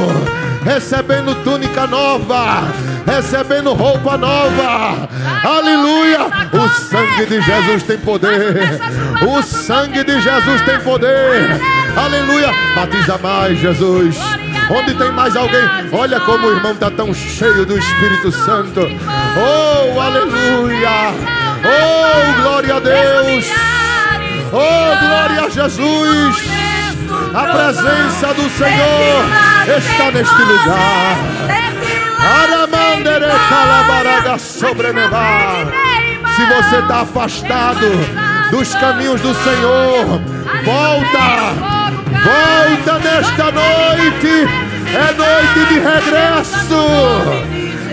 Recebendo 0.65 1.35
túnica 1.45 1.87
nova. 1.87 2.65
recebendo 3.07 3.73
roupa 3.73 4.17
nova. 4.17 5.09
Aleluia! 5.43 6.27
O 6.53 6.69
sangue 6.69 7.27
de 7.27 7.41
Jesus 7.41 7.83
tem 7.83 7.99
poder. 7.99 8.79
O 9.27 9.43
sangue 9.43 10.05
de 10.05 10.21
Jesus 10.21 10.61
tem 10.63 10.79
poder. 10.81 11.61
Aleluia! 11.97 12.53
Batiza 12.75 13.19
mais, 13.19 13.59
Jesus. 13.59 14.17
Onde 14.71 14.95
tem 14.95 15.11
mais 15.11 15.35
alguém? 15.35 15.63
Olha 15.93 16.21
como 16.21 16.47
o 16.47 16.53
irmão 16.53 16.73
está 16.73 16.91
tão 16.91 17.13
cheio 17.13 17.67
do 17.67 17.77
Espírito 17.77 18.31
Santo. 18.31 18.81
Oh, 19.37 20.01
aleluia! 20.01 21.15
Oh, 21.65 22.43
glória 22.43 22.77
a 22.77 22.81
Deus! 22.81 23.70
Oh, 24.53 24.97
glória 24.99 25.45
a 25.45 25.49
Jesus! 25.49 26.37
A 27.33 27.45
presença 27.45 28.35
do 28.35 28.51
Senhor 28.51 29.25
está 29.79 30.11
neste 30.11 30.43
lugar. 30.43 31.17
Aramandere 32.19 33.27
calabaraga 33.49 34.39
sobrenevar. 34.39 35.67
Se 36.35 36.45
você 36.47 36.77
está 36.79 37.03
afastado 37.03 37.87
dos 38.51 38.75
caminhos 38.75 39.21
do 39.21 39.33
Senhor, 39.35 40.21
volta, 40.65 41.55
volta 42.25 42.99
nesta 42.99 43.53
noite. 43.53 44.49
É 44.93 45.13
noite 45.15 45.69
de 45.69 45.79
regresso. 45.79 46.81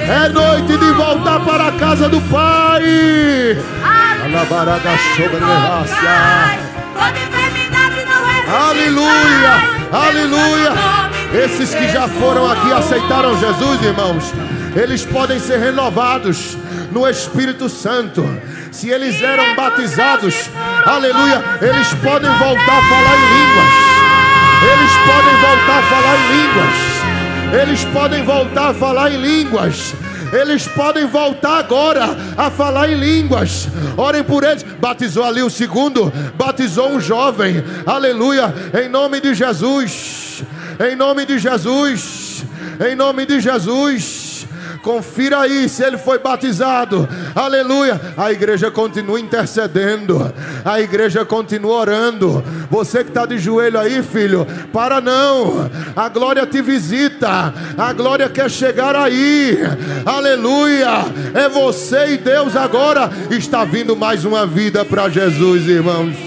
É 0.10 0.30
noite 0.30 0.76
de 0.76 0.92
voltar 0.94 1.40
para 1.42 1.68
a 1.68 1.72
casa 1.74 2.10
do 2.10 2.20
Pai. 2.22 2.84
Alabaraga 4.28 4.90
sobrenevácia. 5.16 6.10
Aleluia, 8.70 9.54
aleluia. 9.90 10.74
Esses 11.46 11.74
que 11.74 11.88
já 11.88 12.10
foram 12.10 12.52
aqui 12.52 12.74
aceitaram 12.74 13.40
Jesus, 13.40 13.82
irmãos, 13.82 14.34
eles 14.76 15.06
podem 15.06 15.40
ser 15.40 15.60
renovados 15.60 16.58
no 16.92 17.08
Espírito 17.08 17.70
Santo. 17.70 18.22
Se 18.70 18.90
eles 18.90 19.22
eram 19.22 19.56
batizados, 19.56 20.50
aleluia, 20.86 21.42
eles 21.62 21.88
podem 21.94 22.30
voltar 22.30 22.80
a 22.80 22.90
falar 22.90 23.16
em 23.16 23.28
línguas. 23.38 23.88
Eles 24.74 24.92
podem 25.08 25.36
voltar 25.38 25.80
a 25.80 25.84
falar 25.84 26.18
em 26.18 26.28
línguas. 26.36 27.62
Eles 27.62 27.86
podem 27.86 28.24
voltar 28.26 28.72
a 28.72 28.74
falar 28.74 29.10
em 29.10 29.22
línguas. 29.22 29.96
Eles 30.34 30.68
podem 30.68 31.06
voltar 31.06 31.58
agora 31.58 32.18
a 32.38 32.50
falar 32.50 32.90
em 32.90 32.96
línguas. 32.96 33.68
Orem 33.96 34.24
por 34.24 34.44
eles. 34.44 34.64
Batizou 34.64 35.24
ali 35.24 35.42
o 35.42 35.50
segundo, 35.50 36.12
batizou 36.36 36.90
um 36.90 37.00
jovem. 37.00 37.64
Aleluia. 37.86 38.54
Em 38.84 38.90
nome 38.90 39.22
de 39.22 39.34
Jesus. 39.34 40.44
Em 40.80 40.96
nome 40.96 41.26
de 41.26 41.40
Jesus. 41.40 42.44
Em 42.88 42.96
nome 42.96 43.26
de 43.26 43.40
Jesus. 43.40 44.27
Confira 44.82 45.42
aí 45.42 45.68
se 45.68 45.84
ele 45.84 45.98
foi 45.98 46.20
batizado. 46.20 47.08
Aleluia. 47.36 48.00
A 48.18 48.32
igreja 48.32 48.72
continua 48.72 49.20
intercedendo. 49.20 50.34
A 50.64 50.80
igreja 50.80 51.26
continua 51.26 51.80
orando. 51.80 52.44
Você 52.70 53.04
que 53.04 53.10
está 53.10 53.26
de 53.26 53.38
joelho 53.38 53.80
aí, 53.80 54.04
filho, 54.04 54.46
para 54.74 55.00
não. 55.02 55.70
A 55.96 56.10
glória 56.10 56.46
te 56.46 56.62
visita. 56.62 57.54
A 57.78 57.94
glória 57.94 58.30
quer 58.30 58.50
chegar 58.50 58.96
aí. 58.96 59.60
Aleluia. 60.06 61.06
É 61.34 61.50
você 61.50 62.14
e 62.14 62.18
Deus 62.18 62.56
agora. 62.56 63.10
Está 63.32 63.66
vindo 63.66 63.96
mais 63.96 64.26
uma 64.26 64.46
vida 64.46 64.84
para 64.84 65.10
Jesus, 65.10 65.68
irmãos. 65.68 66.27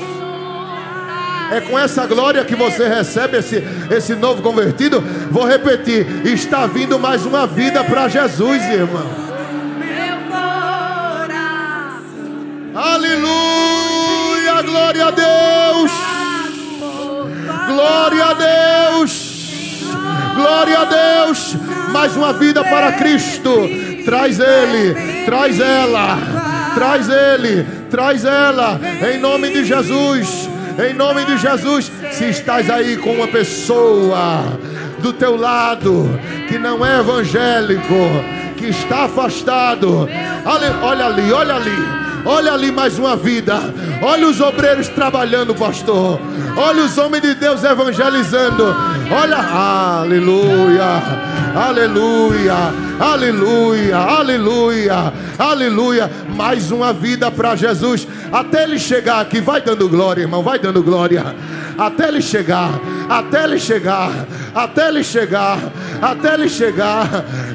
É 1.51 1.61
com 1.61 1.79
essa 1.79 2.07
glória 2.07 2.45
que 2.45 2.55
você 2.55 2.87
recebe 2.87 3.39
esse, 3.39 3.63
esse 3.91 4.15
novo 4.15 4.41
convertido. 4.41 5.03
Vou 5.31 5.47
repetir: 5.47 6.07
está 6.25 6.67
vindo 6.67 6.99
mais 6.99 7.27
uma 7.27 7.47
vida 7.47 7.83
para 7.83 8.09
Jesus, 8.09 8.63
irmão. 8.67 9.31
Aleluia, 12.75 14.63
glória 14.63 15.07
a 15.07 15.11
Deus. 15.11 15.93
Glória 17.67 18.25
a 18.25 18.33
Deus. 18.35 19.31
Glória 20.35 20.79
a 20.79 20.85
Deus. 20.85 21.57
Mais 21.93 22.17
uma 22.17 22.33
vida 22.33 22.63
para 22.63 22.93
Cristo. 22.93 23.51
Traz 24.05 24.39
ele, 24.41 25.25
traz 25.25 25.61
ela, 25.61 26.19
traz 26.75 27.09
ele, 27.09 27.67
traz 27.91 28.25
ela, 28.25 28.81
em 29.13 29.19
nome 29.19 29.51
de 29.51 29.65
Jesus. 29.65 30.50
Em 30.79 30.95
nome 30.95 31.25
de 31.25 31.37
Jesus, 31.39 31.91
se 32.13 32.31
estás 32.31 32.71
aí 32.71 32.97
com 32.97 33.13
uma 33.15 33.29
pessoa 33.29 34.59
do 35.01 35.13
teu 35.13 35.37
lado 35.37 36.09
que 36.49 36.59
não 36.59 36.85
é 36.85 37.01
evangélico, 37.01 37.95
que 38.61 38.67
está 38.67 39.05
afastado, 39.05 40.07
olha 40.83 41.07
ali, 41.07 41.33
olha 41.33 41.55
ali. 41.55 42.01
Olha 42.23 42.53
ali 42.53 42.71
mais 42.71 42.99
uma 42.99 43.17
vida. 43.17 43.59
Olha 44.03 44.29
os 44.29 44.43
obreiros 44.43 44.89
trabalhando, 44.89 45.55
pastor. 45.55 46.21
Olha 46.55 46.85
os 46.85 46.99
homens 46.99 47.23
de 47.23 47.35
Deus 47.35 47.65
evangelizando. 47.65 48.65
Olha, 49.11 49.39
aleluia, 49.39 50.85
aleluia, 51.57 52.55
aleluia, 53.01 53.97
aleluia, 53.97 55.13
aleluia. 55.39 56.11
Mais 56.37 56.71
uma 56.71 56.93
vida 56.93 57.31
para 57.31 57.57
Jesus. 57.57 58.07
Até 58.31 58.65
ele 58.65 58.79
chegar 58.79 59.21
aqui, 59.21 59.41
vai 59.41 59.63
dando 59.63 59.89
glória, 59.89 60.21
irmão, 60.21 60.43
vai 60.43 60.59
dando 60.59 60.83
glória. 60.83 61.35
Até 61.79 62.09
ele 62.09 62.21
chegar, 62.21 62.79
até 63.09 63.45
ele 63.45 63.59
chegar, 63.59 64.13
até 64.55 64.89
ele 64.89 65.03
chegar, 65.03 65.59
até 66.01 66.35
ele 66.35 66.49
chegar. 66.49 67.09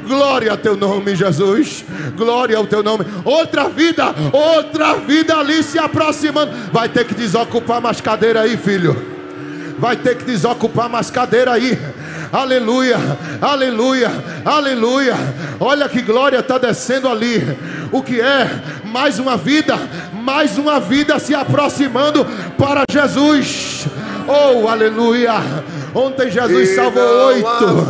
Glória 0.06 0.50
ao 0.50 0.56
teu 0.56 0.76
nome, 0.76 1.14
Jesus. 1.14 1.84
Glória 2.16 2.56
ao 2.56 2.66
teu 2.66 2.82
nome. 2.82 3.04
Outra 3.24 3.68
vida, 3.68 4.14
outra 4.32 4.94
vida 4.94 5.36
ali 5.36 5.62
se 5.62 5.78
aproximando. 5.78 6.52
Vai 6.72 6.88
ter 6.88 7.04
que 7.04 7.14
desocupar 7.14 7.80
mais 7.80 8.00
cadeira 8.00 8.42
aí, 8.42 8.56
filho. 8.56 9.14
Vai 9.78 9.96
ter 9.96 10.16
que 10.16 10.24
desocupar 10.24 10.88
mais 10.88 11.10
cadeira 11.10 11.52
aí. 11.52 11.78
Aleluia, 12.32 12.96
aleluia, 13.40 14.10
aleluia. 14.44 15.14
Olha 15.60 15.88
que 15.88 16.02
glória 16.02 16.38
está 16.38 16.58
descendo 16.58 17.08
ali. 17.08 17.56
O 17.92 18.02
que 18.02 18.20
é? 18.20 18.50
Mais 18.84 19.18
uma 19.18 19.36
vida, 19.36 19.78
mais 20.12 20.58
uma 20.58 20.80
vida 20.80 21.18
se 21.18 21.34
aproximando 21.34 22.26
para 22.58 22.84
Jesus. 22.90 23.86
Oh, 24.26 24.68
aleluia. 24.68 25.34
Ontem 25.96 26.30
Jesus 26.30 26.74
salvou 26.74 27.26
oito. 27.28 27.86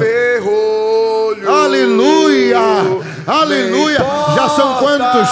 Aleluia, 1.49 2.59
aleluia. 3.27 3.99
Já 4.37 4.49
são 4.49 4.75
quantos? 4.77 5.29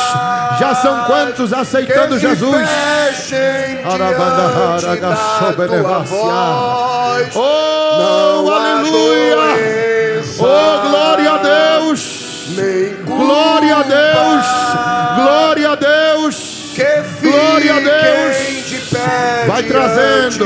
Já 0.58 0.74
são 0.74 1.04
quantos 1.04 1.52
aceitando 1.52 2.18
Jesus? 2.18 2.68
Oh, 7.36 8.50
aleluia. 8.50 9.36
Oh, 10.38 10.88
glória 10.88 11.30
a 11.30 11.38
Deus. 11.38 12.00
Glória 13.06 13.76
a 13.76 13.82
Deus. 13.82 14.46
Glória 15.16 15.70
a 15.70 15.74
Deus. 15.76 16.36
Glória 17.30 17.74
a 17.76 17.80
Deus. 17.80 18.43
Vai 19.46 19.62
trazendo. 19.62 20.44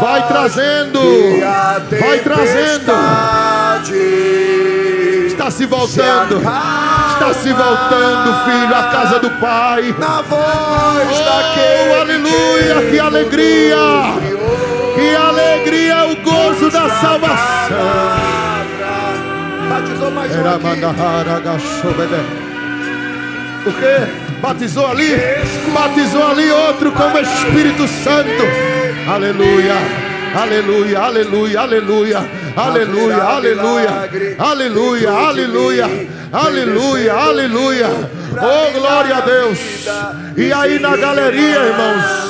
Vai 0.00 0.28
trazendo. 0.28 1.00
Vai 2.00 2.18
trazendo. 2.20 2.92
Está 5.26 5.50
se 5.50 5.66
voltando. 5.66 6.36
Está 6.38 7.34
se 7.34 7.52
voltando, 7.52 8.44
filho, 8.44 8.74
à 8.74 8.82
casa 8.90 9.18
do 9.18 9.30
Pai. 9.30 9.94
Na 9.98 10.22
voz 10.22 11.08
Oh, 11.10 11.24
daquele 11.24 11.94
aleluia, 12.00 12.90
que 12.90 12.98
alegria. 12.98 13.76
Que 14.94 15.14
alegria, 15.14 16.06
o 16.06 16.16
gozo 16.16 16.70
da 16.70 16.88
salvação. 16.88 17.78
Batizou 19.68 20.10
mais 20.10 20.34
um 20.36 20.40
aqui. 20.40 20.62
que? 23.72 24.27
Batizou 24.40 24.86
ali? 24.86 25.16
Batizou 25.72 26.26
ali 26.26 26.50
outro 26.50 26.92
com 26.92 27.02
o 27.02 27.20
Espírito 27.20 27.86
Santo. 27.88 28.44
Aleluia. 29.12 29.74
Aleluia, 30.34 31.00
aleluia, 31.00 31.60
aleluia, 31.60 32.18
aleluia, 32.54 33.16
aleluia, 33.16 33.98
aleluia, 34.38 35.10
aleluia, 35.10 35.86
aleluia, 36.32 37.12
aleluia. 37.12 37.86
Oh, 38.32 38.78
glória 38.78 39.16
a 39.16 39.20
Deus. 39.20 39.58
E 40.36 40.52
aí 40.52 40.78
na 40.78 40.96
galeria, 40.96 41.58
irmãos. 41.60 42.28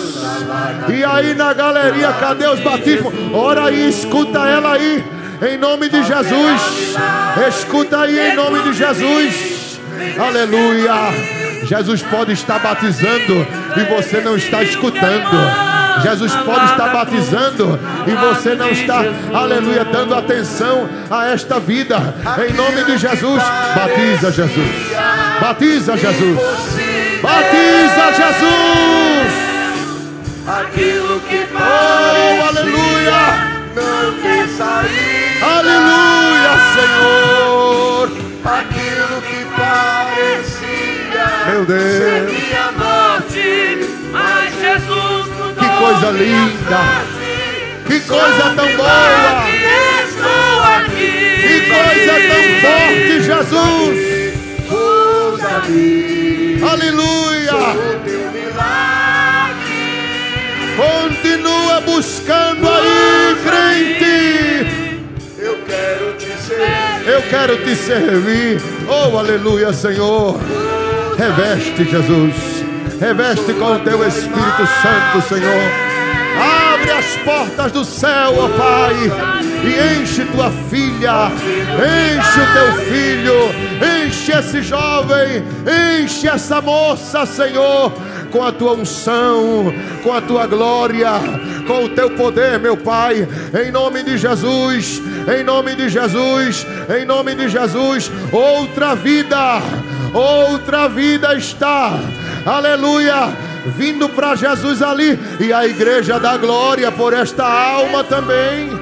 E 0.88 1.04
aí 1.04 1.34
na 1.34 1.52
galeria, 1.52 2.12
cadê 2.12 2.46
os 2.46 2.60
batismos? 2.60 3.12
Ora 3.34 3.64
aí, 3.64 3.88
escuta 3.88 4.38
ela 4.38 4.74
aí. 4.74 5.04
Em 5.42 5.58
nome 5.58 5.88
de 5.88 6.02
Jesus. 6.02 6.96
Escuta 7.48 8.00
aí 8.00 8.30
em 8.30 8.34
nome 8.36 8.62
de 8.62 8.72
Jesus. 8.72 9.80
Aleluia. 10.18 11.37
Jesus 11.64 12.02
pode 12.02 12.32
estar 12.32 12.58
batizando 12.58 13.46
e 13.76 13.80
você 13.94 14.20
não 14.20 14.36
está 14.36 14.62
escutando. 14.62 15.38
Jesus 16.02 16.32
pode 16.32 16.64
estar 16.66 16.88
batizando 16.92 17.78
e 18.06 18.10
você 18.12 18.54
não 18.54 18.70
está, 18.70 19.02
aleluia, 19.34 19.84
dando 19.84 20.14
atenção 20.14 20.88
a 21.10 21.26
esta 21.28 21.58
vida. 21.58 21.96
Em 22.48 22.52
nome 22.54 22.84
de 22.84 22.98
Jesus, 22.98 23.42
batiza 23.74 24.30
Jesus. 24.30 24.68
Batiza 25.40 25.96
Jesus. 25.96 26.38
Batiza 27.20 28.12
Jesus. 28.16 29.32
Aquilo 30.46 31.20
que 31.20 31.46
Oh, 31.54 32.48
aleluia. 32.48 33.20
não 33.74 34.12
ter 34.22 34.48
saída. 34.56 35.46
Aleluia, 35.58 36.52
Senhor. 36.74 38.10
Aquilo 38.44 38.87
Meu 41.50 41.64
Deus. 41.64 41.80
Seria 41.80 42.60
a 42.64 42.72
morte, 42.72 43.78
mas 44.12 44.54
Jesus 44.60 45.26
mudou 45.28 45.54
Que 45.54 45.68
coisa 45.78 46.10
linda. 46.10 46.80
Que 47.86 48.00
coisa 48.00 48.54
tão 48.54 48.76
boa. 48.76 49.48
Estou 50.04 50.62
aqui. 50.76 51.12
Que 51.40 51.54
coisa 51.70 52.14
tão 52.28 52.44
forte, 52.60 53.14
Jesus. 53.22 53.98
usa-me. 55.32 56.62
Aleluia. 56.70 57.54
O 57.54 57.98
teu 58.04 58.24
milagre. 58.30 59.72
Continua 60.76 61.80
buscando 61.80 62.68
aí, 62.68 63.36
crente. 63.42 64.07
Eu 67.08 67.22
quero 67.22 67.56
te 67.64 67.74
servir. 67.74 68.60
Oh, 68.86 69.16
aleluia, 69.16 69.72
Senhor. 69.72 70.38
Reveste, 71.16 71.84
Jesus. 71.84 72.34
Reveste 73.00 73.54
com 73.54 73.72
o 73.72 73.78
teu 73.78 74.06
Espírito 74.06 74.68
Santo, 74.82 75.26
Senhor. 75.26 75.88
Abre 76.38 76.90
as 76.90 77.16
portas 77.24 77.72
do 77.72 77.82
céu, 77.82 78.34
ó 78.38 78.48
Pai, 78.50 78.94
e 79.64 80.00
enche 80.02 80.24
tua 80.26 80.50
filha, 80.68 81.32
enche 82.12 82.40
o 82.40 82.52
teu 82.52 82.84
filho, 82.84 84.06
enche 84.06 84.32
esse 84.32 84.62
jovem, 84.62 85.42
enche 86.02 86.28
essa 86.28 86.60
moça, 86.60 87.24
Senhor, 87.24 87.90
com 88.30 88.42
a 88.42 88.52
tua 88.52 88.72
unção, 88.72 89.72
com 90.02 90.12
a 90.12 90.20
tua 90.20 90.46
glória, 90.46 91.10
com 91.66 91.84
o 91.84 91.88
teu 91.88 92.10
poder, 92.10 92.58
meu 92.58 92.76
Pai, 92.76 93.26
em 93.62 93.70
nome 93.70 94.02
de 94.02 94.16
Jesus, 94.16 95.02
em 95.36 95.42
nome 95.42 95.74
de 95.74 95.88
Jesus, 95.88 96.66
em 96.96 97.04
nome 97.04 97.34
de 97.34 97.48
Jesus, 97.48 98.10
outra 98.32 98.94
vida, 98.94 99.60
outra 100.12 100.88
vida 100.88 101.34
está, 101.34 101.98
aleluia, 102.46 103.36
vindo 103.76 104.08
para 104.08 104.34
Jesus 104.34 104.80
ali, 104.82 105.18
e 105.40 105.52
a 105.52 105.66
igreja 105.66 106.18
dá 106.18 106.36
glória 106.36 106.90
por 106.92 107.12
esta 107.12 107.44
alma 107.44 108.04
também. 108.04 108.77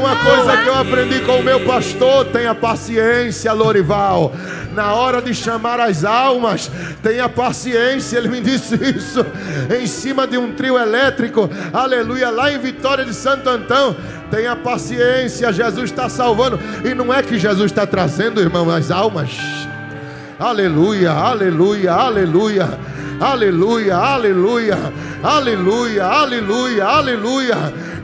Uma 0.00 0.16
coisa 0.16 0.56
que 0.56 0.68
eu 0.68 0.74
aprendi 0.74 1.20
com 1.20 1.36
o 1.36 1.42
meu 1.42 1.60
pastor. 1.64 2.24
Tenha 2.26 2.54
paciência, 2.54 3.52
Lorival. 3.52 4.32
Na 4.72 4.94
hora 4.94 5.20
de 5.20 5.34
chamar 5.34 5.78
as 5.78 6.04
almas, 6.04 6.70
tenha 7.02 7.28
paciência. 7.28 8.18
Ele 8.18 8.28
me 8.28 8.40
disse 8.40 8.74
isso 8.74 9.24
em 9.78 9.86
cima 9.86 10.26
de 10.26 10.38
um 10.38 10.52
trio 10.52 10.78
elétrico. 10.78 11.48
Aleluia, 11.72 12.30
lá 12.30 12.50
em 12.50 12.58
Vitória 12.58 13.04
de 13.04 13.14
Santo 13.14 13.48
Antão. 13.48 13.94
Tenha 14.30 14.56
paciência, 14.56 15.52
Jesus 15.52 15.90
está 15.90 16.08
salvando. 16.08 16.58
E 16.84 16.94
não 16.94 17.12
é 17.12 17.22
que 17.22 17.38
Jesus 17.38 17.70
está 17.70 17.86
trazendo, 17.86 18.40
irmão, 18.40 18.70
as 18.70 18.90
almas. 18.90 19.30
Aleluia, 20.38 21.10
aleluia, 21.10 21.92
aleluia. 21.92 22.78
Aleluia, 23.20 23.96
aleluia, 23.96 24.78
aleluia, 25.22 26.06
aleluia, 26.06 26.84
aleluia. 26.86 27.56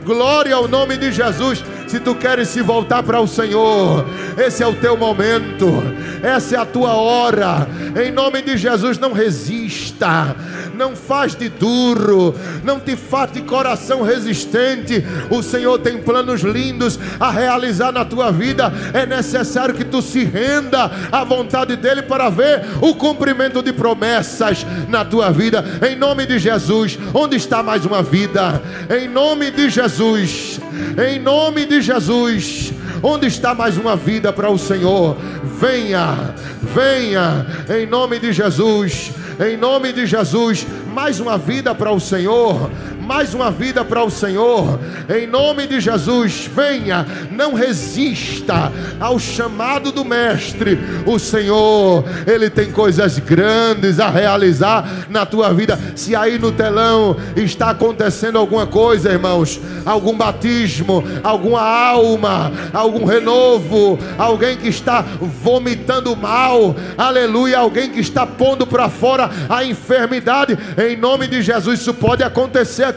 Glória 0.05 0.55
ao 0.55 0.67
nome 0.67 0.95
de 0.95 1.11
Jesus. 1.11 1.63
Se 1.87 2.01
tu 2.01 2.13
queres 2.15 2.49
se 2.49 2.61
voltar 2.61 3.01
para 3.01 3.21
o 3.21 3.27
Senhor, 3.27 4.05
esse 4.37 4.61
é 4.61 4.67
o 4.67 4.75
teu 4.75 4.97
momento, 4.97 5.81
essa 6.21 6.57
é 6.57 6.59
a 6.59 6.65
tua 6.65 6.93
hora. 6.93 7.65
Em 7.95 8.11
nome 8.11 8.41
de 8.41 8.57
Jesus, 8.57 8.99
não 8.99 9.13
resista, 9.13 10.35
não 10.75 10.97
faz 10.97 11.33
de 11.33 11.47
duro, 11.47 12.35
não 12.61 12.77
te 12.77 12.97
faz 12.97 13.31
de 13.31 13.41
coração 13.41 14.01
resistente. 14.01 15.01
O 15.29 15.41
Senhor 15.41 15.79
tem 15.79 15.97
planos 15.97 16.41
lindos 16.41 16.99
a 17.19 17.31
realizar 17.31 17.93
na 17.93 18.03
tua 18.03 18.33
vida. 18.33 18.71
É 18.93 19.05
necessário 19.05 19.73
que 19.73 19.85
tu 19.85 20.01
se 20.01 20.25
renda 20.25 20.91
à 21.09 21.23
vontade 21.23 21.77
dEle 21.77 22.01
para 22.01 22.29
ver 22.29 22.65
o 22.81 22.95
cumprimento 22.95 23.63
de 23.63 23.71
promessas 23.71 24.65
na 24.89 25.05
tua 25.05 25.31
vida. 25.31 25.63
Em 25.89 25.95
nome 25.95 26.25
de 26.25 26.37
Jesus, 26.37 26.99
onde 27.13 27.37
está 27.37 27.63
mais 27.63 27.85
uma 27.85 28.03
vida? 28.03 28.61
Em 28.89 29.07
nome 29.07 29.51
de 29.51 29.69
Jesus, 29.69 30.59
em 31.07 31.19
nome 31.19 31.65
de 31.65 31.81
Jesus. 31.81 32.73
Onde 33.01 33.27
está 33.27 33.53
mais 33.53 33.77
uma 33.77 33.95
vida 33.95 34.33
para 34.33 34.49
o 34.49 34.57
Senhor? 34.57 35.17
Venha, 35.59 36.33
venha, 36.61 37.45
em 37.69 37.85
nome 37.85 38.19
de 38.19 38.33
Jesus, 38.33 39.11
em 39.39 39.55
nome 39.55 39.93
de 39.93 40.05
Jesus, 40.05 40.65
mais 40.93 41.19
uma 41.19 41.37
vida 41.37 41.75
para 41.75 41.91
o 41.91 41.99
Senhor, 41.99 42.71
mais 43.07 43.33
uma 43.33 43.49
vida 43.49 43.85
para 43.85 44.03
o 44.03 44.11
Senhor, 44.11 44.77
em 45.07 45.25
nome 45.25 45.65
de 45.65 45.79
Jesus, 45.79 46.49
venha, 46.53 47.05
não 47.31 47.53
resista 47.53 48.69
ao 48.99 49.17
chamado 49.17 49.93
do 49.93 50.03
Mestre, 50.03 50.77
o 51.05 51.17
Senhor, 51.17 52.03
Ele 52.27 52.49
tem 52.49 52.69
coisas 52.69 53.17
grandes 53.19 54.01
a 54.01 54.09
realizar 54.09 55.07
na 55.09 55.25
tua 55.25 55.53
vida. 55.53 55.79
Se 55.95 56.17
aí 56.17 56.37
no 56.37 56.51
telão 56.51 57.15
está 57.37 57.69
acontecendo 57.69 58.37
alguma 58.37 58.67
coisa, 58.67 59.09
irmãos, 59.09 59.57
algum 59.85 60.15
batismo, 60.15 61.01
alguma 61.23 61.61
alma, 61.61 62.51
algum 62.73 63.05
renovo, 63.05 63.97
alguém 64.17 64.57
que 64.57 64.67
está 64.67 65.01
vomitando 65.41 66.13
mal, 66.13 66.75
aleluia, 66.97 67.59
alguém 67.59 67.89
que 67.89 68.01
está 68.01 68.27
pondo 68.27 68.67
para 68.67 68.89
fora 68.89 69.29
a 69.47 69.63
enfermidade, 69.63 70.57
em 70.77 70.97
nome 70.97 71.25
de 71.27 71.41
Jesus, 71.41 71.79
isso 71.79 71.93
pode 71.93 72.21
acontecer 72.21 72.83
aqui, 72.83 72.96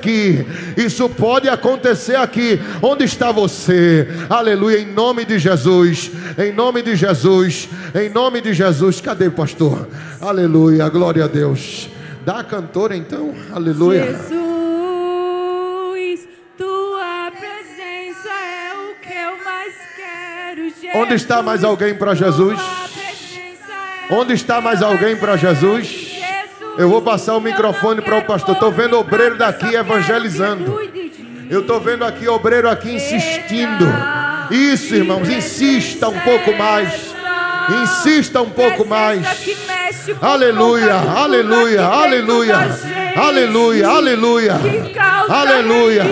isso 0.77 1.09
pode 1.09 1.49
acontecer 1.49 2.17
aqui, 2.17 2.61
onde 2.81 3.05
está 3.05 3.33
você, 3.33 4.09
aleluia, 4.29 4.79
em 4.79 4.87
nome 4.87 5.25
de 5.25 5.39
Jesus, 5.39 6.11
em 6.39 6.53
nome 6.53 6.83
de 6.83 6.97
Jesus, 6.97 7.69
em 7.95 8.09
nome 8.09 8.41
de 8.41 8.55
Jesus, 8.55 9.01
cadê 9.01 9.29
pastor? 9.29 9.89
Aleluia, 10.21 10.89
glória 10.89 11.25
a 11.25 11.29
Deus. 11.29 11.91
Dá 12.25 12.41
a 12.41 12.45
cantora 12.45 12.97
então, 12.97 13.35
aleluia. 13.53 14.07
Jesus, 14.07 14.41
é 20.93 20.99
Onde 20.99 21.15
está 21.15 21.43
mais 21.43 21.63
alguém 21.63 21.95
para 21.95 22.15
Jesus? 22.15 22.59
é 22.59 24.15
Onde 24.15 24.33
está 24.35 24.61
mais 24.61 24.83
alguém 24.83 25.17
para 25.17 25.37
Jesus? 25.37 26.10
Eu 26.81 26.89
vou 26.89 27.03
passar 27.03 27.37
o 27.37 27.41
microfone 27.43 28.01
para 28.01 28.17
o 28.17 28.23
pastor. 28.23 28.55
Estou 28.55 28.73
vendo 28.73 28.99
obreiro 28.99 29.37
daqui 29.37 29.75
evangelizando. 29.75 30.81
Eu 31.51 31.61
estou 31.61 31.79
vendo 31.79 32.07
aqui 32.07 32.27
obreiro 32.27 32.71
aqui 32.71 32.95
insistindo. 32.95 33.87
Isso, 34.51 34.95
irmãos, 34.95 35.29
insista 35.29 36.09
um 36.09 36.19
pouco 36.21 36.57
mais. 36.57 37.15
Insista 37.83 38.41
um 38.41 38.49
pouco 38.49 38.87
mais. 38.87 39.27
Aleluia, 40.23 40.95
aleluia, 40.95 41.85
aleluia, 41.85 42.57
aleluia, 43.15 43.87
aleluia, 43.87 44.55
aleluia. 45.29 46.05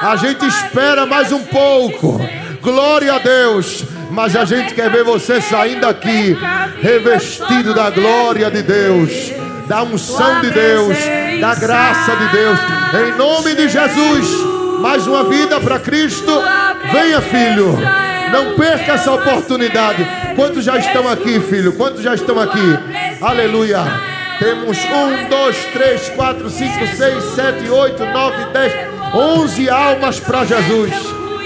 A 0.00 0.16
gente 0.16 0.46
espera 0.46 1.04
mais 1.04 1.32
um 1.32 1.42
pouco. 1.42 2.18
Glória 2.62 3.12
a 3.12 3.18
Deus. 3.18 3.84
Mas 4.10 4.36
a 4.36 4.44
gente 4.44 4.74
quer 4.74 4.88
ver 4.90 5.02
você 5.02 5.40
saindo 5.40 5.80
daqui 5.80 6.36
revestido 6.80 7.74
da 7.74 7.90
glória 7.90 8.48
de 8.48 8.62
Deus, 8.62 9.32
da 9.66 9.82
unção 9.82 10.40
de 10.40 10.50
Deus, 10.50 10.96
da 11.40 11.54
graça 11.54 12.16
de 12.16 12.28
Deus. 12.28 12.58
Em 13.06 13.16
nome 13.16 13.54
de 13.54 13.68
Jesus, 13.68 14.28
mais 14.80 15.06
uma 15.06 15.24
vida 15.24 15.60
para 15.60 15.78
Cristo. 15.78 16.42
Venha, 16.92 17.20
filho. 17.20 17.78
Não 18.32 18.54
perca 18.56 18.92
essa 18.92 19.12
oportunidade. 19.12 20.06
Quantos 20.36 20.64
já 20.64 20.76
estão 20.76 21.08
aqui, 21.08 21.40
filho? 21.40 21.72
Quantos 21.74 22.02
já 22.02 22.14
estão 22.14 22.38
aqui? 22.38 22.78
Aleluia. 23.20 23.80
Temos 24.38 24.76
um, 24.78 25.28
dois, 25.28 25.56
três, 25.72 26.08
quatro, 26.10 26.50
cinco, 26.50 26.86
seis, 26.96 27.22
sete, 27.34 27.68
oito, 27.68 28.04
nove, 28.04 28.44
dez, 28.52 28.72
onze 29.14 29.70
almas 29.70 30.18
para 30.18 30.44
Jesus. 30.44 30.92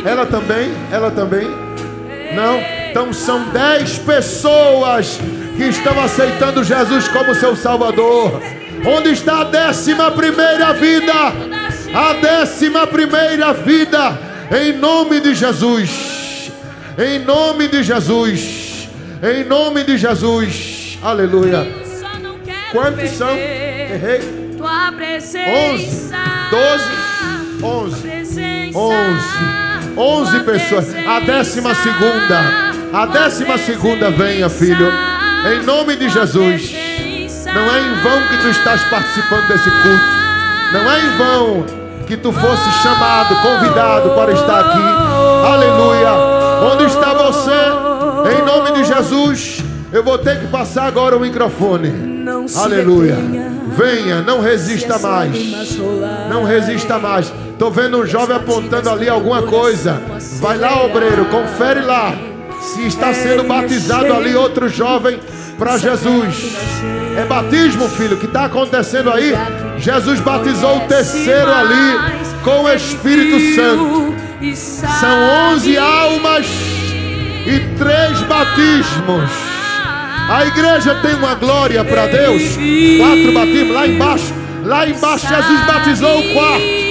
Ela 0.04 0.24
também? 0.24 0.72
Ela 0.90 1.10
também? 1.10 1.46
Não? 2.34 2.58
Então 2.90 3.12
são 3.12 3.50
dez 3.50 3.98
pessoas 3.98 5.20
que 5.58 5.64
estão 5.64 6.00
aceitando 6.00 6.62
Jesus 6.62 7.08
como 7.08 7.34
seu 7.34 7.56
Salvador. 7.56 8.40
Onde 8.86 9.10
está 9.10 9.40
a 9.40 9.44
décima 9.44 10.08
primeira 10.12 10.72
vida? 10.72 11.12
A 11.92 12.12
décima 12.12 12.86
primeira 12.86 13.52
vida. 13.52 14.16
Em 14.56 14.72
nome 14.72 15.20
de 15.20 15.34
Jesus. 15.34 16.52
Em 16.96 17.18
nome 17.18 17.66
de 17.66 17.82
Jesus. 17.82 18.88
Em 19.20 19.44
nome 19.44 19.82
de 19.82 19.98
Jesus. 19.98 20.96
Aleluia. 21.02 21.66
Quantos 22.70 23.10
são? 23.10 23.36
Errei. 23.36 24.54
Tua 24.56 24.92
presença. 24.92 25.50
Onze, 25.50 26.10
doze, 26.50 27.64
onze, 27.64 28.00
Presença. 28.00 28.78
Onze. 28.78 29.96
Onze 29.96 30.40
Tua 30.44 30.52
pessoas. 30.52 30.94
A 30.94 31.18
décima 31.18 31.74
segunda. 31.74 32.68
A 32.92 33.06
décima 33.06 33.58
segunda 33.58 34.08
venha, 34.10 34.48
filho. 34.48 35.17
Em 35.46 35.64
nome 35.64 35.96
de 35.96 36.08
Jesus. 36.08 36.72
Não 37.46 37.74
é 37.74 37.80
em 37.80 37.94
vão 38.02 38.28
que 38.28 38.36
tu 38.38 38.48
estás 38.48 38.82
participando 38.84 39.48
desse 39.48 39.70
culto. 39.70 40.18
Não 40.72 40.90
é 40.90 41.00
em 41.00 41.16
vão 41.16 41.66
que 42.06 42.16
tu 42.16 42.32
fosse 42.32 42.70
chamado, 42.82 43.36
convidado 43.36 44.10
para 44.10 44.32
estar 44.32 44.60
aqui. 44.60 44.82
Aleluia. 45.46 46.12
Onde 46.72 46.84
está 46.84 47.14
você? 47.14 47.50
Em 48.36 48.44
nome 48.44 48.72
de 48.72 48.84
Jesus. 48.84 49.62
Eu 49.92 50.02
vou 50.04 50.18
ter 50.18 50.40
que 50.40 50.46
passar 50.48 50.86
agora 50.86 51.16
o 51.16 51.20
microfone. 51.20 52.24
Aleluia. 52.56 53.16
Venha, 53.68 54.20
não 54.20 54.40
resista 54.40 54.98
mais. 54.98 55.32
Não 56.28 56.44
resista 56.44 56.98
mais. 56.98 57.32
Tô 57.58 57.70
vendo 57.70 57.98
um 57.98 58.06
jovem 58.06 58.36
apontando 58.36 58.90
ali 58.90 59.08
alguma 59.08 59.42
coisa. 59.42 60.00
Vai 60.40 60.58
lá, 60.58 60.82
obreiro, 60.84 61.24
confere 61.26 61.80
lá. 61.80 62.12
Se 62.60 62.86
está 62.86 63.12
sendo 63.14 63.44
batizado 63.44 64.12
ali 64.12 64.34
outro 64.34 64.68
jovem 64.68 65.18
para 65.58 65.76
Jesus. 65.76 66.56
É 67.16 67.24
batismo, 67.24 67.88
filho, 67.88 68.16
que 68.16 68.26
está 68.26 68.44
acontecendo 68.44 69.10
aí. 69.10 69.32
Jesus 69.78 70.20
batizou 70.20 70.78
o 70.78 70.80
terceiro 70.80 71.52
ali 71.52 72.20
com 72.44 72.64
o 72.64 72.72
Espírito 72.72 73.54
Santo. 73.54 74.14
São 75.00 75.54
11 75.54 75.76
almas 75.78 76.46
e 77.46 77.60
três 77.76 78.20
batismos. 78.22 79.30
A 80.30 80.46
igreja 80.46 80.94
tem 80.96 81.14
uma 81.14 81.34
glória 81.34 81.82
para 81.84 82.06
Deus. 82.06 82.42
Quatro 82.98 83.32
batismos 83.32 83.74
lá 83.74 83.86
embaixo. 83.86 84.34
Lá 84.64 84.88
embaixo 84.88 85.26
Jesus 85.26 85.60
batizou 85.66 86.20
o 86.20 86.32
quarto. 86.34 86.87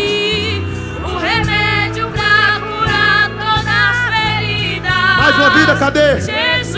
Mais 5.38 5.50
uma 5.54 5.60
vida, 5.60 5.76
cadê? 5.76 6.20
Jesus. 6.20 6.78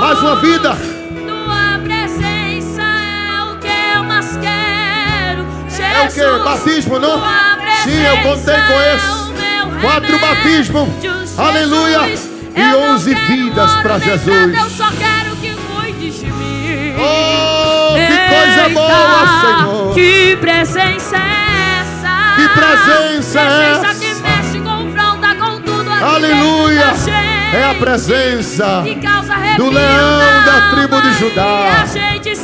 Mais 0.00 0.18
uma 0.20 0.36
vida. 0.36 0.70
Tua 1.26 1.78
presença 1.84 2.82
é 2.82 3.42
o 3.42 3.58
que 3.58 3.68
eu 3.96 4.02
mais 4.04 4.38
quero. 4.38 5.46
É 5.78 6.06
o 6.06 6.10
que? 6.10 6.44
Batismo, 6.44 6.98
não? 6.98 7.20
Sim, 7.84 8.00
eu 8.02 8.16
contei 8.22 8.54
com 8.54 8.80
esse. 8.80 9.42
é 9.42 9.66
meu 9.66 9.80
Quatro 9.80 10.18
batismos. 10.18 10.88
Jesus, 11.02 11.38
Aleluia. 11.38 12.00
E 12.56 12.60
eu 12.60 12.80
não 12.80 12.94
11 12.94 13.14
quero 13.14 13.26
vidas 13.26 13.70
nem 13.84 14.00
Jesus. 14.00 14.54
Eu 14.58 14.70
só 14.70 14.86
quero 14.92 15.36
que 15.36 15.54
cuides 15.54 16.18
de 16.18 16.32
mim. 16.32 16.94
Oh, 16.98 17.94
que 17.94 18.18
coisa 18.34 18.68
boa, 18.70 19.40
Senhor. 19.42 19.94
Que 19.94 20.36
presença 20.40 21.16
é 21.16 21.80
essa? 21.82 22.36
Que 22.36 22.48
presença 22.48 23.40
é 23.40 23.44
Presença 23.44 23.86
essa? 23.90 24.00
que 24.00 24.14
mexe, 24.22 24.60
confronta 24.60 25.34
com 25.34 25.60
tudo 25.60 25.90
Aleluia. 25.92 26.94
É 27.52 27.70
a 27.70 27.74
presença 27.74 28.82
que 28.84 28.94
do 29.56 29.70
leão 29.70 30.44
da 30.44 30.70
tribo 30.72 31.00
de 31.00 31.08
E 31.08 31.14
Judá. 31.14 31.82
a 31.82 31.86
gente 31.86 32.34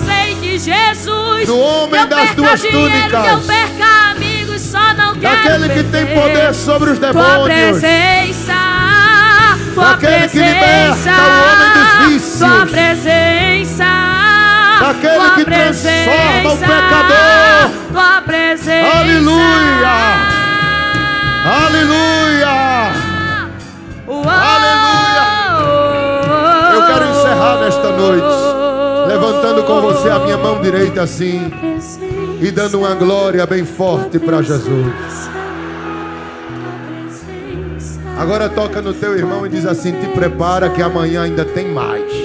Jesus. 0.62 1.46
Do 1.46 1.58
homem 1.58 2.00
que 2.02 2.06
das 2.06 2.30
duas 2.34 2.60
dinheiro, 2.60 2.90
túnicas. 2.90 3.22
Que 3.22 3.28
eu 3.30 3.40
perca 3.40 4.10
amigos, 4.12 4.60
só 4.60 4.94
não 4.94 5.16
Daquele 5.16 5.68
que 5.70 5.82
tem 5.84 6.06
poder 6.06 6.54
sobre 6.54 6.90
os 6.90 6.98
Tua 6.98 7.12
demônios. 7.12 7.80
presença. 7.80 8.52
Tua 9.74 9.84
Daquele 9.94 10.28
que 10.28 10.38
presença. 10.38 11.10
liberta 11.10 11.22
o 11.22 11.52
homem 11.52 11.72
dos 11.72 12.06
vícios. 12.06 12.38
Tua 12.38 12.66
presença. 12.66 13.84
Daquele 14.80 15.14
Tua 15.14 15.30
que 15.34 15.44
transforma 15.44 16.52
o 16.52 16.56
presença. 16.56 16.66
pecador. 16.66 17.70
Tua 17.92 18.22
presença. 18.22 18.98
Aleluia. 18.98 19.92
Aleluia. 21.44 22.91
Noite, 28.02 29.06
levantando 29.06 29.62
com 29.62 29.80
você 29.80 30.08
a 30.08 30.18
minha 30.18 30.36
mão 30.36 30.60
direita 30.60 31.02
assim 31.02 31.52
e 32.40 32.50
dando 32.50 32.80
uma 32.80 32.94
glória 32.94 33.46
bem 33.46 33.64
forte 33.64 34.18
para 34.18 34.42
Jesus. 34.42 34.92
Agora 38.18 38.48
toca 38.48 38.82
no 38.82 38.92
teu 38.92 39.16
irmão 39.16 39.46
e 39.46 39.48
diz 39.48 39.64
assim: 39.64 39.92
Te 39.92 40.08
prepara 40.08 40.68
que 40.70 40.82
amanhã 40.82 41.22
ainda 41.22 41.44
tem 41.44 41.68
mais. 41.68 42.21